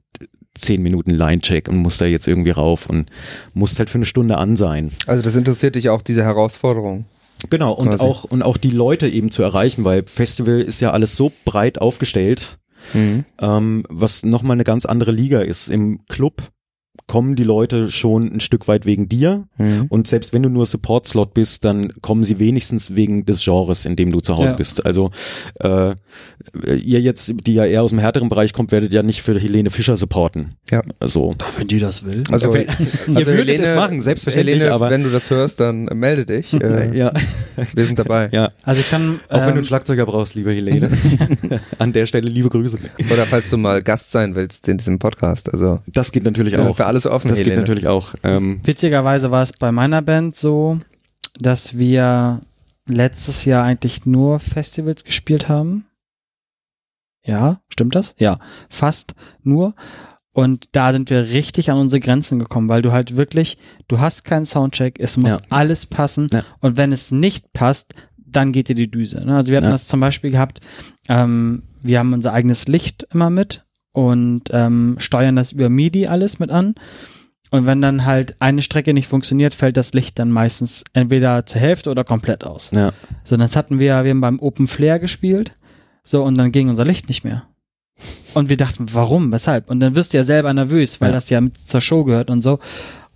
10 0.58 0.82
Minuten 0.82 1.12
Line-Check 1.12 1.68
und 1.68 1.78
musst 1.78 2.02
da 2.02 2.06
jetzt 2.06 2.28
irgendwie 2.28 2.52
rauf 2.52 2.88
und 2.90 3.10
musst 3.54 3.78
halt 3.80 3.90
für 3.90 3.98
eine 3.98 4.06
Stunde 4.06 4.38
an 4.38 4.56
sein. 4.56 4.92
Also 5.06 5.22
das 5.22 5.36
interessiert 5.36 5.76
dich 5.76 5.90
auch, 5.90 6.02
diese 6.02 6.24
Herausforderung. 6.24 7.06
Genau, 7.50 7.74
und 7.74 7.90
Quasi. 7.90 8.04
auch, 8.04 8.24
und 8.24 8.42
auch 8.42 8.58
die 8.58 8.72
Leute 8.72 9.08
eben 9.08 9.30
zu 9.30 9.44
erreichen, 9.44 9.84
weil 9.84 10.04
Festival 10.04 10.60
ist 10.62 10.80
ja 10.80 10.92
alles 10.92 11.16
so 11.16 11.32
breit 11.46 11.80
aufgestellt, 11.80 12.58
Mhm. 12.94 13.26
ähm, 13.40 13.84
was 13.90 14.24
nochmal 14.24 14.54
eine 14.56 14.64
ganz 14.64 14.86
andere 14.86 15.12
Liga 15.12 15.42
ist. 15.42 15.68
Im 15.68 16.06
Club 16.08 16.44
kommen 17.06 17.36
die 17.36 17.44
Leute 17.44 17.92
schon 17.92 18.34
ein 18.36 18.40
Stück 18.40 18.68
weit 18.68 18.86
wegen 18.86 19.08
dir 19.08 19.46
Mhm. 19.58 19.86
und 19.90 20.08
selbst 20.08 20.34
wenn 20.34 20.44
du 20.44 20.50
nur 20.50 20.66
Support-Slot 20.66 21.34
bist, 21.34 21.64
dann 21.66 21.94
kommen 22.02 22.24
sie 22.24 22.40
wenigstens 22.40 22.96
wegen 22.96 23.26
des 23.26 23.44
Genres, 23.44 23.86
in 23.86 23.96
dem 23.96 24.12
du 24.12 24.20
zu 24.20 24.36
Hause 24.38 24.52
Ja. 24.52 24.56
bist. 24.56 24.86
Also 24.86 25.12
äh, 25.60 25.96
ihr 26.76 27.02
jetzt, 27.02 27.34
die 27.46 27.54
ja 27.54 27.66
eher 27.66 27.84
aus 27.84 27.90
dem 27.92 28.00
härteren 28.00 28.30
Bereich 28.30 28.54
kommt, 28.54 28.72
werdet 28.72 28.92
ja 28.94 29.04
nicht 29.04 29.22
für 29.22 29.40
Helene 29.40 29.70
Fischer 29.70 29.98
supporten. 29.98 30.56
Ja. 30.72 30.82
Also 31.00 31.36
Wenn 31.58 31.68
die 31.68 31.80
das 31.80 32.06
will. 32.06 32.24
Also, 32.32 32.54
Ihr 32.56 32.68
würdet 33.28 33.60
es 33.62 33.76
machen, 33.76 34.00
selbstverständlich, 34.00 34.56
Helene, 34.58 34.74
aber- 34.74 34.90
wenn 34.90 35.04
du 35.04 35.10
das 35.10 35.30
hörst, 35.30 35.60
dann 35.60 35.86
melde 35.86 36.26
dich. 36.26 36.54
Äh, 36.54 36.98
ja, 36.98 37.12
Wir 37.74 37.86
sind 37.86 38.00
dabei. 38.00 38.30
ja. 38.32 38.52
Also 38.64 38.82
ich 38.82 38.90
kann. 38.90 39.20
Auch 39.30 39.34
wenn 39.38 39.42
du 39.44 39.48
einen 39.50 39.58
ähm, 39.60 39.64
Schlagzeuger 39.66 40.06
brauchst, 40.06 40.36
liebe 40.36 40.52
Helene. 40.54 40.90
An 41.80 41.94
der 41.94 42.06
Stelle 42.06 42.30
liebe 42.30 42.50
Grüße. 42.50 42.78
Oder 43.12 43.26
falls 43.26 43.50
du 43.50 43.58
mal 43.58 43.82
Gast 43.82 44.12
sein 44.12 44.36
willst 44.36 44.68
in 44.68 44.78
diesem 44.78 45.00
Podcast. 45.00 45.52
Also 45.54 45.80
Das 45.88 46.12
geht 46.12 46.24
natürlich 46.24 46.54
sind 46.54 46.62
auch. 46.62 46.78
Alles 46.88 47.06
offen, 47.06 47.28
Das 47.30 47.38
geht 47.38 47.48
Helene. 47.48 47.62
natürlich 47.62 47.88
auch. 47.88 48.16
Ähm, 48.24 48.60
Witzigerweise 48.64 49.32
war 49.32 49.44
es 49.44 49.54
bei 49.54 49.72
meiner 49.72 50.02
Band 50.02 50.36
so, 50.36 50.80
dass 51.40 51.78
wir 51.78 52.42
letztes 52.88 53.46
Jahr 53.46 53.64
eigentlich 53.64 54.06
nur 54.06 54.40
Festivals 54.40 55.04
gespielt 55.04 55.50
haben. 55.50 55.86
Ja, 57.24 57.60
stimmt 57.70 57.96
das? 57.96 58.16
Ja, 58.18 58.40
fast 58.70 59.14
nur. 59.44 59.76
Und 60.34 60.70
da 60.74 60.94
sind 60.94 61.10
wir 61.10 61.30
richtig 61.30 61.72
an 61.72 61.78
unsere 61.80 62.00
Grenzen 62.00 62.40
gekommen, 62.40 62.70
weil 62.70 62.82
du 62.84 62.92
halt 62.92 63.18
wirklich, 63.18 63.58
du 63.88 64.00
hast 64.00 64.24
keinen 64.24 64.46
Soundcheck, 64.46 65.00
es 65.00 65.18
muss 65.18 65.32
Ja. 65.32 65.40
alles 65.50 65.86
passen. 65.88 66.28
Ja. 66.32 66.44
Und 66.60 66.78
wenn 66.78 66.92
es 66.92 67.12
nicht 67.12 67.52
passt, 67.54 67.96
dann 68.18 68.52
geht 68.52 68.70
dir 68.70 68.76
die 68.76 68.90
Düse. 68.92 69.26
Ne? 69.26 69.36
Also 69.36 69.50
wir 69.50 69.58
hatten 69.58 69.66
Ja. 69.66 69.72
das 69.72 69.88
zum 69.88 70.00
Beispiel 70.00 70.32
gehabt, 70.32 70.62
ähm, 71.10 71.64
wir 71.82 72.00
haben 72.00 72.14
unser 72.14 72.34
eigenes 72.34 72.68
Licht 72.68 73.08
immer 73.12 73.30
mit 73.30 73.66
und 73.98 74.44
ähm, 74.52 74.98
steuern 75.00 75.36
das 75.36 75.54
über 75.54 75.70
MIDI 75.70 76.06
alles 76.06 76.38
mit 76.38 76.52
an. 76.52 76.76
Und 77.50 77.66
wenn 77.66 77.82
dann 77.82 78.06
halt 78.06 78.36
eine 78.38 78.62
Strecke 78.62 78.94
nicht 78.94 79.08
funktioniert, 79.08 79.56
fällt 79.56 79.76
das 79.76 79.94
Licht 79.94 80.20
dann 80.20 80.30
meistens 80.30 80.84
entweder 80.94 81.48
zur 81.48 81.62
Hälfte 81.62 81.90
oder 81.90 82.04
komplett 82.04 82.44
aus. 82.44 82.70
Ja. 82.76 82.92
So, 83.24 83.38
das 83.38 83.56
hatten 83.56 83.80
wir, 83.80 84.04
wir 84.04 84.12
haben 84.12 84.22
beim 84.22 84.40
Open 84.40 84.68
Flare 84.68 85.00
gespielt. 85.00 85.54
So, 86.04 86.24
und 86.24 86.38
dann 86.38 86.52
ging 86.52 86.70
unser 86.70 86.86
Licht 86.86 87.08
nicht 87.08 87.24
mehr. 87.24 87.44
Und 88.36 88.50
wir 88.50 88.58
dachten, 88.58 88.86
warum, 88.92 89.32
weshalb? 89.32 89.68
Und 89.68 89.80
dann 89.80 89.96
wirst 89.96 90.14
du 90.14 90.18
ja 90.20 90.24
selber 90.24 90.54
nervös, 90.54 91.02
weil 91.02 91.10
Ja. 91.10 91.16
das 91.16 91.32
ja 91.32 91.42
mit 91.42 91.58
zur 91.58 91.82
Show 91.82 92.04
gehört 92.04 92.30
und 92.30 92.44
so. 92.44 92.60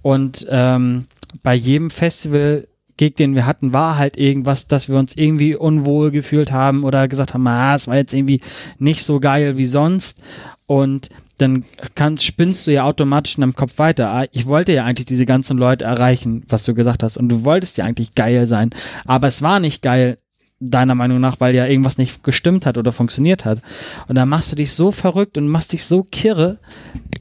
Und 0.01 0.47
ähm, 0.49 1.05
bei 1.43 1.53
jedem 1.53 1.91
Festival 1.91 2.67
Gig, 2.97 3.15
den 3.15 3.35
wir 3.35 3.45
hatten, 3.45 3.73
war 3.73 3.97
halt 3.97 4.17
irgendwas, 4.17 4.67
dass 4.67 4.89
wir 4.89 4.97
uns 4.97 5.15
irgendwie 5.15 5.55
unwohl 5.55 6.11
gefühlt 6.11 6.51
haben 6.51 6.83
oder 6.83 7.07
gesagt 7.07 7.33
haben, 7.33 7.47
ah, 7.47 7.75
es 7.75 7.87
war 7.87 7.95
jetzt 7.95 8.13
irgendwie 8.13 8.41
nicht 8.79 9.03
so 9.03 9.19
geil 9.19 9.57
wie 9.57 9.65
sonst. 9.65 10.19
Und 10.65 11.09
dann 11.37 11.65
kannst, 11.95 12.23
spinnst 12.23 12.67
du 12.67 12.71
ja 12.71 12.83
automatisch 12.83 13.35
in 13.35 13.41
deinem 13.41 13.55
Kopf 13.55 13.77
weiter. 13.77 14.11
Ah, 14.13 14.25
Ich 14.31 14.45
wollte 14.45 14.73
ja 14.73 14.85
eigentlich 14.85 15.07
diese 15.07 15.25
ganzen 15.25 15.57
Leute 15.57 15.85
erreichen, 15.85 16.43
was 16.47 16.63
du 16.63 16.73
gesagt 16.73 17.03
hast. 17.03 17.17
Und 17.17 17.29
du 17.29 17.43
wolltest 17.43 17.77
ja 17.77 17.85
eigentlich 17.85 18.13
geil 18.13 18.45
sein. 18.47 18.69
Aber 19.05 19.27
es 19.27 19.41
war 19.41 19.59
nicht 19.59 19.81
geil, 19.81 20.17
deiner 20.61 20.95
Meinung 20.95 21.19
nach, 21.19 21.39
weil 21.39 21.55
ja 21.55 21.65
irgendwas 21.65 21.97
nicht 21.97 22.23
gestimmt 22.23 22.65
hat 22.65 22.77
oder 22.77 22.91
funktioniert 22.91 23.45
hat. 23.45 23.59
Und 24.07 24.15
dann 24.15 24.29
machst 24.29 24.51
du 24.51 24.55
dich 24.55 24.71
so 24.71 24.91
verrückt 24.91 25.37
und 25.37 25.47
machst 25.47 25.73
dich 25.73 25.83
so 25.83 26.03
kirre. 26.03 26.59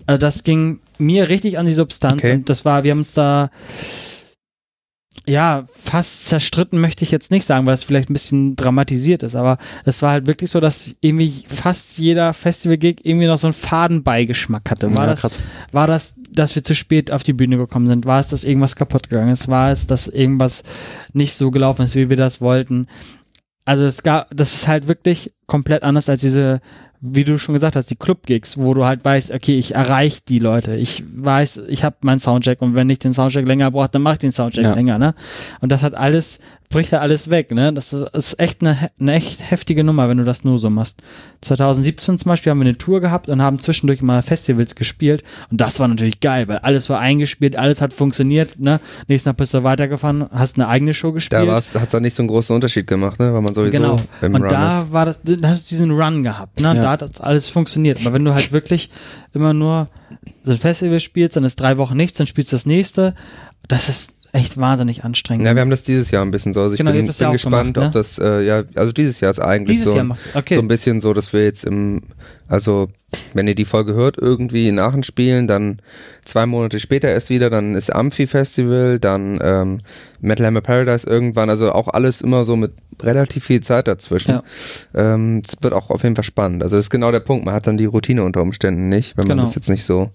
Also 0.07 0.19
das 0.19 0.45
ging 0.45 0.81
mir 0.99 1.31
richtig 1.31 1.59
an 1.59 1.67
die 1.67 1.73
Substanz. 1.73 2.23
Okay. 2.23 2.35
Und 2.35 2.51
das 2.51 2.65
war, 2.65 2.85
wir 2.85 2.91
haben 2.91 3.01
es 3.01 3.15
da 3.15 3.51
ja, 5.27 5.65
fast 5.73 6.27
zerstritten 6.27 6.81
möchte 6.81 7.05
ich 7.05 7.11
jetzt 7.11 7.31
nicht 7.31 7.47
sagen, 7.47 7.67
weil 7.67 7.75
es 7.75 7.85
vielleicht 7.85 8.11
ein 8.11 8.15
bisschen 8.15 8.57
dramatisiert 8.57 9.23
ist, 9.23 9.37
aber 9.37 9.59
es 9.85 10.03
war 10.03 10.13
halt 10.13 10.27
wirklich 10.27 10.51
so, 10.51 10.61
dass 10.61 10.97
irgendwie 11.01 11.45
fast 11.47 11.99
jeder 11.99 12.33
Festival-Gig 12.33 13.01
irgendwie 13.05 13.27
noch 13.27 13.37
so 13.37 13.47
einen 13.47 13.55
Fadenbeigeschmack 13.55 14.71
hatte. 14.71 14.95
War, 14.95 15.07
Ja, 15.07 15.15
das, 15.15 15.39
war 15.73 15.87
das, 15.87 16.15
dass 16.33 16.55
wir 16.55 16.65
zu 16.65 16.75
spät 16.75 17.11
auf 17.11 17.23
die 17.23 17.35
Bühne 17.35 17.59
gekommen 17.59 17.87
sind? 17.87 18.07
War 18.07 18.21
es, 18.21 18.29
dass 18.29 18.45
irgendwas 18.45 18.77
kaputt 18.77 19.11
gegangen 19.11 19.33
ist? 19.33 19.49
War 19.49 19.71
es, 19.71 19.87
dass 19.87 20.09
irgendwas 20.09 20.65
nicht 21.13 21.35
so 21.35 21.51
gelaufen 21.51 21.85
ist, 21.85 21.95
wie 21.95 22.09
wir 22.09 22.17
das 22.17 22.41
wollten? 22.41 22.87
Also 23.65 23.85
es 23.85 24.03
gab, 24.03 24.35
das 24.35 24.55
ist 24.55 24.69
halt 24.69 24.89
wirklich 24.89 25.33
komplett 25.47 25.83
anders 25.83 26.09
als 26.09 26.23
diese, 26.23 26.61
wie 27.03 27.25
du 27.25 27.39
schon 27.39 27.55
gesagt 27.55 27.77
hast, 27.77 27.91
die 27.91 27.97
Club-Gigs, 27.97 28.59
wo 28.59 28.75
du 28.75 28.85
halt 28.85 29.05
weißt, 29.05 29.33
okay, 29.33 29.59
ich 29.59 29.75
erreiche 29.75 30.21
die 30.29 30.39
Leute. 30.39 30.77
Ich 30.77 31.03
weiß, 31.15 31.63
ich 31.69 31.83
habe 31.83 31.97
meinen 32.03 32.19
Soundcheck 32.19 32.61
und 32.61 32.75
wenn 32.75 32.91
ich 32.91 32.99
den 32.99 33.15
Soundcheck 33.15 33.47
länger 33.47 33.71
brauche, 33.71 33.89
dann 33.91 34.03
mache 34.03 34.15
ich 34.15 34.19
den 34.19 34.33
Soundcheck 34.33 34.65
Ja. 34.65 34.75
länger, 34.75 34.99
ne? 34.99 35.15
Und 35.61 35.73
das 35.73 35.83
hat 35.83 35.95
alles, 35.95 36.41
bricht 36.71 36.93
halt 36.93 37.03
alles 37.03 37.29
weg, 37.31 37.51
ne? 37.51 37.73
Das 37.73 37.93
ist 37.93 38.39
echt 38.41 38.63
eine, 38.63 38.91
eine 38.99 39.13
echt 39.15 39.51
heftige 39.51 39.85
Nummer, 39.85 40.09
wenn 40.09 40.19
du 40.19 40.25
das 40.25 40.45
nur 40.45 40.59
so 40.59 40.71
machst. 40.71 41.03
2017 41.43 42.19
zum 42.19 42.29
Beispiel 42.29 42.51
haben 42.51 42.59
wir 42.61 42.67
eine 42.67 42.79
Tour 42.79 43.01
gehabt 43.01 43.29
und 43.29 43.43
haben 43.43 43.59
zwischendurch 43.59 44.03
mal 44.03 44.23
Festivals 44.23 44.75
gespielt 44.77 45.25
und 45.51 45.61
das 45.61 45.81
war 45.81 45.89
natürlich 45.89 46.21
geil, 46.21 46.47
weil 46.49 46.59
alles 46.59 46.89
war 46.89 47.01
eingespielt, 47.01 47.57
alles 47.57 47.81
hat 47.81 47.93
funktioniert, 47.93 48.59
ne? 48.59 48.81
Nächsten 49.09 49.29
Tag 49.29 49.37
bist 49.37 49.53
du 49.53 49.65
weitergefahren, 49.65 50.27
hast 50.33 50.57
eine 50.57 50.69
eigene 50.69 50.95
Show 50.95 51.13
gespielt. 51.13 51.49
Da 51.49 51.57
hat 51.57 51.65
es 51.75 51.89
dann 51.91 52.03
nicht 52.03 52.15
so 52.17 52.23
einen 52.23 52.29
großen 52.29 52.55
Unterschied 52.55 52.87
gemacht, 52.87 53.19
ne? 53.19 53.35
weil 53.35 53.43
man 53.43 53.53
sowieso 53.53 53.73
Genau. 53.77 53.97
im 54.23 54.35
Und 54.35 54.43
Run 54.43 54.51
da 54.51 54.83
ist. 54.83 54.93
war 54.93 55.05
das, 55.07 55.21
da 55.25 55.49
hast 55.49 55.67
du 55.67 55.69
diesen 55.71 55.91
Run 55.91 56.23
gehabt, 56.23 56.61
ne? 56.61 56.69
Ja. 56.69 56.75
Da 56.75 56.91
hat 56.93 57.03
das 57.03 57.21
alles 57.21 57.49
funktioniert. 57.49 58.01
Aber 58.01 58.13
wenn 58.15 58.25
du 58.25 58.33
halt 58.33 58.53
wirklich 58.53 58.91
immer 59.35 59.53
nur 59.53 59.89
so 60.45 60.53
ein 60.53 60.59
Festival 60.59 61.01
spielst, 61.01 61.37
dann 61.37 61.45
ist 61.45 61.59
drei 61.59 61.79
Wochen 61.79 61.97
nichts, 61.97 62.17
dann 62.17 62.27
spielst 62.29 62.53
du 62.53 62.55
das 62.57 62.65
nächste, 62.67 63.15
das 63.67 63.89
ist 63.89 64.15
echt 64.33 64.59
wahnsinnig 64.59 65.05
anstrengend. 65.05 65.45
Ja, 65.45 65.55
wir 65.55 65.61
haben 65.61 65.71
das 65.71 65.83
dieses 65.83 66.11
Jahr 66.11 66.25
ein 66.25 66.31
bisschen 66.31 66.53
so. 66.53 66.61
Also 66.63 66.75
ich 66.75 66.79
Genau, 66.79 66.93
bin, 66.93 67.07
bin 67.07 67.15
ja 67.19 67.33
gespannt, 67.33 67.75
gemacht, 67.75 67.89
ob 67.89 67.93
das, 67.93 68.19
äh, 68.19 68.43
ja, 68.43 68.63
also 68.75 68.93
dieses 68.93 69.21
Jahr 69.21 69.31
ist 69.31 69.39
eigentlich 69.41 69.79
Dieses 69.79 69.91
so, 69.91 69.97
Jahr 69.97 70.05
macht, 70.05 70.21
okay. 70.35 70.55
so 70.55 70.61
ein 70.61 70.69
bisschen 70.69 71.01
so, 71.01 71.13
dass 71.15 71.33
wir 71.33 71.45
jetzt 71.45 71.65
im, 71.65 72.03
also 72.49 72.89
wenn 73.35 73.49
ihr 73.49 73.55
die 73.55 73.65
Folge 73.65 73.95
hört, 73.95 74.19
irgendwie 74.19 74.69
in 74.69 74.79
Aachen 74.79 75.03
spielen, 75.03 75.49
dann 75.49 75.81
zwei 76.25 76.47
Monate 76.47 76.79
später 76.81 77.09
erst 77.09 77.29
wieder, 77.31 77.51
dann 77.51 77.75
ist 77.75 77.91
Amphi-Festival, 77.91 78.99
dann 79.01 79.39
ähm, 79.43 79.81
Metal 80.21 80.47
Hammer 80.47 80.61
Paradise 80.61 81.09
irgendwann, 81.09 81.51
also 81.51 81.73
auch 81.73 81.89
alles 81.89 82.21
immer 82.21 82.45
so 82.45 82.57
mit 82.57 82.73
relativ 83.03 83.45
viel 83.47 83.63
Zeit 83.63 83.89
dazwischen. 83.89 84.31
Ja. 84.33 84.43
Ähm, 84.95 85.43
es 85.47 85.57
wird 85.63 85.73
auch 85.75 85.91
auf 85.91 86.03
jeden 86.03 86.15
Fall 86.15 86.25
spannend. 86.25 86.63
Also 86.63 86.77
das 86.77 86.87
ist 86.87 86.91
genau 86.91 87.11
der 87.11 87.21
Punkt, 87.21 87.45
man 87.45 87.55
hat 87.55 87.67
dann 87.67 87.79
die 87.79 87.87
Routine 87.87 88.23
unter 88.23 88.43
Umständen 88.43 88.89
nicht, 88.89 89.17
wenn 89.17 89.27
man 89.27 89.39
Genau. 89.39 89.47
das 89.47 89.55
jetzt 89.57 89.71
nicht 89.71 89.85
so, 89.85 90.11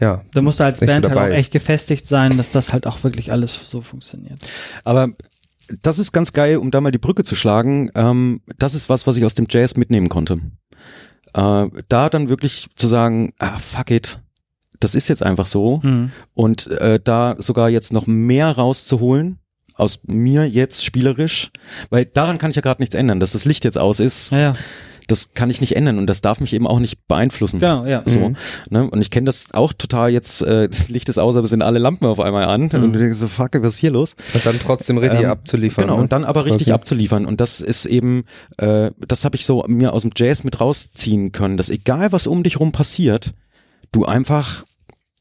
ja. 0.00 0.22
da 0.32 0.42
musst 0.42 0.60
du 0.60 0.64
als 0.64 0.80
so 0.80 0.86
Band 0.86 1.08
halt 1.08 1.18
auch 1.18 1.34
echt 1.34 1.52
gefestigt 1.52 2.06
sein, 2.06 2.36
dass 2.36 2.50
das 2.50 2.72
halt 2.72 2.86
auch 2.86 3.02
wirklich 3.04 3.32
alles 3.32 3.58
so 3.62 3.80
funktioniert. 3.80 4.38
Aber 4.84 5.10
das 5.82 5.98
ist 5.98 6.12
ganz 6.12 6.32
geil, 6.32 6.58
um 6.58 6.70
da 6.70 6.80
mal 6.80 6.92
die 6.92 6.98
Brücke 6.98 7.24
zu 7.24 7.34
schlagen. 7.34 7.90
Ähm, 7.94 8.40
das 8.58 8.74
ist 8.74 8.88
was, 8.88 9.06
was 9.06 9.16
ich 9.16 9.24
aus 9.24 9.34
dem 9.34 9.46
Jazz 9.48 9.76
mitnehmen 9.76 10.08
konnte. 10.08 10.40
Äh, 11.34 11.66
da 11.88 12.08
dann 12.08 12.28
wirklich 12.28 12.68
zu 12.76 12.88
sagen, 12.88 13.32
ah, 13.38 13.58
fuck 13.58 13.90
it, 13.90 14.20
das 14.80 14.94
ist 14.94 15.08
jetzt 15.08 15.22
einfach 15.22 15.46
so. 15.46 15.80
Mhm. 15.82 16.12
Und 16.34 16.68
äh, 16.68 17.00
da 17.02 17.36
sogar 17.38 17.68
jetzt 17.70 17.92
noch 17.92 18.06
mehr 18.06 18.52
rauszuholen 18.52 19.38
aus 19.74 20.00
mir 20.06 20.48
jetzt 20.48 20.84
spielerisch, 20.84 21.50
weil 21.90 22.06
daran 22.06 22.38
kann 22.38 22.50
ich 22.50 22.56
ja 22.56 22.62
gerade 22.62 22.80
nichts 22.80 22.94
ändern, 22.94 23.20
dass 23.20 23.32
das 23.32 23.44
Licht 23.44 23.64
jetzt 23.64 23.76
aus 23.76 24.00
ist, 24.00 24.30
Ja, 24.30 24.38
ja, 24.38 24.52
das 25.06 25.34
kann 25.34 25.50
ich 25.50 25.60
nicht 25.60 25.76
ändern 25.76 25.98
und 25.98 26.06
das 26.06 26.20
darf 26.20 26.40
mich 26.40 26.52
eben 26.52 26.66
auch 26.66 26.78
nicht 26.80 27.06
beeinflussen. 27.08 27.60
genau, 27.60 27.84
ja. 27.86 28.02
So, 28.06 28.30
Mhm. 28.30 28.36
ne? 28.70 28.90
Und 28.90 29.00
ich 29.00 29.10
kenne 29.10 29.26
das 29.26 29.52
auch 29.54 29.72
total 29.72 30.10
jetzt, 30.10 30.42
äh, 30.42 30.68
das 30.68 30.88
Licht 30.88 31.08
ist 31.08 31.18
aus, 31.18 31.36
aber 31.36 31.44
es 31.44 31.50
sind 31.50 31.62
alle 31.62 31.78
Lampen 31.78 32.06
auf 32.06 32.20
einmal 32.20 32.44
an. 32.44 32.62
Und 32.64 32.72
du 32.92 32.98
denkst 32.98 33.18
so, 33.18 33.28
fuck, 33.28 33.50
was 33.54 33.74
ist 33.74 33.78
hier 33.78 33.90
los? 33.90 34.14
Und 34.34 34.44
dann 34.44 34.58
trotzdem 34.58 34.98
richtig 34.98 35.20
Ähm, 35.20 35.30
abzuliefern. 35.30 35.84
Genau, 35.84 35.96
ne? 35.96 36.02
und 36.02 36.12
dann 36.12 36.24
aber 36.24 36.44
richtig 36.44 36.66
Quasi. 36.66 36.72
abzuliefern. 36.72 37.26
Und 37.26 37.40
das 37.40 37.60
ist 37.60 37.86
eben, 37.86 38.24
äh, 38.58 38.90
das 39.06 39.24
habe 39.24 39.36
ich 39.36 39.44
so 39.46 39.64
mir 39.68 39.92
aus 39.92 40.02
dem 40.02 40.10
Jazz 40.16 40.44
mit 40.44 40.60
rausziehen 40.60 41.32
können, 41.32 41.56
dass 41.56 41.70
egal 41.70 42.12
was 42.12 42.26
um 42.26 42.42
dich 42.42 42.58
rum 42.60 42.72
passiert, 42.72 43.32
du 43.92 44.04
einfach 44.04 44.64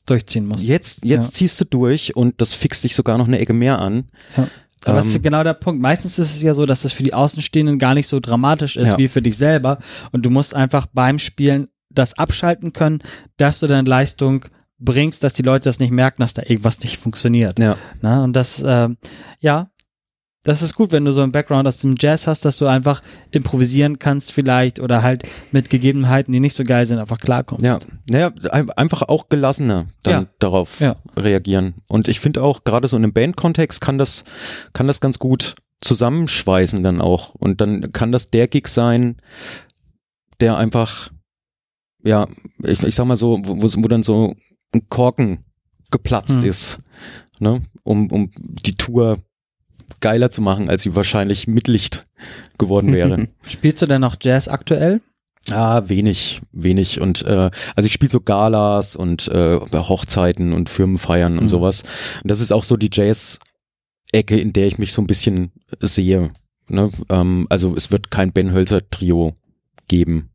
Durchziehen 0.05 0.45
musst. 0.45 0.63
jetzt, 0.65 1.03
jetzt 1.03 1.27
Ja. 1.27 1.31
ziehst 1.33 1.59
du 1.61 1.65
durch 1.65 2.15
und 2.15 2.39
das 2.41 2.53
fixt 2.53 2.83
dich 2.83 2.95
sogar 2.95 3.17
noch 3.17 3.27
eine 3.27 3.39
Ecke 3.39 3.53
mehr 3.53 3.79
an. 3.79 4.05
Ja. 4.37 4.47
Aber 4.85 4.97
das 4.97 5.05
Ähm, 5.05 5.11
ist 5.11 5.23
genau 5.23 5.43
der 5.43 5.53
Punkt. 5.55 5.81
Meistens 5.81 6.17
ist 6.19 6.35
es 6.35 6.41
ja 6.41 6.53
so, 6.53 6.65
dass 6.65 6.85
es 6.85 6.93
für 6.93 7.03
die 7.03 7.13
Außenstehenden 7.13 7.79
gar 7.79 7.93
nicht 7.95 8.07
so 8.07 8.19
dramatisch 8.19 8.77
ist 8.77 8.89
Ja. 8.89 8.97
wie 8.97 9.07
für 9.07 9.21
dich 9.21 9.35
selber. 9.37 9.79
Und 10.11 10.25
du 10.25 10.29
musst 10.29 10.55
einfach 10.55 10.85
beim 10.93 11.19
Spielen 11.19 11.67
das 11.89 12.17
abschalten 12.17 12.71
können, 12.73 12.99
dass 13.37 13.59
du 13.59 13.67
deine 13.67 13.87
Leistung 13.89 14.45
bringst, 14.77 15.23
dass 15.23 15.33
die 15.33 15.41
Leute 15.43 15.63
das 15.65 15.79
nicht 15.79 15.91
merken, 15.91 16.21
dass 16.21 16.33
da 16.33 16.43
irgendwas 16.45 16.79
nicht 16.81 16.97
funktioniert. 16.97 17.57
Ja. 17.59 17.77
Na, 18.01 18.23
und 18.23 18.33
das, 18.33 18.63
ähm, 18.65 18.97
ja, 19.39 19.69
das 20.45 20.61
ist 20.61 20.75
gut, 20.75 20.91
wenn 20.93 21.03
du 21.03 21.11
so 21.11 21.21
einen 21.21 21.31
Background 21.33 21.67
aus 21.67 21.77
dem 21.79 21.95
Jazz 21.99 22.27
hast, 22.27 22.45
dass 22.45 22.57
du 22.57 22.67
einfach 22.67 23.01
improvisieren 23.31 23.99
kannst 23.99 24.31
vielleicht 24.31 24.79
oder 24.79 25.03
halt 25.03 25.27
mit 25.51 25.69
Gegebenheiten, 25.69 26.31
die 26.31 26.39
nicht 26.39 26.55
so 26.55 26.63
geil 26.63 26.85
sind, 26.85 26.99
einfach 26.99 27.19
klarkommst. 27.19 27.65
Ja, 27.65 27.79
naja, 28.09 28.31
ein- 28.51 28.69
einfach 28.71 29.01
auch 29.03 29.27
gelassener 29.27 29.87
dann 30.03 30.23
Ja. 30.23 30.29
darauf 30.39 30.79
Ja. 30.79 30.95
reagieren. 31.17 31.73
Und 31.89 32.07
ich 32.07 32.19
finde 32.19 32.41
auch, 32.43 32.63
gerade 32.63 32.87
so 32.87 32.95
in 32.95 33.03
einem 33.03 33.13
Bandkontext 33.13 33.81
kann 33.81 33.97
das, 33.97 34.23
kann 34.73 34.87
das 34.87 35.01
ganz 35.01 35.19
gut 35.19 35.55
zusammenschweißen 35.81 36.81
dann 36.83 37.01
auch. 37.01 37.35
Und 37.35 37.59
dann 37.59 37.91
kann 37.91 38.11
das 38.11 38.29
der 38.29 38.47
Gig 38.47 38.67
sein, 38.67 39.17
der 40.39 40.57
einfach, 40.57 41.09
ja, 42.03 42.27
ich, 42.63 42.83
ich 42.83 42.95
sag 42.95 43.05
mal 43.05 43.15
so, 43.15 43.39
wo, 43.43 43.61
wo 43.61 43.83
wo 43.83 43.87
dann 43.87 44.03
so 44.03 44.35
ein 44.73 44.89
Korken 44.89 45.43
geplatzt 45.91 46.41
Hm. 46.41 46.49
ist, 46.49 46.79
ne, 47.39 47.61
um, 47.83 48.11
um 48.11 48.31
die 48.37 48.75
Tour 48.75 49.19
geiler 50.01 50.31
zu 50.31 50.41
machen, 50.41 50.69
als 50.69 50.83
sie 50.83 50.95
wahrscheinlich 50.95 51.47
mit 51.47 51.67
Licht 51.67 52.05
geworden 52.57 52.93
wäre. 52.93 53.27
Spielst 53.47 53.81
du 53.81 53.85
denn 53.85 54.01
noch 54.01 54.15
Jazz 54.21 54.47
aktuell? 54.47 55.01
Ah, 55.51 55.83
wenig, 55.87 56.41
wenig. 56.51 56.99
Und 57.01 57.21
äh, 57.23 57.51
also 57.75 57.85
ich 57.85 57.93
spiele 57.93 58.11
so 58.11 58.19
Galas 58.19 58.95
und 58.95 59.27
äh, 59.27 59.59
Hochzeiten 59.59 60.53
und 60.53 60.69
Firmenfeiern 60.69 61.37
und 61.37 61.43
Mhm. 61.45 61.49
sowas. 61.49 61.83
Und 62.23 62.31
das 62.31 62.39
ist 62.41 62.51
auch 62.51 62.63
so 62.63 62.77
die 62.77 62.89
Jazz-Ecke, 62.91 64.39
in 64.39 64.53
der 64.53 64.67
ich 64.67 64.77
mich 64.79 64.91
so 64.91 65.01
ein 65.01 65.07
bisschen 65.07 65.51
sehe. 65.81 66.31
Ne? 66.67 66.89
Ähm, 67.09 67.45
also 67.49 67.75
es 67.75 67.91
wird 67.91 68.09
kein 68.09 68.31
Ben 68.33 68.53
Hölzer-Trio 68.53 69.35
geben. 69.87 70.29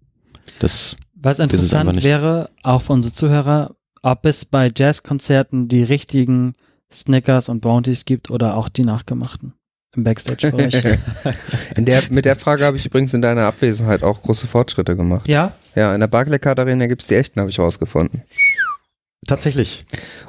Das 0.61 0.97
Was 1.15 1.41
interessant 1.41 1.93
nicht. 1.97 2.05
wäre, 2.05 2.51
auch 2.63 2.83
für 2.83 2.93
unsere 2.93 3.13
Zuhörer, 3.13 3.75
ob 4.03 4.25
es 4.27 4.45
bei 4.45 4.71
Jazzkonzerten 4.75 5.67
die 5.69 5.83
richtigen 5.83 6.55
Snickers 6.93 7.49
und 7.49 7.61
Bounties 7.61 8.05
gibt 8.05 8.31
oder 8.31 8.57
auch 8.57 8.69
die 8.69 8.85
nachgemachten 8.85 9.55
im 9.97 10.05
Backstage-Bereich. 10.05 10.99
In 11.77 11.85
der, 11.85 12.03
mit 12.11 12.25
der 12.25 12.37
Frage 12.37 12.65
habe 12.65 12.77
ich 12.77 12.87
übrigens 12.87 13.13
in 13.13 13.23
deiner 13.23 13.43
Abwesenheit 13.47 14.03
auch 14.05 14.23
große 14.23 14.47
Fortschritte 14.47 14.95
gemacht. 14.95 15.27
ja, 15.27 15.53
Ja, 15.75 15.93
in 15.95 16.01
der 16.01 16.07
Barclaycard 16.07 16.59
Arena 16.61 16.87
gibt 16.87 17.03
es 17.03 17.09
die 17.09 17.17
echten, 17.17 17.41
habe 17.41 17.51
ich 17.51 17.59
rausgefunden. 17.59 18.23
tatsächlich. 19.27 19.85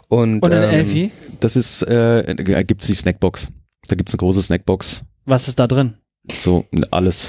Und, 0.08 0.42
und 0.44 0.52
in 0.52 0.64
ähm, 0.64 0.70
Elfi, 0.70 1.12
Das 1.40 1.56
ist, 1.56 1.84
äh, 1.84 2.36
da 2.36 2.64
gibt's 2.64 2.88
die 2.88 2.96
Snackbox. 2.96 3.48
Da 3.88 3.96
gibt's 3.96 4.14
eine 4.14 4.18
große 4.20 4.42
Snackbox. 4.42 5.04
was 5.26 5.48
ist 5.48 5.60
da 5.60 5.68
drin? 5.68 5.94
So 6.40 6.66
alles. 6.92 7.28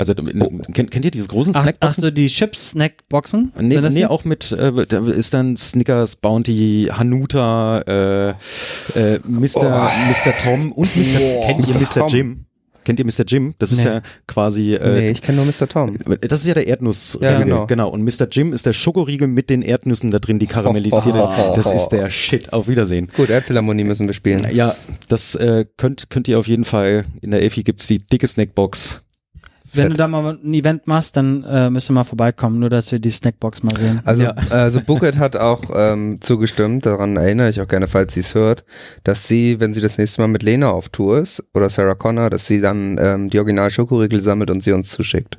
Also 0.00 0.14
kennt, 0.14 0.90
kennt 0.90 1.04
ihr 1.04 1.10
diese 1.10 1.28
großen 1.28 1.54
Ach, 1.54 1.62
Snackboxen? 1.62 2.02
so, 2.02 2.10
die 2.10 2.28
Chips-Snackboxen? 2.28 3.52
Nee, 3.60 3.78
nee 3.90 4.06
auch 4.06 4.24
mit, 4.24 4.50
äh, 4.50 4.72
da 4.86 5.06
ist 5.06 5.34
dann 5.34 5.58
Snickers, 5.58 6.16
Bounty, 6.16 6.88
Hanuta, 6.90 7.80
äh, 7.82 8.30
äh, 8.30 9.20
Mr. 9.28 9.56
Oh. 9.56 10.30
Mr. 10.30 10.38
Tom 10.42 10.72
und 10.72 10.96
Mr. 10.96 11.18
Boah. 11.20 11.46
kennt 11.46 11.68
ihr 11.68 11.74
Mr. 11.74 12.06
Jim? 12.08 12.46
Kennt 12.82 12.98
ihr 12.98 13.04
Mr. 13.04 13.24
Jim? 13.26 13.54
Das 13.58 13.72
ist 13.72 13.84
Nee. 13.84 13.90
ja 13.90 14.02
quasi 14.26 14.72
äh, 14.72 14.92
nee, 14.92 15.10
ich 15.10 15.20
kenne 15.20 15.36
nur 15.36 15.44
Mr. 15.44 15.68
Tom. 15.68 15.98
Das 16.22 16.40
ist 16.40 16.46
ja 16.46 16.54
der 16.54 16.66
Erdnuss. 16.66 17.18
Ja, 17.20 17.38
genau. 17.38 17.66
genau. 17.66 17.90
Und 17.90 18.02
Mr. 18.02 18.26
Jim 18.30 18.54
ist 18.54 18.64
der 18.64 18.72
Schokoriegel 18.72 19.28
mit 19.28 19.50
den 19.50 19.60
Erdnüssen 19.60 20.10
da 20.10 20.18
drin, 20.18 20.38
die 20.38 20.46
karamellisiert 20.46 21.14
ist. 21.14 21.28
Das 21.54 21.70
ist 21.70 21.88
der 21.88 22.08
Shit. 22.08 22.54
Auf 22.54 22.68
Wiedersehen. 22.68 23.08
Gut, 23.14 23.28
Elbphilharmonie 23.28 23.84
müssen 23.84 24.06
wir 24.06 24.14
spielen. 24.14 24.46
Ja, 24.52 24.74
das 25.08 25.34
äh, 25.34 25.66
könnt, 25.76 26.08
könnt 26.08 26.26
ihr 26.26 26.38
auf 26.38 26.48
jeden 26.48 26.64
Fall. 26.64 27.04
In 27.20 27.32
der 27.32 27.42
Elfi 27.42 27.64
gibt's 27.64 27.86
die 27.86 27.98
dicke 27.98 28.26
Snackbox. 28.26 29.02
Wenn 29.72 29.84
Fett. 29.84 29.92
du 29.92 29.96
da 29.96 30.08
mal 30.08 30.38
ein 30.42 30.54
Event 30.54 30.86
machst, 30.86 31.16
dann 31.16 31.44
äh, 31.44 31.70
müsst 31.70 31.90
ihr 31.90 31.94
mal 31.94 32.04
vorbeikommen, 32.04 32.58
nur 32.58 32.70
dass 32.70 32.90
wir 32.92 32.98
die 32.98 33.10
Snackbox 33.10 33.62
mal 33.62 33.76
sehen. 33.76 34.00
Also, 34.04 34.22
Ja. 34.24 34.34
also 34.50 34.80
Bucket 34.80 35.18
hat 35.18 35.36
auch 35.36 35.62
ähm, 35.74 36.18
zugestimmt, 36.20 36.86
daran 36.86 37.16
erinnere 37.16 37.50
ich 37.50 37.60
auch 37.60 37.68
gerne, 37.68 37.86
falls 37.88 38.14
sie 38.14 38.20
es 38.20 38.34
hört, 38.34 38.64
dass 39.04 39.28
sie, 39.28 39.60
wenn 39.60 39.72
sie 39.74 39.80
das 39.80 39.98
nächste 39.98 40.20
Mal 40.22 40.28
mit 40.28 40.42
Lena 40.42 40.70
auf 40.70 40.88
Tour 40.88 41.18
ist 41.20 41.42
oder 41.54 41.68
Sarah 41.70 41.94
Connor, 41.94 42.30
dass 42.30 42.46
sie 42.46 42.60
dann 42.60 42.98
ähm, 43.00 43.30
die 43.30 43.38
Original 43.38 43.70
Schokoriegel 43.70 44.20
sammelt 44.20 44.50
und 44.50 44.62
sie 44.62 44.72
uns 44.72 44.90
zuschickt. 44.90 45.38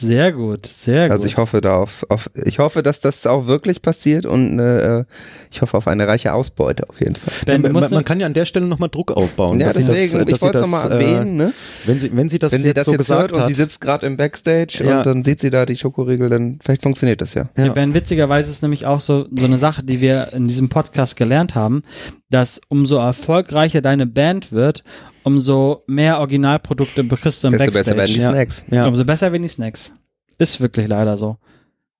Sehr 0.00 0.32
gut, 0.32 0.66
sehr 0.66 1.02
gut. 1.02 1.10
Also 1.12 1.26
ich 1.26 1.36
hoffe 1.36 1.60
da 1.60 1.76
auf, 1.76 2.06
auf 2.08 2.30
ich 2.34 2.58
hoffe, 2.58 2.82
dass 2.82 3.00
das 3.00 3.26
auch 3.26 3.46
wirklich 3.46 3.82
passiert 3.82 4.26
und 4.26 4.58
äh, 4.58 5.04
ich 5.50 5.60
hoffe 5.62 5.76
auf 5.76 5.88
eine 5.88 6.06
reiche 6.06 6.32
Ausbeute 6.32 6.88
auf 6.88 7.00
jeden 7.00 7.14
Fall. 7.16 7.32
Ben, 7.46 7.62
man, 7.62 7.72
musst 7.72 7.90
man 7.90 8.04
kann 8.04 8.20
ja 8.20 8.26
an 8.26 8.34
der 8.34 8.44
Stelle 8.44 8.66
nochmal 8.66 8.88
Druck 8.88 9.10
aufbauen. 9.10 9.58
ja, 9.58 9.66
dass 9.66 9.76
sie 9.76 9.84
deswegen, 9.84 10.12
das, 10.12 10.20
äh, 10.20 10.24
dass 10.24 10.34
ich 10.36 10.42
wollte 10.42 10.58
es 10.58 10.70
das, 10.70 10.70
nochmal 10.84 10.92
erwähnen, 10.92 11.36
ne? 11.36 11.44
Äh, 11.44 11.88
wenn, 11.88 11.98
sie, 11.98 12.16
wenn 12.16 12.28
sie 12.28 12.38
das 12.38 12.52
Wenn 12.52 12.60
sie 12.60 12.66
jetzt 12.68 12.76
das 12.78 12.84
so 12.86 12.92
jetzt 12.92 12.98
gesagt 12.98 13.20
hört 13.22 13.32
und 13.32 13.40
hat. 13.40 13.48
sie 13.48 13.54
sitzt 13.54 13.80
gerade 13.80 14.06
im 14.06 14.16
Backstage 14.16 14.84
Ja. 14.84 14.98
und 14.98 15.06
dann 15.06 15.24
sieht 15.24 15.40
sie 15.40 15.50
da 15.50 15.66
die 15.66 15.76
Schokoriegel, 15.76 16.28
dann 16.28 16.58
vielleicht 16.62 16.82
funktioniert 16.82 17.20
das 17.20 17.34
ja. 17.34 17.48
ja. 17.56 17.66
Ja, 17.66 17.72
Ben, 17.72 17.94
witzigerweise 17.94 18.50
ist 18.52 18.62
nämlich 18.62 18.86
auch 18.86 19.00
so, 19.00 19.26
so 19.34 19.46
eine 19.46 19.58
Sache, 19.58 19.82
die 19.82 20.00
wir 20.00 20.32
in 20.32 20.48
diesem 20.48 20.68
Podcast 20.68 21.16
gelernt 21.16 21.54
haben, 21.54 21.82
dass 22.30 22.60
umso 22.68 22.96
erfolgreicher 22.98 23.80
deine 23.80 24.06
Band 24.06 24.52
wird, 24.52 24.84
umso 25.28 25.84
mehr 25.86 26.18
Originalprodukte 26.18 27.04
bekriegst 27.04 27.44
du 27.44 27.48
im 27.48 27.52
Desto 27.52 27.66
besser 27.72 27.86
werden 27.86 27.96
Backstage. 27.98 28.12
die 28.18 28.20
Ja. 28.20 28.30
Snacks. 28.30 28.64
ja. 28.70 28.86
Umso 28.86 29.04
besser 29.04 29.30
werden 29.32 29.42
die 29.42 29.48
Snacks. 29.48 29.92
Ist 30.38 30.60
wirklich 30.60 30.88
leider 30.88 31.16
so. 31.16 31.36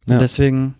Und 0.07 0.15
Ja. 0.15 0.19
deswegen, 0.19 0.75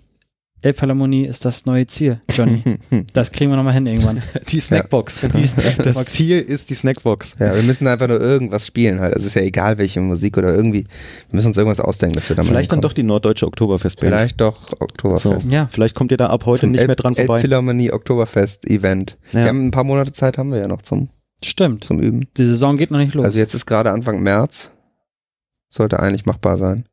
Elbphilharmonie 0.61 1.25
ist 1.25 1.45
das 1.45 1.67
neue 1.67 1.87
Ziel, 1.87 2.21
Johnny. 2.35 2.63
Das 3.13 3.31
kriegen 3.31 3.51
wir 3.53 3.57
nochmal 3.57 3.75
hin 3.75 3.87
irgendwann. 3.87 4.23
Die 4.51 4.59
Snackbox, 4.59 5.21
genau. 5.21 5.37
Die 5.39 5.47
Snackbox. 5.47 5.85
Das 5.85 6.05
Ziel 6.07 6.41
ist 6.41 6.69
die 6.71 6.75
Snackbox. 6.75 7.37
Ja, 7.39 7.55
wir 7.55 7.63
müssen 7.63 7.87
einfach 7.87 8.09
nur 8.09 8.21
irgendwas 8.21 8.67
spielen 8.67 8.99
halt. 8.99 9.15
Es 9.15 9.25
ist 9.25 9.35
ja 9.35 9.43
egal, 9.43 9.79
welche 9.79 10.01
Musik 10.01 10.37
oder 10.37 10.53
irgendwie. 10.57 10.83
Wir 11.29 11.37
müssen 11.37 11.49
uns 11.49 11.57
irgendwas 11.57 11.79
ausdenken, 11.79 12.17
dass 12.17 12.29
wir 12.29 12.35
da 12.35 12.43
mal 12.43 12.49
Vielleicht 12.49 12.73
dann 12.73 12.81
doch 12.81 12.93
die 12.93 13.05
Norddeutsche 13.05 13.47
Oktoberfestband. 13.47 14.13
Vielleicht 14.13 14.41
doch 14.41 14.69
So. 14.69 14.77
Oktoberfest. 14.81 15.53
Ja. 15.53 15.69
Vielleicht 15.71 15.95
kommt 15.95 16.11
ihr 16.11 16.17
da 16.17 16.27
ab 16.31 16.45
heute 16.45 16.61
Zum 16.61 16.73
nicht 16.73 16.81
Elb- 16.81 16.89
mehr 16.89 16.97
dran 16.97 17.15
vorbei. 17.15 17.35
Elbphilharmonie 17.37 17.93
Oktoberfest 17.93 18.67
Event. 18.69 19.17
Ja. 19.33 19.41
Wir 19.43 19.47
haben 19.51 19.67
ein 19.69 19.71
paar 19.71 19.85
Monate 19.85 20.13
Zeit, 20.13 20.39
haben 20.39 20.51
wir 20.51 20.59
ja 20.59 20.67
noch 20.67 20.83
zum, 20.83 21.09
Stimmt. 21.45 21.85
zum 21.85 22.01
Üben. 22.01 22.29
Die 22.37 22.47
Saison 22.47 22.77
geht 22.77 22.91
noch 22.91 22.99
nicht 22.99 23.15
los. 23.15 23.25
Also 23.25 23.39
jetzt 23.39 23.55
ist 23.55 23.67
gerade 23.67 23.91
Anfang 23.93 24.23
März. 24.23 24.71
Sollte 25.71 26.01
eigentlich 26.01 26.27
machbar 26.27 26.59
sein. 26.59 26.87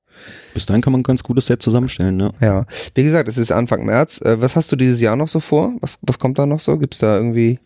Bis 0.54 0.66
dahin 0.66 0.82
kann 0.82 0.94
man 0.94 1.02
ein 1.02 1.04
ganz 1.04 1.24
gutes 1.24 1.46
Set 1.48 1.62
zusammenstellen, 1.62 2.16
ne? 2.16 2.32
Ja. 2.40 2.66
Wie 2.94 3.04
gesagt, 3.04 3.28
es 3.28 3.38
ist 3.38 3.52
Anfang 3.52 3.86
März. 3.86 4.22
Äh, 4.22 4.40
was 4.40 4.56
hast 4.56 4.72
du 4.72 4.76
dieses 4.76 5.02
Jahr 5.02 5.16
noch 5.16 5.28
so 5.28 5.40
vor? 5.40 5.74
Was, 5.82 6.00
was 6.02 6.20
kommt 6.20 6.40
da 6.40 6.46
noch 6.46 6.60
so? 6.60 6.78
Gibt's 6.78 7.00
da 7.00 7.18
irgendwie 7.18 7.60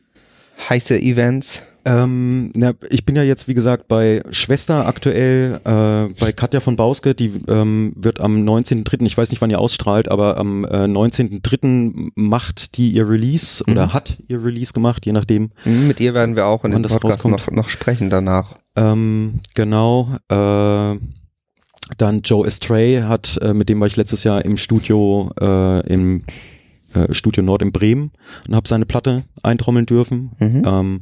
heiße 0.69 0.99
Events? 0.99 1.63
Ähm, 1.85 2.51
na, 2.55 2.73
ich 2.89 3.05
bin 3.05 3.15
ja 3.15 3.23
jetzt, 3.23 3.47
wie 3.47 3.53
gesagt, 3.53 3.87
bei 3.87 4.21
Schwester 4.31 4.85
aktuell, 4.87 5.59
äh, 5.63 6.13
bei 6.19 6.31
Katja 6.33 6.59
von 6.59 6.75
Bauske, 6.75 7.15
die 7.15 7.31
ähm, 7.47 7.93
wird 7.95 8.19
am 8.19 8.37
19.3., 8.43 9.05
ich 9.05 9.17
weiß 9.17 9.31
nicht, 9.31 9.41
wann 9.41 9.49
ihr 9.49 9.59
ausstrahlt, 9.59 10.09
aber 10.09 10.37
am 10.37 10.65
äh, 10.65 10.85
19.3. 10.85 12.09
macht 12.15 12.77
die 12.77 12.91
ihr 12.91 13.07
Release 13.09 13.63
Mhm. 13.65 13.73
oder 13.73 13.93
hat 13.93 14.17
ihr 14.27 14.43
Release 14.43 14.73
gemacht, 14.73 15.05
je 15.05 15.11
nachdem. 15.13 15.51
Hm, 15.63 15.87
Mit 15.87 15.99
ihr 15.99 16.13
werden 16.13 16.35
wir 16.35 16.45
auch 16.47 16.63
in 16.65 16.71
dem 16.71 16.81
Podcast 16.83 17.25
noch, 17.25 17.49
noch 17.51 17.69
sprechen 17.69 18.09
danach. 18.09 18.55
Ähm, 18.75 19.39
genau. 19.55 20.09
Äh, 20.29 20.97
dann 21.97 22.21
Joe 22.23 22.45
Estray 22.45 23.01
hat, 23.01 23.39
äh, 23.41 23.53
mit 23.53 23.67
dem 23.69 23.79
war 23.79 23.87
ich 23.87 23.95
letztes 23.95 24.23
Jahr 24.23 24.45
im 24.45 24.57
Studio, 24.57 25.31
äh, 25.41 25.79
im 25.91 26.23
äh, 26.93 27.13
Studio 27.13 27.43
Nord 27.43 27.61
in 27.61 27.71
Bremen 27.71 28.11
und 28.47 28.55
habe 28.55 28.67
seine 28.67 28.85
Platte 28.85 29.23
eintrommeln 29.43 29.85
dürfen. 29.85 30.31
Mhm. 30.39 30.63
Ähm, 30.65 31.01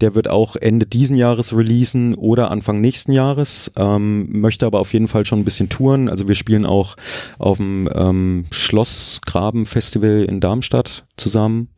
der 0.00 0.14
wird 0.14 0.28
auch 0.28 0.56
Ende 0.56 0.86
diesen 0.86 1.16
Jahres 1.16 1.56
releasen 1.56 2.14
oder 2.14 2.50
Anfang 2.50 2.80
nächsten 2.80 3.12
Jahres. 3.12 3.72
Ähm, 3.76 4.40
möchte 4.40 4.66
aber 4.66 4.80
auf 4.80 4.92
jeden 4.92 5.08
Fall 5.08 5.26
schon 5.26 5.40
ein 5.40 5.44
bisschen 5.44 5.68
touren. 5.68 6.08
Also 6.08 6.28
wir 6.28 6.34
spielen 6.34 6.66
auch 6.66 6.96
auf 7.38 7.58
dem 7.58 7.88
ähm, 7.94 8.46
Schlossgraben-Festival 8.50 10.24
in 10.28 10.40
Darmstadt 10.40 11.06
zusammen. 11.16 11.68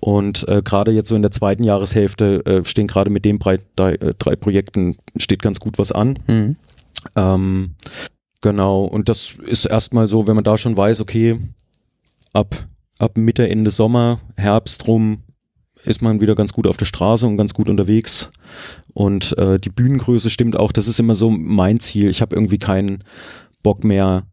Und 0.00 0.46
äh, 0.48 0.62
gerade 0.62 0.92
jetzt 0.92 1.08
so 1.08 1.16
in 1.16 1.22
der 1.22 1.30
zweiten 1.30 1.64
Jahreshälfte 1.64 2.44
äh, 2.46 2.64
stehen 2.64 2.86
gerade 2.86 3.10
mit 3.10 3.24
den 3.24 3.38
drei, 3.38 3.58
drei, 3.76 3.94
äh, 3.94 4.14
drei 4.18 4.36
Projekten 4.36 4.96
steht 5.16 5.42
ganz 5.42 5.58
gut 5.58 5.78
was 5.78 5.92
an. 5.92 6.18
Mhm. 6.26 6.56
Ähm, 7.16 7.74
genau, 8.40 8.84
und 8.84 9.08
das 9.08 9.34
ist 9.44 9.64
erstmal 9.64 10.06
so, 10.06 10.26
wenn 10.26 10.34
man 10.34 10.44
da 10.44 10.56
schon 10.56 10.76
weiß, 10.76 11.00
okay, 11.00 11.38
ab, 12.32 12.66
ab 12.98 13.16
Mitte, 13.16 13.48
Ende 13.48 13.70
Sommer, 13.70 14.20
Herbst 14.36 14.86
rum 14.86 15.22
ist 15.84 16.02
man 16.02 16.20
wieder 16.20 16.34
ganz 16.34 16.52
gut 16.52 16.66
auf 16.66 16.76
der 16.76 16.86
Straße 16.86 17.26
und 17.26 17.36
ganz 17.36 17.54
gut 17.54 17.68
unterwegs. 17.68 18.30
Und 18.94 19.36
äh, 19.38 19.58
die 19.60 19.70
Bühnengröße 19.70 20.28
stimmt 20.30 20.58
auch, 20.58 20.72
das 20.72 20.88
ist 20.88 20.98
immer 20.98 21.14
so 21.14 21.30
mein 21.30 21.78
Ziel. 21.80 22.08
Ich 22.10 22.20
habe 22.20 22.34
irgendwie 22.34 22.58
keinen 22.58 23.04
Bock 23.62 23.84
mehr, 23.84 24.24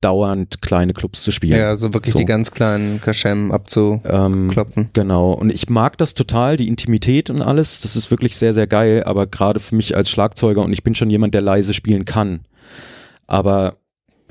dauernd 0.00 0.62
kleine 0.62 0.94
Clubs 0.94 1.22
zu 1.22 1.30
spielen. 1.30 1.58
Ja, 1.58 1.76
so 1.76 1.92
wirklich 1.92 2.12
So. 2.12 2.18
die 2.18 2.24
ganz 2.24 2.50
kleinen 2.50 3.00
Kaschem 3.00 3.52
abzukloppen. 3.52 4.84
Ähm, 4.84 4.88
Genau. 4.92 5.32
Und 5.32 5.52
ich 5.52 5.68
mag 5.68 5.98
das 5.98 6.14
total, 6.14 6.56
die 6.56 6.68
Intimität 6.68 7.28
und 7.30 7.42
alles. 7.42 7.82
Das 7.82 7.96
ist 7.96 8.10
wirklich 8.10 8.36
sehr, 8.36 8.54
sehr 8.54 8.66
geil. 8.66 9.04
Aber 9.04 9.26
gerade 9.26 9.60
für 9.60 9.74
mich 9.76 9.96
als 9.96 10.10
Schlagzeuger 10.10 10.62
und 10.62 10.72
ich 10.72 10.82
bin 10.82 10.94
schon 10.94 11.10
jemand, 11.10 11.34
der 11.34 11.42
leise 11.42 11.74
spielen 11.74 12.06
kann. 12.06 12.40
Aber 13.26 13.76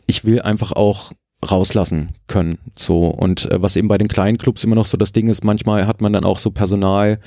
ich 0.08 0.26
will 0.26 0.42
einfach 0.42 0.72
auch 0.72 1.12
rauslassen 1.48 2.10
können. 2.28 2.58
So. 2.78 3.06
Und 3.08 3.50
äh, 3.52 3.62
was 3.62 3.76
eben 3.78 3.88
bei 3.88 3.98
den 3.98 4.10
kleinen 4.10 4.38
Clubs 4.38 4.64
immer 4.66 4.76
noch 4.76 4.86
so 4.86 4.98
das 4.98 5.14
Ding 5.14 5.28
ist, 5.28 5.44
manchmal 5.46 5.88
hat 5.88 6.02
man 6.02 6.12
dann 6.12 6.26
auch 6.26 6.38
so 6.38 6.52
Personal, 6.52 7.20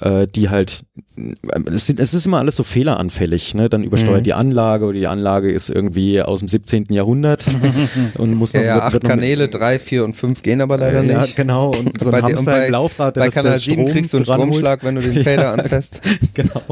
äh, 0.00 0.26
die 0.26 0.48
halt, 0.48 0.84
äh, 1.18 1.34
es, 1.70 1.86
sind, 1.86 2.00
es 2.00 2.14
ist 2.14 2.24
immer 2.24 2.38
alles 2.38 2.56
so 2.56 2.62
fehleranfällig, 2.62 3.54
ne? 3.54 3.68
Dann 3.68 3.84
übersteuert 3.84 4.20
Mhm. 4.20 4.24
die 4.24 4.32
Anlage 4.32 4.84
oder 4.86 4.98
die 4.98 5.06
Anlage 5.06 5.50
ist 5.50 5.68
irgendwie 5.68 6.22
aus 6.22 6.38
dem 6.38 6.48
17. 6.48 6.86
Jahrhundert 6.88 7.44
und 8.16 8.34
muss 8.34 8.54
noch, 8.54 8.62
Ja, 8.62 8.66
ja, 8.66 8.74
wird- 8.76 8.84
acht 8.84 8.92
wird 8.94 9.02
noch 9.04 9.10
mit- 9.10 9.18
Kanäle, 9.20 9.48
drei, 9.48 9.78
vier 9.78 10.04
und 10.04 10.16
fünf 10.16 10.42
gehen 10.42 10.62
aber 10.62 10.78
leider 10.78 11.02
ja, 11.04 11.20
nicht. 11.20 11.36
genau. 11.36 11.70
Und 11.72 12.00
so 12.00 12.06
ein 12.08 12.12
Bei 12.12 12.22
Hamster 12.22 12.50
bei- 12.52 12.66
im 12.66 12.72
Laufrad, 12.72 13.16
der 13.16 13.20
Bei 13.20 13.26
das, 13.26 13.34
Kanal 13.34 13.52
das 13.52 13.62
7 13.64 13.80
Strom 13.82 13.92
kriegst 13.92 14.12
du 14.12 14.16
einen. 14.16 14.24
Stromschlag, 14.26 14.84
wenn 14.84 14.94
du 14.94 15.02
den 15.02 15.22
Fader 15.24 15.52
anfasst. 15.52 16.00
Genau. 16.32 16.62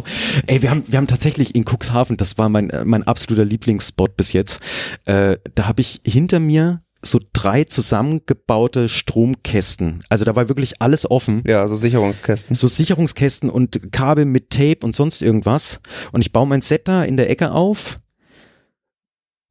Ey, 0.46 0.62
wir 0.62 0.70
haben, 0.70 0.84
wir 0.86 0.96
haben 0.96 1.06
tatsächlich 1.06 1.54
in 1.54 1.64
Cuxhaven, 1.66 2.16
das 2.16 2.38
war 2.38 2.48
mein, 2.48 2.70
äh, 2.70 2.84
mein 2.86 3.02
absoluter 3.06 3.44
Lieblingsspot 3.44 4.16
bis 4.16 4.32
jetzt, 4.32 4.60
äh, 5.04 5.36
da 5.54 5.68
habe 5.68 5.82
ich 5.82 6.00
hinter 6.04 6.40
mir 6.40 6.80
so 7.10 7.20
drei 7.32 7.64
zusammengebaute 7.64 8.88
Stromkästen. 8.88 10.02
Also 10.08 10.24
da 10.24 10.36
war 10.36 10.48
wirklich 10.48 10.80
alles 10.80 11.10
offen. 11.10 11.42
Ja, 11.46 11.66
so 11.68 11.76
Sicherungskästen. 11.76 12.54
So 12.54 12.68
Sicherungskästen 12.68 13.50
und 13.50 13.92
Kabel 13.92 14.24
mit 14.24 14.50
Tape 14.50 14.78
und 14.82 14.94
sonst 14.94 15.22
irgendwas. 15.22 15.80
Und 16.12 16.20
ich 16.20 16.32
baue 16.32 16.46
mein 16.46 16.60
Set 16.60 16.88
da 16.88 17.04
in 17.04 17.16
der 17.16 17.30
Ecke 17.30 17.52
auf 17.52 17.98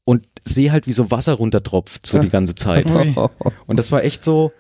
und 0.05 0.26
sehe 0.45 0.72
halt, 0.72 0.88
wie 0.88 0.93
so 0.93 1.12
Wasser 1.12 1.34
runterdropft 1.34 2.05
so 2.05 2.20
die 2.20 2.30
ganze 2.38 2.55
Zeit. 2.55 2.86
Und 3.68 3.78
das 3.78 3.91
war 3.91 4.05
echt 4.05 4.24
so, 4.24 4.53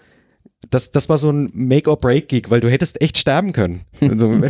das, 0.69 0.91
das 0.91 1.07
war 1.07 1.17
so 1.17 1.29
ein 1.31 1.49
Make-or-Break-Gig, 1.53 2.49
weil 2.49 2.59
du 2.59 2.69
hättest 2.69 2.99
echt 3.01 3.17
sterben 3.17 3.53
können. 3.53 3.81
Also, 4.01 4.29
an 4.31 4.43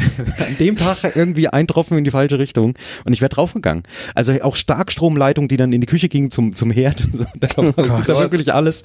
dem 0.60 0.76
Tag 0.78 1.16
irgendwie 1.16 1.50
ein 1.50 1.68
Tropfen 1.68 1.98
in 1.98 2.04
die 2.06 2.12
falsche 2.12 2.40
Richtung 2.40 2.76
und 3.06 3.14
ich 3.14 3.22
wäre 3.22 3.30
draufgegangen. 3.30 3.84
Also 4.16 4.32
auch 4.42 4.56
Starkstromleitung, 4.56 5.48
die 5.48 5.58
dann 5.58 5.74
in 5.74 5.82
die 5.82 5.88
Küche 5.88 6.08
ging 6.10 6.32
zum, 6.32 6.56
zum 6.56 6.72
Herd 6.72 7.04
und 7.06 7.16
so. 7.18 7.26
Da 7.40 7.58
war, 7.58 8.02
da 8.02 8.16
war 8.16 8.32
wirklich 8.32 8.54
alles. 8.54 8.84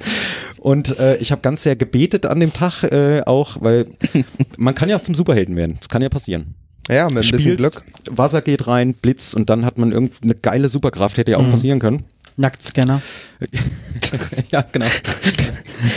Und 0.58 0.98
äh, 0.98 1.16
ich 1.18 1.30
habe 1.32 1.42
ganz 1.42 1.62
sehr 1.62 1.76
gebetet 1.76 2.26
an 2.26 2.40
dem 2.40 2.52
Tag 2.52 2.82
äh, 2.82 3.22
auch, 3.24 3.56
weil 3.60 3.86
man 4.56 4.74
kann 4.74 4.88
ja 4.88 4.96
auch 4.96 5.02
zum 5.02 5.14
Superhelden 5.14 5.56
werden. 5.56 5.76
Das 5.78 5.88
kann 5.88 6.02
ja 6.02 6.08
passieren. 6.08 6.54
Ja, 6.88 7.04
mit 7.04 7.12
ein 7.12 7.20
bisschen 7.20 7.38
Spielst, 7.38 7.58
Glück. 7.58 7.84
Wasser 8.10 8.42
geht 8.42 8.66
rein, 8.66 8.94
Blitz 8.94 9.34
und 9.34 9.48
dann 9.48 9.64
hat 9.64 9.78
man 9.78 9.92
irgendeine 9.92 10.34
geile 10.34 10.68
Superkraft, 10.68 11.16
hätte 11.16 11.30
ja 11.30 11.36
auch 11.38 11.42
Mhm. 11.46 11.50
passieren 11.52 11.78
können. 11.78 12.04
Nacktscanner. 12.36 13.02
ja, 14.50 14.62
genau. 14.62 14.86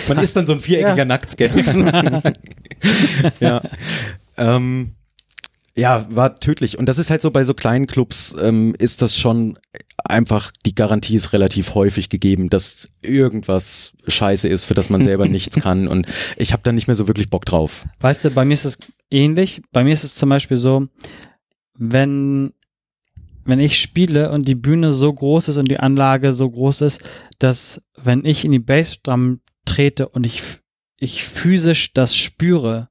Man 0.07 0.17
ist 0.19 0.35
dann 0.35 0.47
so 0.47 0.53
ein 0.53 0.61
viereckiger 0.61 0.97
Ja. 0.97 1.05
Nacktscanner. 1.05 2.21
ja. 3.39 3.61
Ähm, 4.37 4.95
ja, 5.75 6.07
war 6.09 6.35
tödlich. 6.35 6.77
Und 6.77 6.87
das 6.87 6.97
ist 6.97 7.09
halt 7.09 7.21
so 7.21 7.31
bei 7.31 7.43
so 7.43 7.53
kleinen 7.53 7.87
Clubs, 7.87 8.35
ähm, 8.41 8.75
ist 8.77 9.01
das 9.01 9.17
schon 9.17 9.57
einfach, 10.03 10.51
die 10.65 10.75
Garantie 10.75 11.15
ist 11.15 11.33
relativ 11.33 11.73
häufig 11.75 12.09
gegeben, 12.09 12.49
dass 12.49 12.89
irgendwas 13.01 13.93
scheiße 14.07 14.47
ist, 14.47 14.63
für 14.63 14.73
das 14.73 14.89
man 14.89 15.01
selber 15.03 15.27
nichts 15.27 15.57
kann. 15.57 15.87
Und 15.87 16.07
ich 16.37 16.53
habe 16.53 16.63
da 16.63 16.71
nicht 16.71 16.87
mehr 16.87 16.95
so 16.95 17.07
wirklich 17.07 17.29
Bock 17.29 17.45
drauf. 17.45 17.85
Weißt 17.99 18.23
du, 18.23 18.31
bei 18.31 18.45
mir 18.45 18.53
ist 18.53 18.65
es 18.65 18.77
ähnlich. 19.11 19.61
Bei 19.71 19.83
mir 19.83 19.93
ist 19.93 20.03
es 20.03 20.15
zum 20.15 20.29
Beispiel 20.29 20.57
so, 20.57 20.87
wenn, 21.77 22.53
wenn 23.45 23.59
ich 23.59 23.79
spiele 23.79 24.31
und 24.31 24.47
die 24.49 24.55
Bühne 24.55 24.91
so 24.91 25.13
groß 25.13 25.49
ist 25.49 25.57
und 25.57 25.69
die 25.69 25.79
Anlage 25.79 26.33
so 26.33 26.49
groß 26.49 26.81
ist, 26.81 27.01
dass 27.39 27.81
wenn 27.95 28.25
ich 28.25 28.43
in 28.43 28.51
die 28.51 28.59
Bassdrum 28.59 29.39
trete 29.65 30.09
und 30.09 30.25
ich, 30.25 30.41
ich 30.97 31.23
physisch 31.23 31.93
das 31.93 32.15
spüre, 32.15 32.89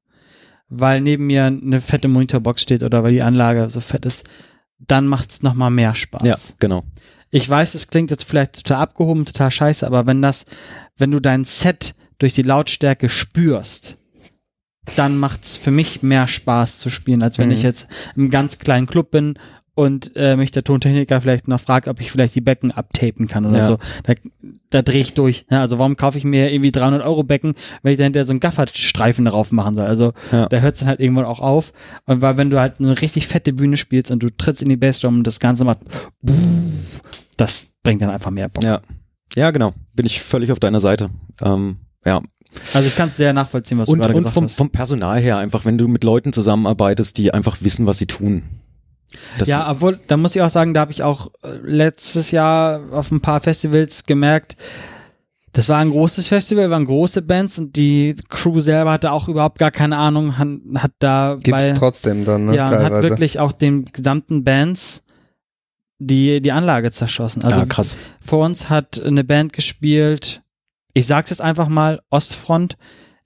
weil 0.68 1.00
neben 1.00 1.26
mir 1.26 1.44
eine 1.44 1.80
fette 1.80 2.08
Monitorbox 2.08 2.62
steht 2.62 2.82
oder 2.82 3.02
weil 3.02 3.12
die 3.12 3.22
Anlage 3.22 3.68
so 3.70 3.80
fett 3.80 4.06
ist, 4.06 4.26
dann 4.78 5.06
macht's 5.06 5.42
noch 5.42 5.54
mal 5.54 5.70
mehr 5.70 5.94
Spaß. 5.94 6.22
Ja, 6.24 6.36
genau. 6.58 6.84
Ich 7.30 7.48
weiß, 7.48 7.74
es 7.74 7.88
klingt 7.88 8.10
jetzt 8.10 8.24
vielleicht 8.24 8.54
total 8.64 8.78
abgehoben, 8.82 9.24
total 9.24 9.50
scheiße, 9.50 9.86
aber 9.86 10.06
wenn 10.06 10.22
das, 10.22 10.46
wenn 10.96 11.10
du 11.10 11.20
dein 11.20 11.44
Set 11.44 11.94
durch 12.18 12.32
die 12.34 12.42
Lautstärke 12.42 13.08
spürst, 13.08 13.98
dann 14.96 15.16
macht's 15.18 15.56
für 15.56 15.70
mich 15.70 16.02
mehr 16.02 16.28
Spaß 16.28 16.78
zu 16.78 16.90
spielen, 16.90 17.22
als 17.22 17.38
wenn 17.38 17.48
Mhm. 17.48 17.54
ich 17.54 17.62
jetzt 17.62 17.88
im 18.16 18.30
ganz 18.30 18.58
kleinen 18.58 18.86
Club 18.86 19.10
bin 19.10 19.38
und 19.76 20.12
äh, 20.14 20.36
mich 20.36 20.50
der 20.52 20.62
Tontechniker 20.64 21.20
vielleicht 21.20 21.48
noch 21.48 21.60
fragt, 21.60 21.88
ob 21.88 22.00
ich 22.00 22.10
vielleicht 22.12 22.34
die 22.34 22.40
Becken 22.40 22.70
abtapen 22.70 23.26
kann 23.28 23.44
oder 23.46 23.58
Ja. 23.58 23.66
so. 23.66 23.78
Da, 24.04 24.14
da 24.70 24.82
drehe 24.82 25.00
ich 25.00 25.14
durch. 25.14 25.46
Ja, 25.50 25.60
also 25.60 25.78
warum 25.78 25.96
kaufe 25.96 26.16
ich 26.18 26.24
mir 26.24 26.52
irgendwie 26.52 26.70
300 26.72 27.04
Euro 27.04 27.24
Becken, 27.24 27.54
wenn 27.82 27.92
ich 27.92 27.98
da 27.98 28.04
hinterher 28.04 28.24
so 28.26 28.32
einen 28.32 28.40
Gafferstreifen 28.40 29.24
drauf 29.24 29.50
machen 29.52 29.74
soll? 29.74 29.86
Also 29.86 30.12
Ja. 30.32 30.46
da 30.46 30.58
hört's 30.58 30.80
dann 30.80 30.88
halt 30.88 31.00
irgendwann 31.00 31.24
auch 31.24 31.40
auf. 31.40 31.72
Und 32.06 32.20
weil 32.22 32.36
wenn 32.36 32.50
du 32.50 32.60
halt 32.60 32.78
eine 32.78 33.00
richtig 33.00 33.26
fette 33.26 33.52
Bühne 33.52 33.76
spielst 33.76 34.10
und 34.12 34.22
du 34.22 34.28
trittst 34.30 34.62
in 34.62 34.68
die 34.68 34.76
Bassdrum 34.76 35.16
und 35.18 35.26
das 35.26 35.40
Ganze 35.40 35.64
macht, 35.64 35.78
das 37.36 37.68
bringt 37.82 38.02
dann 38.02 38.10
einfach 38.10 38.30
mehr 38.30 38.48
Bock. 38.48 38.64
Ja. 38.64 38.80
Ja, 39.34 39.50
genau. 39.50 39.72
Bin 39.94 40.06
ich 40.06 40.20
völlig 40.22 40.52
auf 40.52 40.60
deiner 40.60 40.78
Seite. 40.80 41.10
Ähm, 41.42 41.78
ja. 42.04 42.22
Also 42.72 42.86
ich 42.86 42.94
kann 42.94 43.08
es 43.08 43.16
sehr 43.16 43.32
nachvollziehen, 43.32 43.78
was 43.78 43.88
Und, 43.88 43.98
du 43.98 44.02
gerade 44.02 44.14
und 44.14 44.18
gesagt 44.20 44.34
vom, 44.34 44.44
hast. 44.44 44.54
vom 44.56 44.70
Personal 44.70 45.18
her 45.20 45.38
einfach, 45.38 45.64
wenn 45.64 45.76
du 45.76 45.88
mit 45.88 46.04
Leuten 46.04 46.32
zusammenarbeitest, 46.32 47.18
die 47.18 47.34
einfach 47.34 47.56
wissen, 47.62 47.86
was 47.86 47.98
sie 47.98 48.06
tun. 48.06 48.44
Das, 49.38 49.48
ja, 49.48 49.70
obwohl, 49.70 49.98
da 50.06 50.16
muss 50.16 50.34
ich 50.36 50.42
auch 50.42 50.50
sagen, 50.50 50.74
da 50.74 50.80
habe 50.80 50.92
ich 50.92 51.02
auch 51.02 51.32
äh, 51.42 51.56
letztes 51.62 52.30
Jahr 52.30 52.80
auf 52.92 53.10
ein 53.10 53.20
paar 53.20 53.40
Festivals 53.40 54.06
gemerkt, 54.06 54.56
das 55.54 55.68
war 55.68 55.78
ein 55.78 55.90
großes 55.90 56.26
Festival, 56.26 56.68
waren 56.70 56.84
große 56.84 57.22
Bands 57.22 57.58
und 57.58 57.76
die 57.76 58.16
Crew 58.28 58.58
selber 58.58 58.90
hatte 58.90 59.12
auch 59.12 59.28
überhaupt 59.28 59.58
gar 59.58 59.70
keine 59.70 59.96
Ahnung, 59.96 60.36
hat, 60.36 60.48
hat 60.74 60.92
da 60.98 61.38
Gibt's 61.40 61.70
bei, 61.70 61.72
trotzdem 61.72 62.24
dann, 62.24 62.46
ne? 62.46 62.56
ja, 62.56 62.66
und 62.66 62.72
hat 62.72 62.82
teilweise. 62.82 63.08
wirklich 63.08 63.38
auch 63.38 63.52
den 63.52 63.84
gesamten 63.84 64.42
Bands 64.42 65.04
die, 65.98 66.42
die 66.42 66.50
Anlage 66.50 66.90
zerschossen. 66.90 67.44
Also 67.44 67.60
ja, 67.60 67.66
krass. 67.66 67.94
vor 68.20 68.44
uns 68.44 68.68
hat 68.68 69.00
eine 69.00 69.22
Band 69.22 69.52
gespielt, 69.52 70.42
ich 70.92 71.06
sag's 71.06 71.30
jetzt 71.30 71.40
einfach 71.42 71.68
mal, 71.68 72.00
Ostfront. 72.10 72.76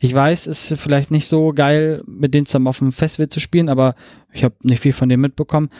Ich 0.01 0.15
weiß, 0.15 0.47
es 0.47 0.71
ist 0.71 0.81
vielleicht 0.81 1.11
nicht 1.11 1.27
so 1.27 1.53
geil, 1.53 2.03
mit 2.07 2.33
denen 2.33 2.47
zusammen 2.47 2.69
auf 2.69 2.79
dem 2.79 2.93
Festival 2.93 3.29
zu 3.29 3.41
spielen, 3.41 3.69
aber 3.69 3.97
ich 4.33 4.45
habe 4.45 4.55
nicht 4.63 4.81
viel 4.81 4.93
von 4.93 5.09
dem 5.09 5.21
mitbekommen. 5.21 5.71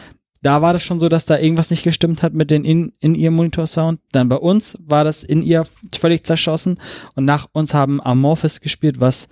Da 0.41 0.61
war 0.61 0.73
das 0.73 0.83
schon 0.83 0.99
so, 0.99 1.09
dass 1.09 1.25
da 1.25 1.37
irgendwas 1.37 1.69
nicht 1.69 1.83
gestimmt 1.83 2.23
hat 2.23 2.33
mit 2.33 2.51
den 2.51 2.63
in, 2.63 2.93
in 2.99 3.15
ihr 3.15 3.31
Monitor-Sound. 3.31 3.99
Dann 4.11 4.29
bei 4.29 4.37
uns 4.37 4.77
war 4.81 5.03
das 5.03 5.23
in 5.23 5.41
ihr 5.41 5.65
völlig 5.93 6.25
zerschossen 6.25 6.79
und 7.15 7.25
nach 7.25 7.47
uns 7.51 7.73
haben 7.73 8.01
Amorphis 8.01 8.61
gespielt, 8.61 8.99
was 8.99 9.29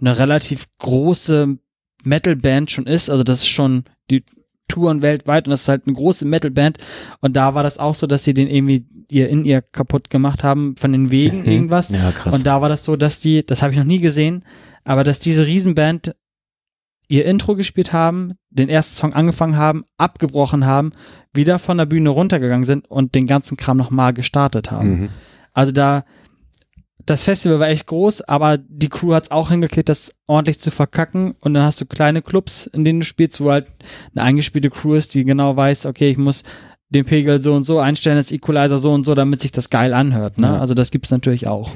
eine 0.00 0.18
relativ 0.18 0.66
große 0.78 1.58
Metal-Band 2.04 2.70
schon 2.70 2.86
ist. 2.86 3.10
Also 3.10 3.22
das 3.22 3.38
ist 3.38 3.48
schon 3.48 3.84
die 4.10 4.24
Touren 4.68 5.02
weltweit 5.02 5.46
und 5.46 5.50
das 5.50 5.62
ist 5.62 5.68
halt 5.68 5.86
eine 5.86 5.94
große 5.94 6.24
Metal-Band. 6.24 6.78
Und 7.20 7.36
da 7.36 7.54
war 7.54 7.62
das 7.62 7.78
auch 7.78 7.94
so, 7.94 8.06
dass 8.06 8.24
sie 8.24 8.34
den 8.34 8.48
irgendwie 8.48 8.86
ihr 9.10 9.28
in 9.28 9.44
ihr 9.44 9.62
kaputt 9.62 10.10
gemacht 10.10 10.42
haben 10.42 10.74
von 10.76 10.92
den 10.92 11.10
Wegen 11.10 11.40
Mhm. 11.42 11.46
irgendwas. 11.48 11.88
Ja, 11.90 12.10
krass. 12.12 12.34
Und 12.34 12.46
da 12.46 12.60
war 12.60 12.68
das 12.68 12.84
so, 12.84 12.96
dass 12.96 13.20
die, 13.20 13.44
das 13.46 13.62
habe 13.62 13.72
ich 13.72 13.78
noch 13.78 13.84
nie 13.86 14.00
gesehen, 14.00 14.44
aber 14.84 15.04
dass 15.04 15.18
diese 15.20 15.46
Riesenband 15.46 16.14
ihr 17.08 17.24
Intro 17.24 17.54
gespielt 17.54 17.92
haben, 17.92 18.32
den 18.50 18.68
ersten 18.68 18.96
Song 18.96 19.12
angefangen 19.14 19.56
haben, 19.56 19.84
abgebrochen 19.96 20.66
haben, 20.66 20.90
wieder 21.32 21.58
von 21.60 21.78
der 21.78 21.86
Bühne 21.86 22.08
runtergegangen 22.10 22.64
sind 22.66 22.90
und 22.90 23.14
den 23.14 23.26
ganzen 23.28 23.56
Kram 23.56 23.76
nochmal 23.76 24.12
gestartet 24.12 24.70
haben. 24.72 24.88
mhm. 25.00 25.08
Also 25.52 25.72
da, 25.72 26.04
das 27.06 27.22
Festival 27.22 27.60
war 27.60 27.68
echt 27.68 27.86
groß, 27.86 28.22
aber 28.22 28.58
die 28.58 28.88
Crew 28.88 29.14
hat 29.14 29.24
es 29.24 29.30
auch 29.30 29.50
hingekriegt, 29.50 29.88
das 29.88 30.10
ordentlich 30.26 30.58
zu 30.58 30.72
verkacken. 30.72 31.36
Und 31.40 31.54
dann 31.54 31.62
hast 31.62 31.80
du 31.80 31.86
kleine 31.86 32.20
Clubs, 32.20 32.66
in 32.66 32.84
denen 32.84 33.00
du 33.00 33.06
spielst, 33.06 33.40
wo 33.40 33.50
halt 33.50 33.66
eine 34.14 34.24
eingespielte 34.24 34.70
Crew 34.70 34.94
ist, 34.94 35.14
die 35.14 35.24
genau 35.24 35.56
weiß, 35.56 35.86
okay, 35.86 36.10
ich 36.10 36.18
muss 36.18 36.42
den 36.88 37.04
Pegel 37.04 37.40
so 37.40 37.54
und 37.54 37.62
so 37.62 37.78
einstellen, 37.78 38.16
das 38.16 38.32
Equalizer 38.32 38.78
so 38.78 38.92
und 38.92 39.04
so, 39.04 39.14
damit 39.14 39.40
sich 39.40 39.52
das 39.52 39.70
geil 39.70 39.94
anhört. 39.94 40.38
Ne? 40.38 40.48
Ja. 40.48 40.58
Also 40.58 40.74
das 40.74 40.90
gibt's 40.90 41.12
natürlich 41.12 41.46
auch. 41.46 41.70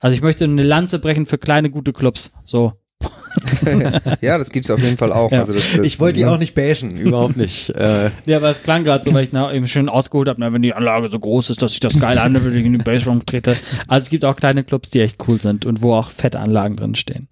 Also 0.00 0.14
ich 0.14 0.22
möchte 0.22 0.44
eine 0.44 0.62
Lanze 0.62 0.98
brechen 0.98 1.26
für 1.26 1.38
kleine, 1.38 1.70
gute 1.70 1.92
Clubs. 1.92 2.34
So. 2.44 2.74
ja, 4.20 4.38
das 4.38 4.50
gibt's 4.50 4.70
auf 4.70 4.82
jeden 4.82 4.96
Fall 4.96 5.12
auch. 5.12 5.30
Ja. 5.30 5.40
Also 5.40 5.52
das, 5.52 5.72
das, 5.76 5.86
Ich 5.86 6.00
wollte 6.00 6.18
die 6.20 6.26
auch 6.26 6.38
nicht 6.38 6.54
bashen, 6.54 6.96
überhaupt 6.96 7.36
nicht. 7.36 7.70
Äh, 7.78 8.10
Ja, 8.26 8.38
aber 8.38 8.50
es 8.50 8.62
klang 8.62 8.82
gerade 8.82 9.04
so, 9.04 9.14
weil 9.14 9.24
ich 9.24 9.32
na, 9.32 9.52
eben 9.52 9.68
schön 9.68 9.88
ausgeholt 9.88 10.28
habe, 10.28 10.40
na, 10.40 10.52
wenn 10.52 10.62
die 10.62 10.74
Anlage 10.74 11.08
so 11.08 11.18
groß 11.18 11.50
ist, 11.50 11.62
dass 11.62 11.72
sich 11.72 11.80
das 11.80 11.98
geil 12.00 12.18
anhört, 12.18 12.44
wenn 12.44 12.56
ich 12.56 12.64
in 12.64 12.72
den 12.72 12.82
Bassroom 12.82 13.24
trete. 13.24 13.56
Also 13.86 14.04
es 14.06 14.10
gibt 14.10 14.24
auch 14.24 14.34
kleine 14.34 14.64
Clubs, 14.64 14.90
die 14.90 15.00
echt 15.00 15.16
cool 15.28 15.40
sind 15.40 15.64
und 15.64 15.80
wo 15.82 15.94
auch 15.94 16.10
fette 16.10 16.40
Anlagen 16.40 16.76
drin 16.76 16.94
stehen. 16.96 17.28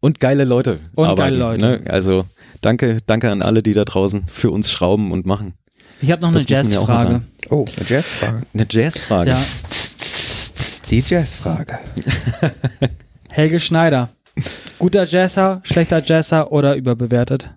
und 0.00 0.20
geile 0.20 0.44
Leute. 0.44 0.78
Und 0.94 1.06
arbeiten, 1.06 1.18
geile 1.18 1.36
Leute. 1.36 1.66
Ne? 1.66 1.80
Also 1.88 2.26
danke, 2.60 2.98
danke 3.06 3.30
an 3.30 3.40
alle, 3.40 3.62
die 3.62 3.72
da 3.72 3.84
draußen 3.84 4.24
für 4.26 4.50
uns 4.50 4.70
schrauben 4.70 5.10
und 5.12 5.24
machen. 5.24 5.54
Ich 6.02 6.10
habe 6.10 6.20
noch 6.22 6.32
Das 6.32 6.46
eine 6.46 6.68
ja 6.68 6.78
Jazzfrage. 6.78 7.22
Oh, 7.48 7.64
eine 7.78 7.88
Jazzfrage. 7.88 8.42
Eine 8.52 8.66
Jazzfrage. 8.70 9.30
Ja. 9.30 9.38
Die 10.90 10.98
Jazzfrage. 10.98 11.78
Helge 13.30 13.60
Schneider. 13.60 14.10
Guter 14.78 15.04
Jazzer, 15.04 15.60
schlechter 15.64 16.02
Jazzer 16.04 16.52
oder 16.52 16.76
überbewertet? 16.76 17.50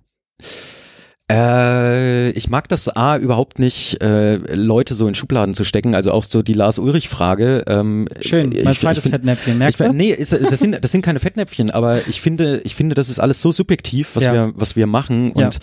Äh, 1.31 2.31
ich 2.31 2.49
mag 2.49 2.67
das 2.69 2.89
A 2.89 3.17
überhaupt 3.17 3.59
nicht, 3.59 4.01
äh, 4.01 4.37
Leute 4.55 4.95
so 4.95 5.07
in 5.07 5.13
Schubladen 5.13 5.53
zu 5.53 5.63
stecken. 5.63 5.93
Also 5.93 6.11
auch 6.11 6.23
so 6.23 6.41
die 6.41 6.53
Lars-Ulrich-Frage. 6.53 7.65
Ähm, 7.67 8.07
Schön, 8.21 8.49
mein 8.63 8.73
ich- 8.73 8.79
zweites 8.79 8.99
ich 9.05 9.11
find- 9.11 9.15
Fettnäpfchen, 9.15 9.53
Ich, 9.53 9.59
merkst 9.59 9.77
find- 9.77 9.89
du? 9.91 9.95
nee, 9.95 10.09
ist, 10.09 10.33
ist, 10.33 10.51
das, 10.51 10.59
sind, 10.59 10.83
das 10.83 10.91
sind 10.91 11.03
keine 11.03 11.19
Fettnäpfchen, 11.19 11.69
aber 11.69 12.07
ich 12.07 12.19
finde, 12.21 12.61
ich 12.63 12.73
finde, 12.73 12.95
das 12.95 13.09
ist 13.09 13.19
alles 13.19 13.41
so 13.41 13.51
subjektiv, 13.51 14.15
was 14.15 14.23
Ja. 14.23 14.33
wir, 14.33 14.51
was 14.55 14.75
wir 14.75 14.87
machen 14.87 15.31
Ja. 15.35 15.45
und 15.45 15.59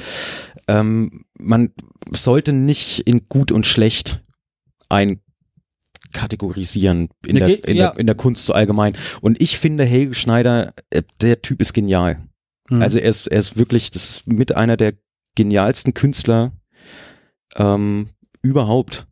ähm, 0.69 1.25
man 1.39 1.71
sollte 2.13 2.53
nicht 2.53 3.01
in 3.01 3.29
gut 3.29 3.51
und 3.51 3.67
schlecht 3.67 4.23
einkategorisieren 6.13 7.09
in, 7.27 7.35
Ne, 7.35 7.41
der, 7.41 7.69
in, 7.69 7.77
ja. 7.77 7.91
der, 7.91 8.01
in 8.01 8.07
der 8.07 8.17
Kunst 8.17 8.47
so 8.47 8.53
allgemein. 8.53 8.97
Und 9.21 9.41
ich 9.41 9.59
finde, 9.59 9.85
Helge 9.85 10.15
Schneider, 10.15 10.73
äh, 10.91 11.03
der 11.21 11.43
Typ 11.43 11.61
ist 11.61 11.73
genial. 11.73 12.27
Hm. 12.69 12.83
Also 12.83 12.99
er 12.99 13.09
ist, 13.09 13.27
er 13.29 13.39
ist 13.39 13.57
wirklich 13.57 13.91
das 13.91 14.11
ist 14.11 14.27
mit 14.27 14.57
einer 14.57 14.77
der 14.77 14.95
genialsten 15.35 15.95
Künstler 15.95 16.53
ähm, 17.57 18.11
überhaupt. 18.43 19.07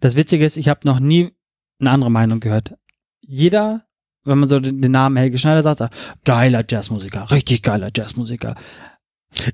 Das 0.00 0.16
Witzige 0.16 0.44
ist, 0.44 0.56
ich 0.56 0.68
habe 0.68 0.80
noch 0.84 0.98
nie 0.98 1.32
eine 1.80 1.90
andere 1.90 2.10
Meinung 2.10 2.40
gehört. 2.40 2.72
Jeder, 3.20 3.84
wenn 4.24 4.38
man 4.38 4.48
so 4.48 4.58
den, 4.60 4.78
Namen 4.80 5.16
Helge 5.16 5.38
Schneider 5.38 5.62
sagt, 5.62 5.78
sagt, 5.78 5.94
geiler 6.24 6.64
Jazzmusiker, 6.68 7.30
richtig 7.30 7.62
geiler 7.62 7.90
Jazzmusiker. 7.94 8.56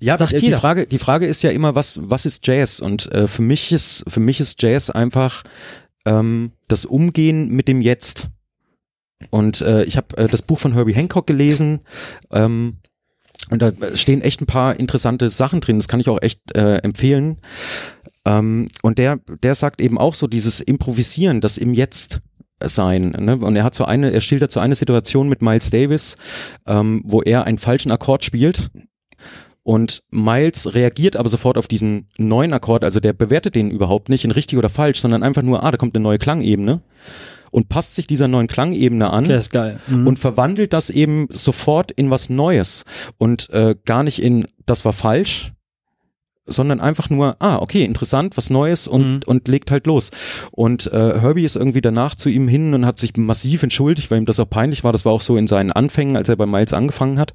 Ja, 0.01 0.17
äh, 0.17 0.27
die 0.27 0.47
jeder. 0.47 0.59
Frage, 0.59 0.87
die 0.87 0.99
Frage 0.99 1.27
ist 1.27 1.43
ja 1.43 1.51
immer, 1.51 1.75
was, 1.75 2.01
was 2.03 2.27
ist 2.27 2.47
Jazz? 2.47 2.81
Und 2.81 3.11
äh, 3.13 3.29
für 3.29 3.43
mich 3.43 3.71
ist, 3.73 4.05
für 4.09 4.21
mich 4.21 4.41
ist 4.41 4.61
Jazz 4.63 4.91
einfach 4.91 5.45
ähm, 6.09 6.53
das 6.67 6.85
Umgehen 6.85 7.49
mit 7.51 7.69
dem 7.69 7.83
Jetzt. 7.83 8.29
Und 9.31 9.61
äh, 9.61 9.85
ich 9.85 9.97
habe 9.97 10.17
äh, 10.17 10.29
das 10.29 10.43
Buch 10.43 10.59
von 10.59 10.73
Herbie 10.73 10.95
Hancock 10.95 11.27
gelesen. 11.27 11.81
Ähm, 12.33 12.79
und 13.51 13.63
da 13.63 13.73
stehen 13.95 14.23
echt 14.23 14.41
ein 14.41 14.47
paar 14.47 14.79
interessante 14.79 15.31
Sachen 15.31 15.61
drin. 15.61 15.79
Das 15.79 15.89
kann 15.89 16.01
ich 16.01 16.09
auch 16.09 16.21
echt 16.21 16.57
äh, 16.57 16.77
empfehlen. 16.79 17.39
Ähm, 18.25 18.69
und 18.83 18.99
der, 18.99 19.19
der 19.43 19.55
sagt 19.55 19.81
eben 19.81 19.99
auch 19.99 20.15
so 20.15 20.27
dieses 20.27 20.61
Improvisieren, 20.61 21.41
das 21.41 21.59
im 21.59 21.75
Jetzt 21.75 22.21
sein. 22.63 23.11
Ne? 23.19 23.37
Und 23.37 23.57
er 23.57 23.65
hat 23.65 23.75
so 23.75 23.85
eine, 23.85 24.13
er 24.13 24.21
schildert 24.21 24.53
so 24.53 24.61
eine 24.61 24.75
Situation 24.75 25.29
mit 25.29 25.43
Miles 25.43 25.71
Davis, 25.71 26.17
ähm, 26.67 27.03
wo 27.05 27.23
er 27.23 27.45
einen 27.45 27.59
falschen 27.59 27.93
Akkord 27.93 28.25
spielt. 28.25 28.71
Und 29.69 30.03
Miles 30.11 30.73
reagiert 30.75 31.15
aber 31.15 31.29
sofort 31.29 31.59
auf 31.59 31.69
diesen 31.69 32.07
neuen 32.17 32.55
Akkord, 32.55 32.85
also 32.85 33.01
der 33.01 33.13
bewertet 33.13 33.55
den 33.55 33.71
überhaupt 33.71 34.09
nicht 34.09 34.25
in 34.25 34.31
richtig 34.31 34.57
oder 34.57 34.71
falsch, 34.71 34.99
sondern 34.99 35.23
einfach 35.23 35.43
nur, 35.43 35.63
ah, 35.63 35.71
da 35.71 35.77
kommt 35.77 35.95
eine 35.95 36.03
neue 36.03 36.17
Klangebene 36.17 36.81
und 37.51 37.69
passt 37.69 37.95
sich 37.95 38.07
dieser 38.07 38.29
neuen 38.29 38.47
Klangebene 38.47 39.11
an 39.11 39.25
Der 39.25 39.37
ist 39.37 39.51
geil. 39.51 39.79
Mhm. 39.87 40.07
und 40.07 40.19
verwandelt 40.19 40.73
das 40.73 40.89
eben 40.89 41.29
sofort 41.31 41.93
in 41.93 42.09
was 42.09 42.31
Neues 42.31 42.87
und 43.19 43.51
äh, 43.51 43.75
gar 43.85 44.05
nicht 44.05 44.23
in 44.23 44.47
das 44.65 44.87
war 44.87 44.95
falsch, 44.95 45.53
sondern 46.49 46.81
einfach 46.81 47.11
nur, 47.11 47.37
ah, 47.41 47.57
okay, 47.59 47.85
interessant, 47.85 48.37
was 48.37 48.51
Neues 48.51 48.89
und, 48.89 49.03
Mhm. 49.09 49.21
und 49.27 49.49
legt 49.49 49.71
halt 49.71 49.87
los. 49.87 50.11
Und 50.53 50.87
äh, 50.93 51.21
Herbie 51.21 51.45
ist 51.45 51.57
irgendwie 51.57 51.81
danach 51.81 52.15
zu 52.15 52.29
ihm 52.29 52.49
hin 52.49 52.75
und 52.75 52.85
hat 52.87 52.99
sich 52.99 53.17
massiv 53.17 53.63
entschuldigt, 53.63 54.11
weil 54.11 54.19
ihm 54.19 54.27
das 54.27 54.41
auch 54.41 54.49
peinlich 54.51 54.85
war. 54.85 54.93
Das 54.93 55.05
war 55.05 55.13
auch 55.13 55.21
so 55.21 55.37
in 55.37 55.47
seinen 55.47 55.73
Anfängen, 55.73 56.17
als 56.17 56.29
er 56.29 56.37
bei 56.37 56.47
Miles 56.47 56.73
angefangen 56.73 57.19
hat. 57.19 57.35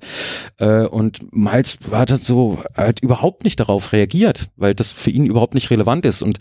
Äh, 0.59 0.85
und 0.85 1.33
Miles 1.35 1.77
hat 1.91 2.11
halt 2.11 2.23
so 2.23 2.59
halt 2.75 2.99
überhaupt 3.01 3.43
nicht 3.43 3.59
darauf 3.59 3.91
reagiert, 3.93 4.49
weil 4.55 4.75
das 4.75 4.93
für 4.93 5.09
ihn 5.11 5.25
überhaupt 5.25 5.53
nicht 5.53 5.69
relevant 5.69 6.05
ist. 6.05 6.21
Und 6.21 6.39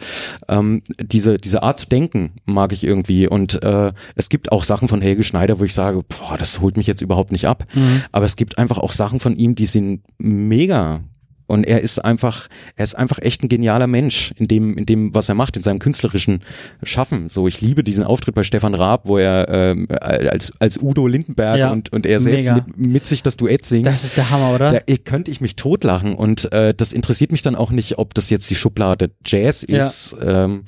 ähm, 0.49 0.83
diese, 1.01 1.39
diese 1.39 1.62
Art 1.62 1.79
zu 1.79 1.89
denken 1.89 2.33
mag 2.45 2.73
ich 2.73 2.85
irgendwie. 2.85 3.29
Und 3.29 3.62
äh, 3.62 3.93
es 4.14 4.29
gibt 4.29 4.53
auch 4.53 4.64
Sachen 4.64 4.89
von 4.89 5.01
Helge 5.01 5.25
Schneider, 5.25 5.61
wo 5.61 5.64
ich 5.64 5.75
sage, 5.75 6.03
boah, 6.09 6.37
das 6.39 6.61
holt 6.61 6.77
mich 6.77 6.87
jetzt 6.87 7.03
überhaupt 7.03 7.33
nicht 7.33 7.47
ab. 7.47 7.66
Mhm. 7.75 8.03
Aber 8.12 8.25
es 8.27 8.37
gibt 8.37 8.59
einfach 8.59 8.79
auch 8.79 8.93
Sachen 8.93 9.20
von 9.20 9.37
ihm, 9.37 9.55
die 9.55 9.66
sind 9.66 10.03
mega 10.18 11.01
Und 11.47 11.64
er 11.64 11.80
ist 11.80 11.99
einfach, 11.99 12.49
er 12.76 12.84
ist 12.84 12.95
einfach 12.95 13.18
echt 13.20 13.43
ein 13.43 13.49
genialer 13.49 13.86
Mensch 13.86 14.32
in 14.36 14.49
dem, 14.49 14.78
in 14.78 14.86
dem, 14.86 15.14
was 15.14 15.28
er 15.28 15.34
macht, 15.34 15.57
in 15.57 15.62
seinem 15.62 15.78
künstlerischen 15.78 16.43
Schaffen. 16.82 17.28
So, 17.28 17.47
ich 17.47 17.61
liebe 17.61 17.82
diesen 17.82 18.05
Auftritt 18.05 18.34
bei 18.34 18.43
Stefan 18.45 18.74
Raab, 18.74 19.07
wo 19.07 19.18
er 19.18 19.49
ähm, 19.49 19.88
als, 20.01 20.53
als 20.61 20.78
Udo 20.80 21.07
Lindenberg 21.07 21.59
Ja, 21.59 21.70
und, 21.70 21.93
und 21.93 22.07
er 22.07 22.20
selbst 22.20 22.51
mit, 22.51 22.76
mit 22.78 23.07
sich 23.07 23.22
das 23.22 23.36
Duett 23.36 23.66
singt. 23.66 23.86
Das 23.86 24.05
ist 24.05 24.16
der 24.16 24.30
Hammer, 24.30 24.55
oder? 24.55 24.72
Da 24.72 24.80
eh, 24.86 24.99
könnte 24.99 25.30
ich 25.30 25.40
mich 25.40 25.57
totlachen 25.57 26.14
und 26.14 26.53
äh, 26.53 26.74
das 26.74 26.93
interessiert 26.93 27.32
mich 27.32 27.43
dann 27.43 27.57
auch 27.57 27.70
nicht, 27.70 27.99
ob 27.99 28.14
das 28.14 28.30
jetzt 28.30 28.49
die 28.49 28.55
Schublade 28.55 29.11
Jazz 29.24 29.66
Ja. 29.68 29.78
ist 29.78 30.16
ähm, 30.24 30.64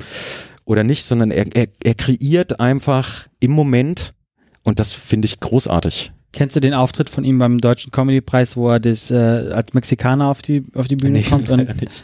oder 0.65 0.85
nicht, 0.85 1.05
sondern 1.05 1.31
er, 1.31 1.47
er, 1.55 1.69
er 1.83 1.95
kreiert 1.95 2.61
einfach 2.61 3.27
im 3.41 3.53
Moment 3.53 4.15
und 4.63 4.79
das 4.79 4.93
finde 4.93 5.27
ich 5.27 5.41
großartig. 5.41 6.13
Kennst 6.35 6.57
du 6.57 6.61
den 6.61 6.75
Auftritt 6.75 7.09
von 7.09 7.23
ihm 7.23 7.39
beim 7.39 7.59
Deutschen 7.59 7.93
Comedy-Preis, 7.93 8.57
wo 8.57 8.69
er 8.69 8.81
das 8.81 9.11
äh, 9.13 9.15
als 9.15 9.73
Mexikaner 9.73 10.29
auf 10.29 10.43
die, 10.43 10.65
auf 10.75 10.89
die 10.89 10.97
Bühne 10.97 11.23
kommt? 11.23 11.49
Und, 11.49 11.81
nicht. 11.81 12.03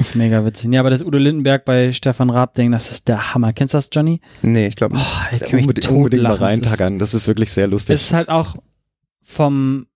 Ach, 0.00 0.14
mega 0.14 0.42
witzig. 0.44 0.72
Ja, 0.72 0.80
aber 0.80 0.88
das 0.88 1.04
Udo 1.04 1.18
Lindenberg 1.18 1.66
bei 1.66 1.92
Stefan 1.92 2.30
Raab-Ding, 2.30 2.72
das 2.72 2.90
ist 2.90 3.08
der 3.08 3.34
Hammer. 3.34 3.52
Kennst 3.52 3.74
du 3.74 3.78
das, 3.78 3.90
Johnny? 3.92 4.20
Nee, 4.40 4.68
ich 4.68 4.76
glaube 4.76 4.94
nicht. 4.94 5.06
Oh, 5.06 5.34
ich 5.34 5.40
kann 5.40 5.56
mich 5.56 5.66
unbedingt, 5.66 5.88
unbedingt 5.90 6.22
mal 6.22 6.34
reintackern, 6.34 6.98
das 6.98 7.12
ist 7.12 7.26
wirklich 7.26 7.52
sehr 7.52 7.66
lustig. 7.66 7.96
Es 7.96 8.02
ist 8.04 8.12
halt 8.14 8.30
auch 8.30 8.56
vom 9.20 9.86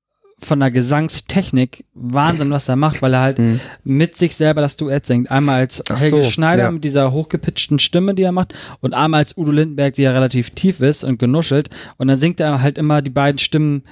von 0.45 0.61
der 0.61 0.71
Gesangstechnik 0.71 1.85
Wahnsinn, 1.95 2.51
was 2.51 2.69
er 2.69 2.77
macht, 2.77 3.01
weil 3.03 3.15
er 3.15 3.21
halt 3.21 3.39
Mhm. 3.39 3.61
mit 3.85 4.17
sich 4.17 4.35
selber 4.35 4.61
das 4.61 4.77
Duett 4.77 5.07
singt. 5.07 5.31
Einmal 5.31 5.61
als 5.61 5.83
Ach 5.89 5.99
Helge 6.01 6.25
so, 6.25 6.31
Schneider 6.31 6.65
ja. 6.65 6.71
mit 6.71 6.85
dieser 6.85 7.13
hochgepitchten 7.13 7.79
Stimme, 7.79 8.15
die 8.15 8.23
er 8.23 8.33
macht, 8.33 8.55
und 8.81 8.95
einmal 8.95 9.19
als 9.21 9.37
Udo 9.37 9.53
Lindenberg, 9.53 9.95
die 9.95 10.03
ja 10.03 10.11
relativ 10.13 10.51
tief 10.51 10.81
ist 10.81 11.05
und 11.05 11.19
genuschelt. 11.19 11.71
Und 11.99 12.09
dann 12.09 12.17
singt 12.19 12.41
er 12.41 12.61
halt 12.63 12.79
immer 12.79 13.03
die 13.03 13.11
beiden 13.11 13.39
Stimmen 13.39 13.83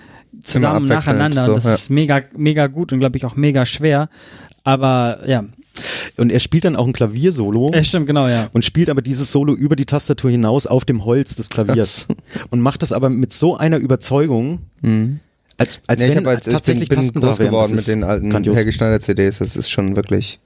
zusammen 0.42 0.86
nacheinander. 0.86 1.46
so, 1.46 1.50
und 1.52 1.56
das 1.56 1.64
ja. 1.64 1.74
ist 1.74 1.90
mega, 1.90 2.22
mega 2.36 2.66
gut 2.68 2.92
und 2.92 2.98
glaube 3.00 3.16
ich 3.16 3.24
auch 3.24 3.36
mega 3.36 3.64
schwer. 3.66 4.08
Aber 4.62 5.20
ja, 5.26 5.44
Und 6.16 6.30
er 6.30 6.40
spielt 6.40 6.64
dann 6.64 6.76
auch 6.76 6.86
ein 6.86 6.92
Klaviersolo. 6.92 7.70
ja 7.74 7.82
stimmt, 7.82 8.06
genau, 8.06 8.28
ja. 8.28 8.48
und 8.52 8.64
spielt 8.64 8.90
aber 8.90 9.02
dieses 9.02 9.30
Solo 9.32 9.54
über 9.54 9.76
die 9.76 9.86
Tastatur 9.86 10.30
hinaus 10.30 10.66
auf 10.66 10.84
dem 10.84 11.04
Holz 11.04 11.34
des 11.36 11.48
Klaviers 11.48 12.06
und 12.50 12.60
macht 12.60 12.82
das 12.82 12.92
aber 12.92 13.08
mit 13.08 13.32
so 13.32 13.56
einer 13.56 13.78
Überzeugung, 13.78 14.60
Mhm. 14.82 15.20
Als, 15.60 15.82
als 15.86 16.00
nee, 16.00 16.08
ich 16.08 16.14
wenn 16.16 16.26
hab 16.26 16.34
als, 16.34 16.46
tatsächlich 16.46 16.84
ich 16.84 16.88
bin, 16.88 16.98
bin 16.98 17.04
Tasten 17.06 17.20
da 17.20 17.28
groß 17.28 17.38
geworden 17.38 17.74
mit 17.74 17.86
den 17.86 18.02
alten 18.04 18.30
grandios. 18.30 18.56
Helge 18.56 18.72
Schneider 18.72 19.00
CDs. 19.00 19.38
Das 19.38 19.56
ist 19.56 19.70
schon 19.70 19.94
wirklich, 19.94 20.40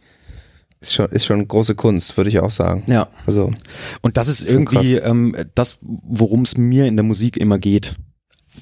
ist 0.80 0.92
schon, 0.92 1.06
ist 1.10 1.24
schon 1.24 1.46
große 1.46 1.74
Kunst, 1.74 2.16
würde 2.16 2.30
ich 2.30 2.40
auch 2.40 2.50
sagen. 2.50 2.82
Ja, 2.86 3.08
Also, 3.26 3.52
und 4.02 4.16
das 4.16 4.28
ist 4.28 4.44
irgendwie 4.44 4.96
ähm, 4.96 5.36
das, 5.54 5.78
worum 5.80 6.42
es 6.42 6.56
mir 6.56 6.86
in 6.86 6.96
der 6.96 7.04
Musik 7.04 7.36
immer 7.36 7.58
geht. 7.58 7.96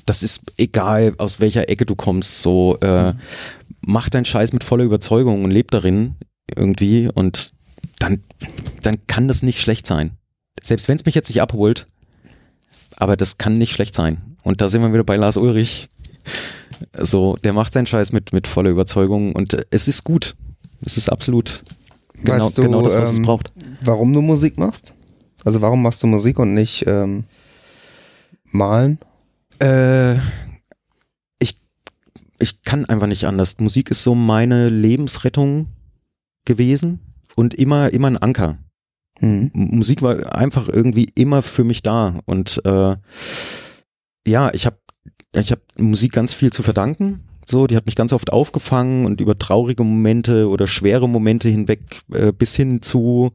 Das 0.07 0.22
ist 0.22 0.42
egal, 0.59 1.14
aus 1.18 1.40
welcher 1.40 1.68
Ecke 1.68 1.86
du 1.86 1.94
kommst, 1.94 2.42
so 2.42 2.78
äh, 2.80 3.14
mach 3.80 4.09
deinen 4.09 4.24
Scheiß 4.24 4.53
mit 4.53 4.64
voller 4.64 4.84
Überzeugung 4.84 5.44
und 5.44 5.50
leb 5.50 5.70
darin 5.70 6.16
irgendwie 6.55 7.09
und 7.12 7.50
dann, 7.98 8.22
dann 8.82 9.07
kann 9.07 9.28
das 9.28 9.42
nicht 9.42 9.61
schlecht 9.61 9.86
sein. 9.86 10.12
Selbst 10.62 10.88
wenn 10.88 10.96
es 10.96 11.05
mich 11.05 11.14
jetzt 11.14 11.28
nicht 11.28 11.40
abholt, 11.40 11.86
aber 12.96 13.16
das 13.16 13.38
kann 13.38 13.59
nicht 13.59 13.72
schlecht 13.72 13.94
sein. 13.94 14.36
Und 14.42 14.61
da 14.61 14.68
sind 14.68 14.82
wir 14.82 14.92
wieder 14.92 15.05
bei 15.05 15.16
Lars 15.16 15.36
Ulrich. 15.36 15.88
So, 16.98 17.36
der 17.44 17.52
macht 17.52 17.72
seinen 17.72 17.86
Scheiß 17.86 18.12
mit, 18.12 18.32
mit 18.32 18.46
voller 18.48 18.70
Überzeugung 18.70 19.32
und 19.34 19.56
es 19.70 19.88
ist 19.88 20.04
gut. 20.04 20.34
Es 20.84 20.96
ist 20.96 21.10
absolut 21.10 21.62
genau, 22.22 22.46
Weißt 22.46 22.58
du, 22.58 22.62
genau 22.62 22.82
das, 22.82 22.94
was 22.94 23.12
es 23.12 23.18
ähm, 23.18 23.24
braucht. 23.24 23.52
warum 23.84 24.12
du 24.12 24.20
Musik 24.20 24.58
machst? 24.58 24.92
Also 25.44 25.60
warum 25.60 25.82
machst 25.82 26.02
du 26.02 26.06
Musik 26.06 26.38
und 26.38 26.54
nicht 26.54 26.84
ähm, 26.86 27.24
malen? 28.50 28.98
Äh, 29.60 30.16
ich, 31.38 31.56
ich 32.38 32.62
kann 32.62 32.84
einfach 32.86 33.06
nicht 33.06 33.24
anders. 33.24 33.58
Musik 33.58 33.90
ist 33.90 34.02
so 34.02 34.14
meine 34.14 34.68
Lebensrettung 34.68 35.68
gewesen 36.44 37.00
und 37.36 37.54
immer, 37.54 37.92
immer 37.92 38.08
ein 38.08 38.18
Anker. 38.18 38.58
Mhm. 39.20 39.50
Musik 39.54 40.02
war 40.02 40.34
einfach 40.34 40.68
irgendwie 40.68 41.08
immer 41.14 41.42
für 41.42 41.64
mich 41.64 41.82
da 41.82 42.20
und 42.24 42.60
äh, 42.64 42.96
ja, 44.26 44.54
ich 44.54 44.66
habe 44.66 44.78
ich 45.35 45.53
hab 45.53 45.61
Musik 45.78 46.12
ganz 46.12 46.35
viel 46.35 46.53
zu 46.53 46.62
verdanken. 46.62 47.20
So, 47.47 47.66
die 47.66 47.76
hat 47.76 47.87
mich 47.87 47.97
ganz 47.97 48.12
oft 48.12 48.33
aufgefangen 48.33 49.05
und 49.05 49.20
über 49.20 49.39
traurige 49.39 49.83
Momente 49.83 50.49
oder 50.49 50.66
schwere 50.66 51.09
Momente 51.09 51.49
hinweg 51.49 52.03
äh, 52.12 52.33
bis 52.33 52.55
hin 52.55 52.83
zu 52.83 53.33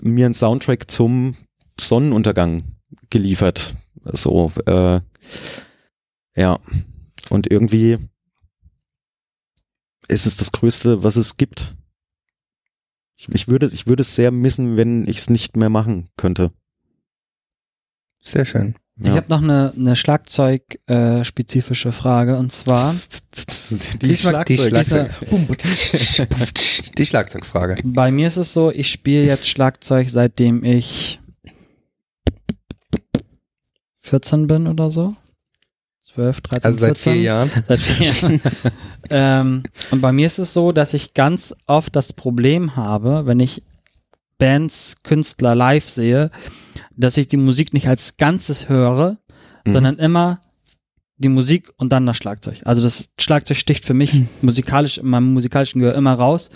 mir 0.00 0.26
einen 0.26 0.34
Soundtrack 0.34 0.90
zum 0.90 1.36
Sonnenuntergang 1.78 2.62
geliefert. 3.08 3.76
So, 4.04 4.52
äh, 4.66 5.00
ja. 6.36 6.58
Und 7.30 7.50
irgendwie 7.50 7.98
ist 10.08 10.26
es 10.26 10.36
das 10.36 10.52
Größte, 10.52 11.02
was 11.02 11.16
es 11.16 11.36
gibt. 11.36 11.76
Ich, 13.16 13.28
ich 13.28 13.48
würde, 13.48 13.70
ich 13.72 13.86
würde 13.86 14.02
es 14.02 14.14
sehr 14.14 14.30
missen, 14.30 14.76
wenn 14.76 15.06
ich 15.06 15.18
es 15.18 15.30
nicht 15.30 15.56
mehr 15.56 15.70
machen 15.70 16.08
könnte. 16.16 16.52
Sehr 18.22 18.44
schön. 18.44 18.74
Ich 19.02 19.10
habe 19.10 19.26
noch 19.28 19.42
eine, 19.42 19.72
eine 19.76 19.96
Schlagzeug-spezifische 19.96 21.92
Frage 21.92 22.36
und 22.36 22.52
zwar 22.52 22.92
die 23.70 23.98
die 24.08 24.16
Schlagzeug. 24.16 25.10
Die 26.98 27.06
Schlagzeugfrage. 27.06 27.76
bei 27.84 28.10
mir 28.10 28.26
ist 28.26 28.36
es 28.36 28.52
so, 28.52 28.70
ich 28.70 28.90
spiele 28.90 29.24
jetzt 29.24 29.46
Schlagzeug 29.48 30.08
seitdem 30.08 30.64
ich 30.64 31.20
14 34.00 34.46
bin 34.46 34.66
oder 34.66 34.88
so. 34.88 35.14
12, 36.02 36.40
13, 36.40 36.64
Also 36.64 36.78
seit 36.80 36.98
14. 36.98 37.12
vier 37.12 37.22
Jahren. 37.22 37.50
Seit 37.68 37.80
vier 37.80 38.10
Jahren. 38.10 38.40
ähm, 39.10 39.62
und 39.92 40.00
bei 40.00 40.10
mir 40.12 40.26
ist 40.26 40.38
es 40.38 40.52
so, 40.52 40.72
dass 40.72 40.92
ich 40.92 41.14
ganz 41.14 41.54
oft 41.66 41.94
das 41.94 42.12
Problem 42.12 42.74
habe, 42.74 43.26
wenn 43.26 43.38
ich 43.38 43.62
Bands, 44.38 45.02
Künstler 45.04 45.54
live 45.54 45.88
sehe, 45.88 46.30
dass 47.00 47.16
ich 47.16 47.28
die 47.28 47.36
Musik 47.36 47.72
nicht 47.72 47.88
als 47.88 48.16
Ganzes 48.16 48.68
höre, 48.68 49.18
Mhm. 49.64 49.70
sondern 49.72 49.98
immer 49.98 50.40
die 51.18 51.28
Musik 51.28 51.70
und 51.76 51.92
dann 51.92 52.06
das 52.06 52.16
Schlagzeug. 52.16 52.62
Also 52.64 52.80
das 52.82 53.10
Schlagzeug 53.20 53.58
sticht 53.58 53.84
für 53.84 53.92
mich 53.92 54.22
musikalisch 54.42 54.96
in 54.98 55.06
meinem 55.08 55.32
musikalischen 55.34 55.80
Gehör 55.80 55.94
immer 55.94 56.14
raus. 56.14 56.50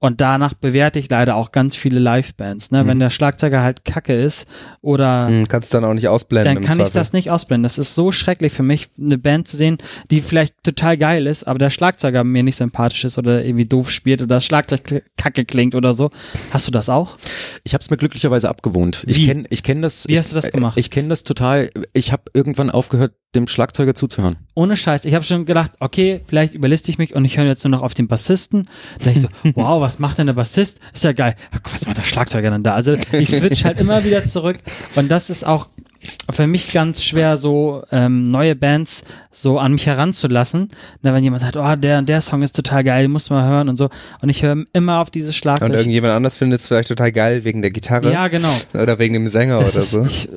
Und 0.00 0.20
danach 0.20 0.54
bewerte 0.54 1.00
ich 1.00 1.10
leider 1.10 1.34
auch 1.34 1.50
ganz 1.50 1.74
viele 1.74 1.98
Live-Bands. 1.98 2.70
Ne? 2.70 2.86
Wenn 2.86 2.98
Mhm. 2.98 3.00
der 3.00 3.10
Schlagzeuger 3.10 3.62
halt 3.62 3.84
kacke 3.84 4.14
ist 4.14 4.46
oder 4.80 5.28
Mhm, 5.28 5.48
Kannst 5.48 5.72
du 5.74 5.78
dann 5.78 5.84
auch 5.90 5.94
nicht 5.94 6.06
ausblenden. 6.06 6.54
dann 6.54 6.64
kann 6.64 6.78
ich 6.80 6.90
das 6.90 7.12
nicht 7.12 7.30
ausblenden. 7.32 7.64
Das 7.64 7.78
ist 7.78 7.96
so 7.96 8.12
schrecklich 8.12 8.52
für 8.52 8.62
mich, 8.62 8.88
eine 8.96 9.18
Band 9.18 9.48
zu 9.48 9.56
sehen, 9.56 9.78
die 10.12 10.20
vielleicht 10.20 10.62
total 10.62 10.96
geil 10.96 11.26
ist, 11.26 11.48
aber 11.48 11.58
der 11.58 11.70
Schlagzeuger 11.70 12.22
mir 12.22 12.44
nicht 12.44 12.54
sympathisch 12.56 13.04
ist 13.04 13.18
oder 13.18 13.44
irgendwie 13.44 13.64
doof 13.66 13.90
spielt 13.90 14.22
oder 14.22 14.36
das 14.36 14.44
Schlagzeug 14.44 15.02
kacke 15.16 15.44
klingt 15.44 15.74
oder 15.74 15.94
so. 15.94 16.10
Hast 16.52 16.68
du 16.68 16.70
das 16.70 16.88
auch? 16.88 17.18
Ich 17.64 17.74
habe 17.74 17.82
es 17.82 17.90
mir 17.90 17.96
glücklicherweise 17.96 18.48
abgewohnt. 18.48 19.02
Ich 19.08 19.16
Wie? 19.16 19.26
kenne 19.26 19.44
ich 19.50 19.64
kenn 19.64 19.82
das. 19.82 20.06
Wie 20.06 20.12
ich, 20.12 20.18
hast 20.20 20.30
du 20.30 20.36
das 20.36 20.52
gemacht? 20.52 20.78
Ich 20.78 20.90
kenne 20.92 21.08
das 21.08 21.24
total. 21.24 21.70
Ich 21.92 22.12
habe 22.12 22.22
irgendwann 22.34 22.70
aufgehört, 22.70 23.14
dem 23.34 23.46
Schlagzeuger 23.46 23.94
zuzuhören. 23.94 24.36
Ohne 24.54 24.76
Scheiß. 24.76 25.04
Ich 25.04 25.14
habe 25.14 25.24
schon 25.24 25.44
gedacht, 25.44 25.72
okay, 25.80 26.22
vielleicht 26.26 26.54
überliste 26.54 26.90
ich 26.90 26.96
mich 26.98 27.14
und 27.14 27.24
ich 27.24 27.36
höre 27.36 27.44
jetzt 27.44 27.62
nur 27.62 27.70
noch 27.70 27.82
auf 27.82 27.92
den 27.92 28.08
Bassisten. 28.08 28.66
Dann 29.04 29.12
ich 29.12 29.20
so, 29.20 29.28
wow, 29.54 29.80
was 29.80 29.98
macht 29.98 30.18
denn 30.18 30.26
der 30.26 30.34
Bassist? 30.34 30.80
Ist 30.94 31.04
ja 31.04 31.12
geil. 31.12 31.34
Ach, 31.50 31.60
Was 31.72 31.86
macht 31.86 31.98
der 31.98 32.04
Schlagzeuger 32.04 32.50
denn 32.50 32.62
da? 32.62 32.74
Also 32.74 32.96
ich 33.12 33.28
switch 33.30 33.64
halt 33.64 33.78
immer 33.78 34.04
wieder 34.04 34.24
zurück 34.24 34.58
und 34.94 35.10
das 35.10 35.28
ist 35.28 35.46
auch 35.46 35.68
für 36.30 36.46
mich 36.46 36.72
ganz 36.72 37.02
schwer, 37.02 37.36
so 37.36 37.82
ähm, 37.90 38.30
neue 38.30 38.54
Bands 38.54 39.04
so 39.30 39.58
an 39.58 39.72
mich 39.72 39.86
heranzulassen. 39.86 40.68
Na, 41.02 41.12
wenn 41.14 41.22
jemand 41.24 41.42
sagt, 41.42 41.56
oh, 41.56 41.76
der 41.76 42.02
der 42.02 42.20
Song 42.20 42.42
ist 42.42 42.54
total 42.56 42.84
geil, 42.84 43.02
den 43.02 43.10
musst 43.10 43.30
du 43.30 43.34
mal 43.34 43.48
hören 43.48 43.68
und 43.68 43.76
so. 43.76 43.88
Und 44.20 44.28
ich 44.28 44.42
höre 44.42 44.64
immer 44.72 45.00
auf 45.00 45.10
dieses 45.10 45.30
Und 45.30 45.34
Schlagzeug. 45.36 45.70
irgendjemand 45.72 46.14
anders 46.14 46.36
findet 46.36 46.60
es 46.60 46.66
vielleicht 46.66 46.88
total 46.88 47.12
geil 47.12 47.44
wegen 47.44 47.62
der 47.62 47.70
Gitarre 47.70 48.12
Ja, 48.12 48.28
genau. 48.28 48.50
oder 48.74 48.98
wegen 48.98 49.14
dem 49.14 49.28
Sänger 49.28 49.58
Das, 49.60 49.74
oder 49.74 49.82
ist, 49.82 49.90
so. 49.90 50.02
ich, 50.04 50.28
äh, 50.28 50.32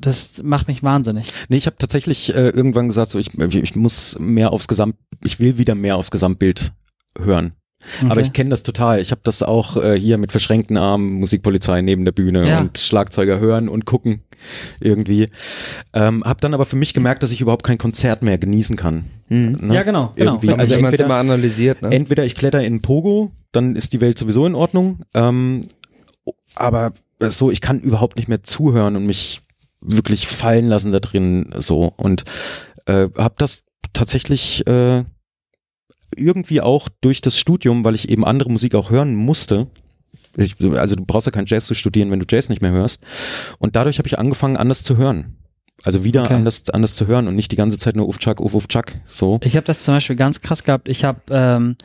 das 0.00 0.42
macht 0.42 0.68
mich 0.68 0.82
wahnsinnig. 0.82 1.26
Nee, 1.48 1.56
ich 1.56 1.66
habe 1.66 1.76
tatsächlich 1.78 2.34
äh, 2.34 2.48
irgendwann 2.50 2.88
gesagt, 2.88 3.10
so 3.10 3.18
ich, 3.18 3.34
ich 3.38 3.76
muss 3.76 4.16
mehr 4.18 4.52
aufs 4.52 4.68
Gesamt, 4.68 4.96
ich 5.22 5.40
will 5.40 5.58
wieder 5.58 5.74
mehr 5.74 5.96
aufs 5.96 6.10
Gesamtbild 6.10 6.72
hören. 7.18 7.52
Aber 8.02 8.12
Okay. 8.12 8.20
ich 8.22 8.32
kenne 8.32 8.50
das 8.50 8.62
total. 8.62 9.00
Ich 9.00 9.10
habe 9.10 9.20
das 9.24 9.42
auch 9.42 9.76
äh, 9.76 9.98
hier 9.98 10.18
mit 10.18 10.30
verschränkten 10.32 10.76
Armen, 10.76 11.12
Musikpolizei 11.14 11.82
neben 11.82 12.04
der 12.04 12.12
Bühne 12.12 12.48
Ja. 12.48 12.60
und 12.60 12.78
Schlagzeuger 12.78 13.38
hören 13.40 13.68
und 13.68 13.84
gucken 13.84 14.22
irgendwie. 14.80 15.28
Ähm, 15.92 16.22
hab 16.24 16.40
dann 16.40 16.54
aber 16.54 16.64
für 16.66 16.76
mich 16.76 16.94
gemerkt, 16.94 17.22
dass 17.22 17.32
ich 17.32 17.40
überhaupt 17.40 17.64
kein 17.64 17.78
Konzert 17.78 18.22
mehr 18.22 18.38
genießen 18.38 18.76
kann. 18.76 19.04
Mhm. 19.28 19.58
Ne? 19.68 19.74
Ja, 19.74 19.82
genau, 19.82 20.12
genau. 20.16 20.32
Irgendwie. 20.32 20.48
Also, 20.50 20.60
Also 20.60 20.74
wenn 20.76 20.82
man 20.82 20.88
es 20.94 21.00
entweder- 21.00 21.04
immer 21.06 21.14
analysiert, 21.20 21.82
ne? 21.82 21.90
Entweder 21.90 22.24
ich 22.24 22.34
kletter 22.34 22.62
in 22.62 22.80
Pogo, 22.82 23.32
dann 23.52 23.76
ist 23.76 23.92
die 23.92 24.00
Welt 24.00 24.18
sowieso 24.18 24.46
in 24.46 24.54
Ordnung. 24.54 25.00
Ähm, 25.14 25.62
aber 26.54 26.92
so, 27.20 27.50
ich 27.50 27.60
kann 27.60 27.80
überhaupt 27.80 28.16
nicht 28.16 28.28
mehr 28.28 28.42
zuhören 28.42 28.96
und 28.96 29.06
mich 29.06 29.40
wirklich 29.80 30.26
fallen 30.26 30.66
lassen 30.68 30.92
da 30.92 31.00
drin 31.00 31.54
so 31.58 31.92
und 31.96 32.24
äh, 32.86 33.08
habe 33.16 33.34
das 33.38 33.64
tatsächlich 33.92 34.66
äh, 34.66 35.04
irgendwie 36.16 36.60
auch 36.60 36.88
durch 37.00 37.20
das 37.20 37.38
Studium, 37.38 37.84
weil 37.84 37.94
ich 37.94 38.08
eben 38.08 38.24
andere 38.24 38.50
Musik 38.50 38.74
auch 38.74 38.90
hören 38.90 39.14
musste. 39.14 39.68
Ich, 40.36 40.56
also 40.76 40.96
du 40.96 41.04
brauchst 41.04 41.26
ja 41.26 41.32
kein 41.32 41.46
Jazz 41.46 41.66
zu 41.66 41.74
studieren, 41.74 42.10
wenn 42.10 42.18
du 42.18 42.26
Jazz 42.28 42.48
nicht 42.48 42.62
mehr 42.62 42.72
hörst. 42.72 43.04
Und 43.58 43.76
dadurch 43.76 43.98
habe 43.98 44.08
ich 44.08 44.18
angefangen, 44.18 44.56
anders 44.56 44.82
zu 44.82 44.96
hören. 44.96 45.36
Also 45.82 46.04
wieder 46.04 46.22
Okay. 46.22 46.34
anders, 46.34 46.68
anders 46.70 46.94
zu 46.94 47.06
hören 47.06 47.28
und 47.28 47.34
nicht 47.36 47.52
die 47.52 47.56
ganze 47.56 47.78
Zeit 47.78 47.96
nur 47.96 48.08
uff, 48.08 48.18
tschak, 48.18 48.40
uff, 48.40 48.54
uff, 48.54 48.68
tschak, 48.68 49.00
so. 49.06 49.38
Ich 49.42 49.56
habe 49.56 49.66
das 49.66 49.84
zum 49.84 49.94
Beispiel 49.94 50.16
ganz 50.16 50.40
krass 50.40 50.64
gehabt. 50.64 50.88
Ich 50.88 51.04
habe 51.04 51.20
ähm, 51.30 51.76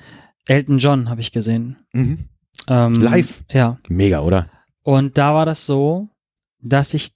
Elton 0.47 0.77
John 0.79 1.09
habe 1.09 1.21
ich 1.21 1.31
gesehen. 1.31 1.77
Mhm. 1.93 2.25
Ähm, 2.67 2.93
Live? 2.93 3.43
Ja. 3.51 3.77
Mega, 3.87 4.21
oder? 4.21 4.47
Und 4.83 5.17
da 5.17 5.33
war 5.33 5.45
das 5.45 5.65
so, 5.65 6.07
dass 6.61 6.93
ich, 6.93 7.09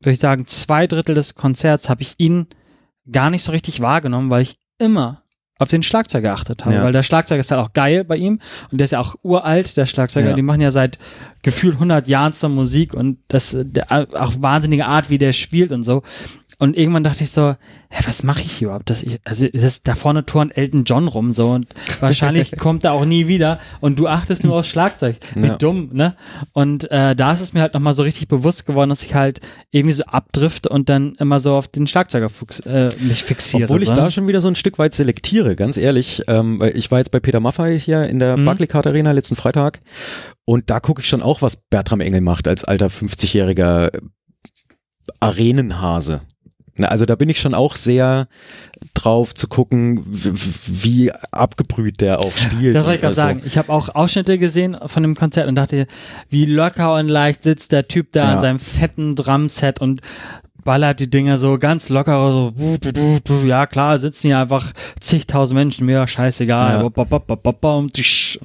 würde 0.00 0.12
ich 0.12 0.18
sagen, 0.18 0.46
zwei 0.46 0.86
Drittel 0.86 1.14
des 1.14 1.34
Konzerts 1.34 1.88
habe 1.88 2.02
ich 2.02 2.14
ihn 2.18 2.46
gar 3.10 3.30
nicht 3.30 3.42
so 3.42 3.52
richtig 3.52 3.80
wahrgenommen, 3.80 4.30
weil 4.30 4.42
ich 4.42 4.56
immer 4.78 5.22
auf 5.58 5.68
den 5.68 5.82
Schlagzeug 5.82 6.22
geachtet 6.22 6.64
habe, 6.64 6.74
Ja. 6.74 6.84
weil 6.84 6.92
der 6.92 7.02
Schlagzeug 7.02 7.40
ist 7.40 7.50
halt 7.50 7.60
auch 7.60 7.72
geil 7.72 8.04
bei 8.04 8.16
ihm 8.16 8.40
und 8.70 8.78
der 8.78 8.84
ist 8.86 8.90
ja 8.90 9.00
auch 9.00 9.14
uralt, 9.22 9.76
der 9.76 9.86
Schlagzeuger, 9.86 10.30
Ja. 10.30 10.34
die 10.34 10.42
machen 10.42 10.60
ja 10.60 10.70
seit 10.70 10.98
gefühlt 11.42 11.74
100 11.78 12.08
Jahren 12.08 12.32
zur 12.32 12.50
Musik 12.50 12.92
und 12.92 13.18
das 13.28 13.56
der, 13.58 13.90
auch 14.14 14.34
wahnsinnige 14.40 14.86
Art, 14.86 15.08
wie 15.10 15.18
der 15.18 15.32
spielt 15.32 15.72
und 15.72 15.82
so. 15.82 16.02
Und 16.58 16.74
irgendwann 16.76 17.04
dachte 17.04 17.22
ich 17.22 17.30
so, 17.30 17.54
hä, 17.90 18.02
was 18.06 18.22
mache 18.22 18.40
ich 18.40 18.52
hier 18.52 18.68
überhaupt? 18.68 18.88
Das, 18.88 19.02
ich, 19.02 19.18
also 19.24 19.46
das, 19.52 19.82
da 19.82 19.94
vorne 19.94 20.24
turnt 20.24 20.56
Elton 20.56 20.84
John 20.84 21.06
rum 21.06 21.30
so 21.32 21.50
und 21.50 21.66
wahrscheinlich 22.00 22.56
kommt 22.56 22.84
er 22.84 22.92
auch 22.92 23.04
nie 23.04 23.28
wieder 23.28 23.60
und 23.80 23.98
du 23.98 24.06
achtest 24.08 24.42
nur 24.42 24.56
aufs 24.56 24.68
Schlagzeug. 24.68 25.16
Wie 25.34 25.48
Ja. 25.48 25.56
dumm, 25.56 25.90
ne? 25.92 26.14
Und 26.52 26.90
äh, 26.90 27.14
da 27.14 27.32
ist 27.32 27.42
es 27.42 27.52
mir 27.52 27.60
halt 27.60 27.74
nochmal 27.74 27.92
so 27.92 28.02
richtig 28.04 28.28
bewusst 28.28 28.64
geworden, 28.64 28.88
dass 28.88 29.02
ich 29.02 29.14
halt 29.14 29.40
irgendwie 29.70 29.92
so 29.92 30.04
abdrifte 30.04 30.70
und 30.70 30.88
dann 30.88 31.14
immer 31.16 31.40
so 31.40 31.54
auf 31.54 31.68
den 31.68 31.86
Schlagzeuger 31.86 32.30
äh, 32.64 32.88
mich 33.00 33.22
fixiere. 33.24 33.64
Obwohl 33.64 33.82
ich 33.82 33.90
so. 33.90 33.94
da 33.94 34.10
schon 34.10 34.26
wieder 34.26 34.40
so 34.40 34.48
ein 34.48 34.56
Stück 34.56 34.78
weit 34.78 34.94
selektiere, 34.94 35.56
ganz 35.56 35.76
ehrlich. 35.76 36.22
Ähm, 36.26 36.58
weil 36.58 36.76
ich 36.76 36.90
war 36.90 36.98
jetzt 36.98 37.10
bei 37.10 37.20
Peter 37.20 37.40
Maffay 37.40 37.78
hier 37.78 38.04
in 38.08 38.18
der 38.18 38.36
Mhm. 38.38 38.46
Barclaycard 38.46 38.86
Arena 38.86 39.12
letzten 39.12 39.36
Freitag 39.36 39.80
und 40.46 40.70
da 40.70 40.80
gucke 40.80 41.02
ich 41.02 41.08
schon 41.08 41.20
auch, 41.22 41.42
was 41.42 41.56
Bertram 41.56 42.00
Engel 42.00 42.22
macht 42.22 42.48
als 42.48 42.64
alter 42.64 42.86
50-jähriger 42.86 43.90
Arenenhase. 45.20 46.22
Na, 46.76 46.88
also 46.88 47.06
da 47.06 47.14
bin 47.14 47.28
ich 47.28 47.40
schon 47.40 47.54
auch 47.54 47.76
sehr 47.76 48.28
drauf 48.94 49.34
zu 49.34 49.48
gucken, 49.48 50.02
wie 50.06 51.10
abgebrüht 51.30 52.00
der 52.00 52.20
auch 52.20 52.36
spielt. 52.36 52.74
Das 52.74 52.84
wollte 52.84 52.96
ich 52.96 53.00
gerade 53.02 53.14
sagen. 53.14 53.42
Ich 53.44 53.56
habe 53.58 53.72
auch 53.72 53.94
Ausschnitte 53.94 54.38
gesehen 54.38 54.76
von 54.86 55.02
dem 55.02 55.14
Konzert 55.14 55.48
und 55.48 55.54
dachte, 55.54 55.86
wie 56.28 56.44
locker 56.44 56.94
und 56.94 57.08
leicht 57.08 57.42
sitzt 57.42 57.72
der 57.72 57.88
Typ 57.88 58.12
da 58.12 58.24
Ja. 58.24 58.34
an 58.34 58.40
seinem 58.40 58.58
fetten 58.58 59.14
Drumset 59.14 59.80
und 59.80 60.00
ballert 60.64 60.98
die 61.00 61.08
Dinger 61.08 61.38
so 61.38 61.58
ganz 61.58 61.88
locker, 61.88 62.32
so, 62.32 62.52
ja 63.46 63.66
klar, 63.66 63.98
sitzen 64.00 64.26
hier 64.28 64.38
einfach 64.40 64.72
zigtausend 65.00 65.56
Menschen, 65.56 65.86
mir 65.86 66.06
scheißegal, 66.08 66.82
Ja. 66.82 66.88
Bop, 66.88 67.72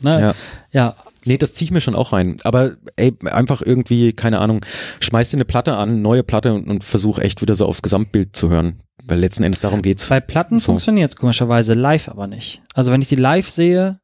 ne? 0.04 0.22
Ja. 0.22 0.34
ja, 0.72 0.96
Nee, 1.26 1.38
das 1.38 1.54
ziehe 1.54 1.66
ich 1.66 1.72
mir 1.72 1.82
schon 1.82 1.96
auch 1.96 2.14
rein. 2.14 2.38
Aber 2.44 2.78
ey, 2.96 3.14
einfach 3.26 3.62
irgendwie, 3.62 4.14
keine 4.14 4.40
Ahnung, 4.40 4.66
schmeiß 5.00 5.30
dir 5.30 5.38
eine 5.38 5.46
Platte 5.46 5.76
an, 5.76 6.02
neue 6.02 6.24
Platte 6.24 6.54
und, 6.54 6.68
und 6.68 6.84
versuch 6.84 7.20
echt 7.20 7.42
wieder 7.42 7.56
so 7.56 7.66
aufs 7.66 7.82
Gesamtbild 7.82 8.36
zu 8.36 8.50
hören. 8.50 8.82
Weil 9.04 9.20
letzten 9.20 9.44
Endes 9.44 9.62
darum 9.62 9.82
geht's. 9.82 10.10
Bei 10.10 10.20
Platten 10.20 10.60
So. 10.60 10.68
funktioniert 10.68 11.10
es 11.10 11.16
komischerweise, 11.16 11.74
live 11.74 12.10
aber 12.10 12.28
nicht. 12.28 12.64
Also 12.74 12.92
wenn 12.92 13.02
ich 13.02 13.10
die 13.10 13.16
live 13.16 13.50
sehe, 13.50 14.00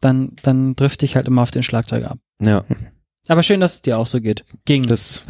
dann, 0.00 0.32
dann 0.42 0.76
drifte 0.76 1.04
ich 1.06 1.16
halt 1.16 1.26
immer 1.26 1.42
auf 1.42 1.50
den 1.50 1.62
Schlagzeuger 1.62 2.12
ab. 2.12 2.18
Ja, 2.42 2.64
Aber 3.28 3.42
schön, 3.42 3.60
dass 3.60 3.74
es 3.74 3.82
dir 3.82 3.98
auch 3.98 4.06
so 4.06 4.20
geht. 4.20 4.44
Ging. 4.64 4.84
das 4.86 5.24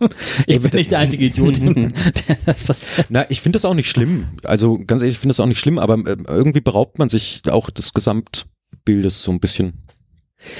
ich 0.46 0.60
bin 0.60 0.70
nicht 0.72 0.90
der 0.90 0.98
einzige 0.98 1.26
Idiot, 1.26 1.58
der 2.28 2.36
das 2.44 2.64
passiert. 2.64 3.06
Na, 3.08 3.24
ich 3.30 3.40
finde 3.40 3.56
das 3.56 3.64
auch 3.64 3.74
nicht 3.74 3.88
schlimm. 3.88 4.28
Also 4.44 4.78
ganz 4.78 5.02
ehrlich, 5.02 5.14
ich 5.14 5.20
finde 5.20 5.30
das 5.32 5.40
auch 5.40 5.46
nicht 5.46 5.60
schlimm, 5.60 5.78
aber 5.78 5.94
äh, 6.06 6.16
irgendwie 6.26 6.60
beraubt 6.60 6.98
man 6.98 7.08
sich 7.08 7.42
auch 7.48 7.70
des 7.70 7.94
Gesamtbildes 7.94 9.22
so 9.22 9.30
ein 9.30 9.40
bisschen. 9.40 9.85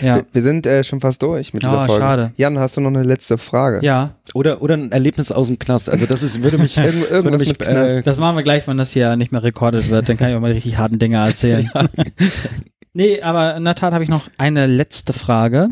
Ja. 0.00 0.16
Wir, 0.16 0.26
wir 0.32 0.42
sind 0.42 0.66
äh, 0.66 0.82
schon 0.84 1.00
fast 1.00 1.22
durch 1.22 1.52
mit 1.52 1.62
dieser 1.62 1.80
Ah, 1.80 1.86
Folge. 1.86 2.00
schade. 2.02 2.32
Jan, 2.36 2.58
hast 2.58 2.76
du 2.76 2.80
noch 2.80 2.88
eine 2.88 3.02
letzte 3.02 3.36
Frage? 3.38 3.80
Ja, 3.84 4.14
Oder, 4.34 4.62
oder 4.62 4.74
ein 4.74 4.90
Erlebnis 4.90 5.30
aus 5.30 5.48
dem 5.48 5.58
Knast. 5.58 5.90
Also 5.90 6.06
das 6.06 6.22
ist, 6.22 6.42
würde 6.42 6.56
mich, 6.58 6.76
Irgend- 6.78 7.10
das 7.10 7.24
würde 7.24 7.38
mich 7.38 7.48
mit 7.48 7.58
Knast. 7.58 7.96
äh, 7.96 8.02
das 8.02 8.18
machen 8.18 8.36
wir 8.36 8.42
gleich, 8.42 8.66
wenn 8.66 8.78
das 8.78 8.92
hier 8.92 9.14
nicht 9.16 9.32
mehr 9.32 9.42
rekordet 9.42 9.90
wird. 9.90 10.08
Dann 10.08 10.16
kann 10.16 10.30
ich 10.30 10.36
auch 10.36 10.40
mal 10.40 10.48
die 10.48 10.54
richtig 10.54 10.78
harten 10.78 10.98
Dinge 10.98 11.18
erzählen. 11.18 11.70
nee, 12.94 13.20
aber 13.20 13.54
in 13.56 13.64
der 13.64 13.74
Tat 13.74 13.92
habe 13.92 14.02
ich 14.02 14.10
noch 14.10 14.28
eine 14.38 14.66
letzte 14.66 15.12
Frage. 15.12 15.68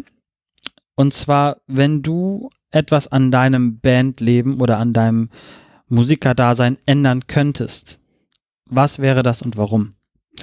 Und 0.96 1.12
zwar, 1.14 1.57
wenn 1.66 2.02
du 2.02 2.50
etwas 2.70 3.09
an 3.11 3.30
deinem 3.30 3.80
Bandleben 3.80 4.61
oder 4.61 4.78
an 4.78 4.92
deinem 4.92 5.30
Musikerdasein 5.88 6.76
ändern 6.86 7.26
könntest, 7.26 8.00
was 8.68 8.98
wäre 8.98 9.22
das 9.22 9.42
und 9.42 9.57
warum? 9.57 9.94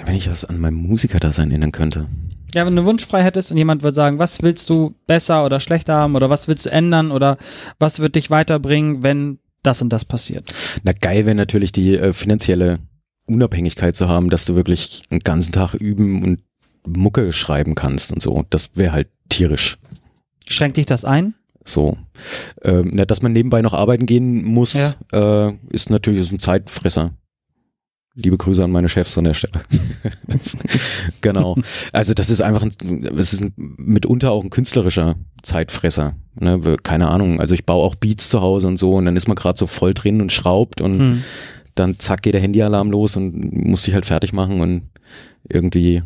wenn 0.05 0.15
ich 0.15 0.29
was 0.31 0.45
an 0.45 0.57
meinem 0.57 0.75
Musikerdasein 0.77 1.51
ändern 1.51 1.73
könnte. 1.73 2.07
Ja, 2.53 2.65
wenn 2.65 2.75
du 2.75 2.85
Wunsch 2.85 3.05
frei 3.05 3.23
hättest 3.23 3.51
und 3.51 3.57
jemand 3.57 3.81
würde 3.83 3.95
sagen, 3.95 4.19
was 4.19 4.41
willst 4.41 4.69
du 4.69 4.93
besser 5.07 5.45
oder 5.45 5.59
schlechter 5.59 5.95
haben 5.95 6.15
oder 6.15 6.29
was 6.29 6.47
willst 6.47 6.65
du 6.65 6.71
ändern 6.71 7.11
oder 7.11 7.37
was 7.79 7.99
wird 7.99 8.15
dich 8.15 8.29
weiterbringen, 8.29 9.03
wenn 9.03 9.39
das 9.63 9.81
und 9.81 9.89
das 9.93 10.03
passiert? 10.05 10.53
Na 10.83 10.91
geil 10.91 11.25
wäre 11.25 11.35
natürlich 11.35 11.71
die 11.71 11.95
äh, 11.97 12.13
finanzielle 12.13 12.79
Unabhängigkeit 13.27 13.95
zu 13.95 14.09
haben, 14.09 14.29
dass 14.29 14.45
du 14.45 14.55
wirklich 14.55 15.03
einen 15.09 15.19
ganzen 15.21 15.51
Tag 15.53 15.73
üben 15.75 16.23
und 16.23 16.39
Mucke 16.85 17.31
schreiben 17.31 17.75
kannst 17.75 18.11
und 18.11 18.21
so. 18.21 18.43
Das 18.49 18.71
wäre 18.75 18.91
halt 18.91 19.07
tierisch. 19.29 19.77
Schränkt 20.47 20.77
dich 20.77 20.87
das 20.87 21.05
ein? 21.05 21.35
So. 21.63 21.95
Ähm, 22.63 22.89
na, 22.93 23.05
dass 23.05 23.21
man 23.21 23.31
nebenbei 23.33 23.61
noch 23.61 23.73
arbeiten 23.73 24.07
gehen 24.07 24.43
muss, 24.43 24.73
Ja. 24.73 25.47
äh, 25.47 25.53
ist 25.69 25.89
natürlich 25.91 26.27
so 26.27 26.35
ein 26.35 26.39
Zeitfresser. 26.39 27.13
Liebe 28.13 28.37
Grüße 28.37 28.63
an 28.63 28.71
meine 28.71 28.89
Chefs 28.89 29.17
an 29.17 29.23
der 29.23 29.33
Stelle. 29.33 29.61
Das- 30.27 30.57
genau. 31.21 31.57
Also 31.93 32.13
das 32.13 32.29
ist 32.29 32.41
einfach, 32.41 32.61
ein, 32.61 32.71
es 33.17 33.31
ist 33.33 33.41
ein, 33.43 33.53
mitunter 33.77 34.31
auch 34.31 34.43
ein 34.43 34.49
künstlerischer 34.49 35.15
Zeitfresser. 35.43 36.15
Ne? 36.39 36.59
Keine 36.83 37.07
Ahnung. 37.07 37.39
Also 37.39 37.53
ich 37.53 37.65
baue 37.65 37.85
auch 37.85 37.95
Beats 37.95 38.27
zu 38.29 38.41
Hause 38.41 38.67
und 38.67 38.77
so 38.77 38.95
und 38.95 39.05
dann 39.05 39.15
ist 39.15 39.27
man 39.27 39.35
gerade 39.35 39.57
so 39.57 39.65
voll 39.65 39.93
drin 39.93 40.21
und 40.21 40.31
schraubt 40.31 40.81
und 40.81 40.99
Hm. 40.99 41.23
dann 41.75 41.99
zack 41.99 42.21
geht 42.23 42.33
der 42.33 42.41
Handyalarm 42.41 42.91
los 42.91 43.15
und 43.15 43.65
muss 43.65 43.83
sich 43.83 43.93
halt 43.93 44.05
fertig 44.05 44.33
machen 44.33 44.59
und 44.59 44.81
irgendwie 45.47 46.03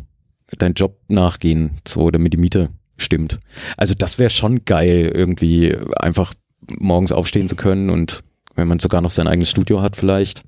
deinen 0.58 0.74
Job 0.74 0.98
nachgehen, 1.08 1.72
so 1.86 2.10
damit 2.12 2.32
die 2.32 2.36
Miete 2.38 2.68
stimmt. 2.96 3.40
Also 3.76 3.94
das 3.94 4.18
wäre 4.18 4.30
schon 4.30 4.64
geil, 4.64 5.10
irgendwie 5.12 5.76
einfach 5.98 6.34
morgens 6.68 7.10
aufstehen 7.10 7.48
zu 7.48 7.56
können 7.56 7.90
und 7.90 8.20
wenn 8.54 8.68
man 8.68 8.78
sogar 8.78 9.00
noch 9.00 9.10
sein 9.10 9.26
eigenes 9.26 9.50
Studio 9.50 9.82
hat 9.82 9.96
vielleicht, 9.96 10.44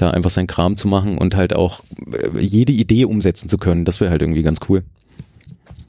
da 0.00 0.10
einfach 0.10 0.30
seinen 0.30 0.46
Kram 0.46 0.76
zu 0.76 0.88
machen 0.88 1.18
und 1.18 1.34
halt 1.36 1.54
auch 1.54 1.80
äh, 2.12 2.38
jede 2.40 2.72
Idee 2.72 3.04
umsetzen 3.04 3.48
zu 3.48 3.58
können, 3.58 3.84
das 3.84 4.00
wäre 4.00 4.10
halt 4.10 4.22
irgendwie 4.22 4.42
ganz 4.42 4.60
cool. 4.68 4.82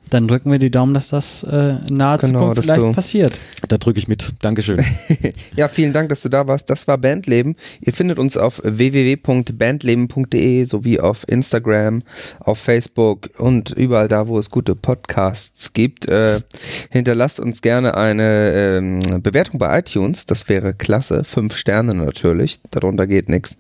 Dann 0.09 0.27
drücken 0.27 0.51
wir 0.51 0.59
die 0.59 0.69
Daumen, 0.71 0.93
dass 0.93 1.07
das 1.07 1.41
äh, 1.43 1.75
in 1.89 1.95
naher 1.95 2.17
Genau, 2.17 2.39
Zukunft 2.49 2.63
vielleicht 2.63 2.81
du- 2.83 2.91
passiert. 2.91 3.39
Da 3.69 3.77
drücke 3.77 3.97
ich 3.97 4.09
mit. 4.09 4.33
Dankeschön. 4.41 4.83
Ja, 5.55 5.67
vielen 5.69 5.93
Dank, 5.93 6.09
dass 6.09 6.21
du 6.21 6.29
da 6.29 6.47
warst. 6.47 6.69
Das 6.69 6.87
war 6.87 6.97
Bandleben. 6.97 7.55
Ihr 7.81 7.93
findet 7.93 8.19
uns 8.19 8.35
auf 8.35 8.61
www.bandleben.de 8.63 10.63
sowie 10.65 10.99
auf 10.99 11.23
Instagram, 11.27 12.01
auf 12.39 12.57
Facebook 12.57 13.29
und 13.37 13.71
überall 13.71 14.07
da, 14.07 14.27
wo 14.27 14.39
es 14.39 14.49
gute 14.49 14.75
Podcasts 14.75 15.73
gibt. 15.73 16.07
Äh, 16.07 16.29
hinterlasst 16.89 17.39
uns 17.39 17.61
gerne 17.61 17.95
eine 17.95 18.51
ähm, 18.53 19.21
Bewertung 19.21 19.59
bei 19.59 19.79
iTunes. 19.79 20.25
Das 20.25 20.49
wäre 20.49 20.73
klasse. 20.73 21.23
Fünf 21.23 21.55
Sterne 21.55 21.93
natürlich. 21.93 22.59
Darunter 22.71 23.07
geht 23.07 23.29
nichts. 23.29 23.57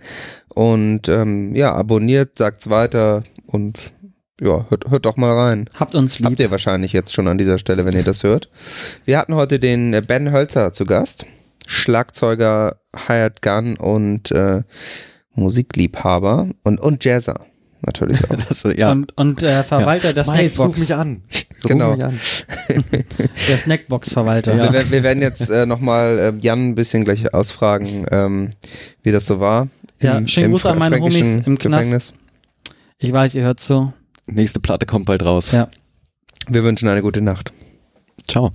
Und 0.53 1.07
ähm, 1.09 1.55
ja, 1.55 1.73
abonniert, 1.73 2.37
sagt's 2.37 2.69
weiter 2.69 3.23
und 3.47 3.93
ja, 4.41 4.65
hört, 4.69 4.89
hört 4.89 5.05
doch 5.05 5.17
mal 5.17 5.33
rein. 5.37 5.69
Habt 5.79 5.93
uns 5.95 6.17
lieb. 6.19 6.25
Habt 6.27 6.39
ihr 6.39 6.51
wahrscheinlich 6.51 6.93
jetzt 6.93 7.13
schon 7.13 7.27
an 7.27 7.37
dieser 7.37 7.59
Stelle, 7.59 7.85
wenn 7.85 7.93
ihr 7.93 8.03
das 8.03 8.23
hört. 8.23 8.49
Wir 9.05 9.17
hatten 9.19 9.35
heute 9.35 9.59
den 9.59 9.93
äh, 9.93 10.01
Ben 10.05 10.31
Hölzer 10.31 10.73
zu 10.73 10.83
Gast. 10.85 11.25
Schlagzeuger, 11.67 12.77
Hired 13.07 13.41
Gun 13.41 13.77
und 13.77 14.31
äh, 14.31 14.63
Musikliebhaber 15.35 16.49
und, 16.63 16.79
und 16.81 17.05
Jazzer 17.05 17.45
natürlich 17.81 18.19
auch. 18.29 18.35
Das, 18.47 18.63
ja. 18.75 18.91
Und, 18.91 19.15
und 19.17 19.41
äh, 19.43 19.63
Verwalter 19.63 20.13
der 20.13 20.25
Mai, 20.25 20.43
jetzt 20.43 20.59
ruf 20.59 20.75
Snackbox. 20.75 20.79
mich 20.79 20.95
an. 20.95 21.21
Ruf 21.63 21.69
Genau. 21.69 21.95
mich 21.95 22.03
an. 22.03 22.19
Der 23.47 23.57
Snackbox-Verwalter. 23.57 24.55
Wir, 24.57 24.71
wer- 24.73 24.91
wir 24.91 25.03
werden 25.03 25.21
jetzt 25.21 25.49
äh, 25.49 25.65
nochmal 25.65 26.17
äh, 26.19 26.33
Jan 26.41 26.69
ein 26.69 26.75
bisschen 26.75 27.03
gleich 27.03 27.33
ausfragen, 27.33 28.05
ähm, 28.11 28.49
wie 29.03 29.11
das 29.11 29.25
so 29.25 29.39
war. 29.39 29.67
Ja, 30.01 30.27
schönen 30.27 30.51
Gruß 30.51 30.65
an 30.65 30.79
meine 30.79 30.99
Homies 30.99 31.45
im 31.45 31.57
Knast. 31.57 31.83
Gefängnis. 31.83 32.13
Ich 32.97 33.11
weiß, 33.11 33.35
ihr 33.35 33.43
hört 33.43 33.59
so. 33.59 33.93
Nächste 34.25 34.59
Platte 34.59 34.85
kommt 34.85 35.05
bald 35.05 35.23
raus. 35.23 35.51
Ja. 35.51 35.69
Wir 36.47 36.63
wünschen 36.63 36.87
eine 36.87 37.01
gute 37.01 37.21
Nacht. 37.21 37.53
Ciao. 38.27 38.51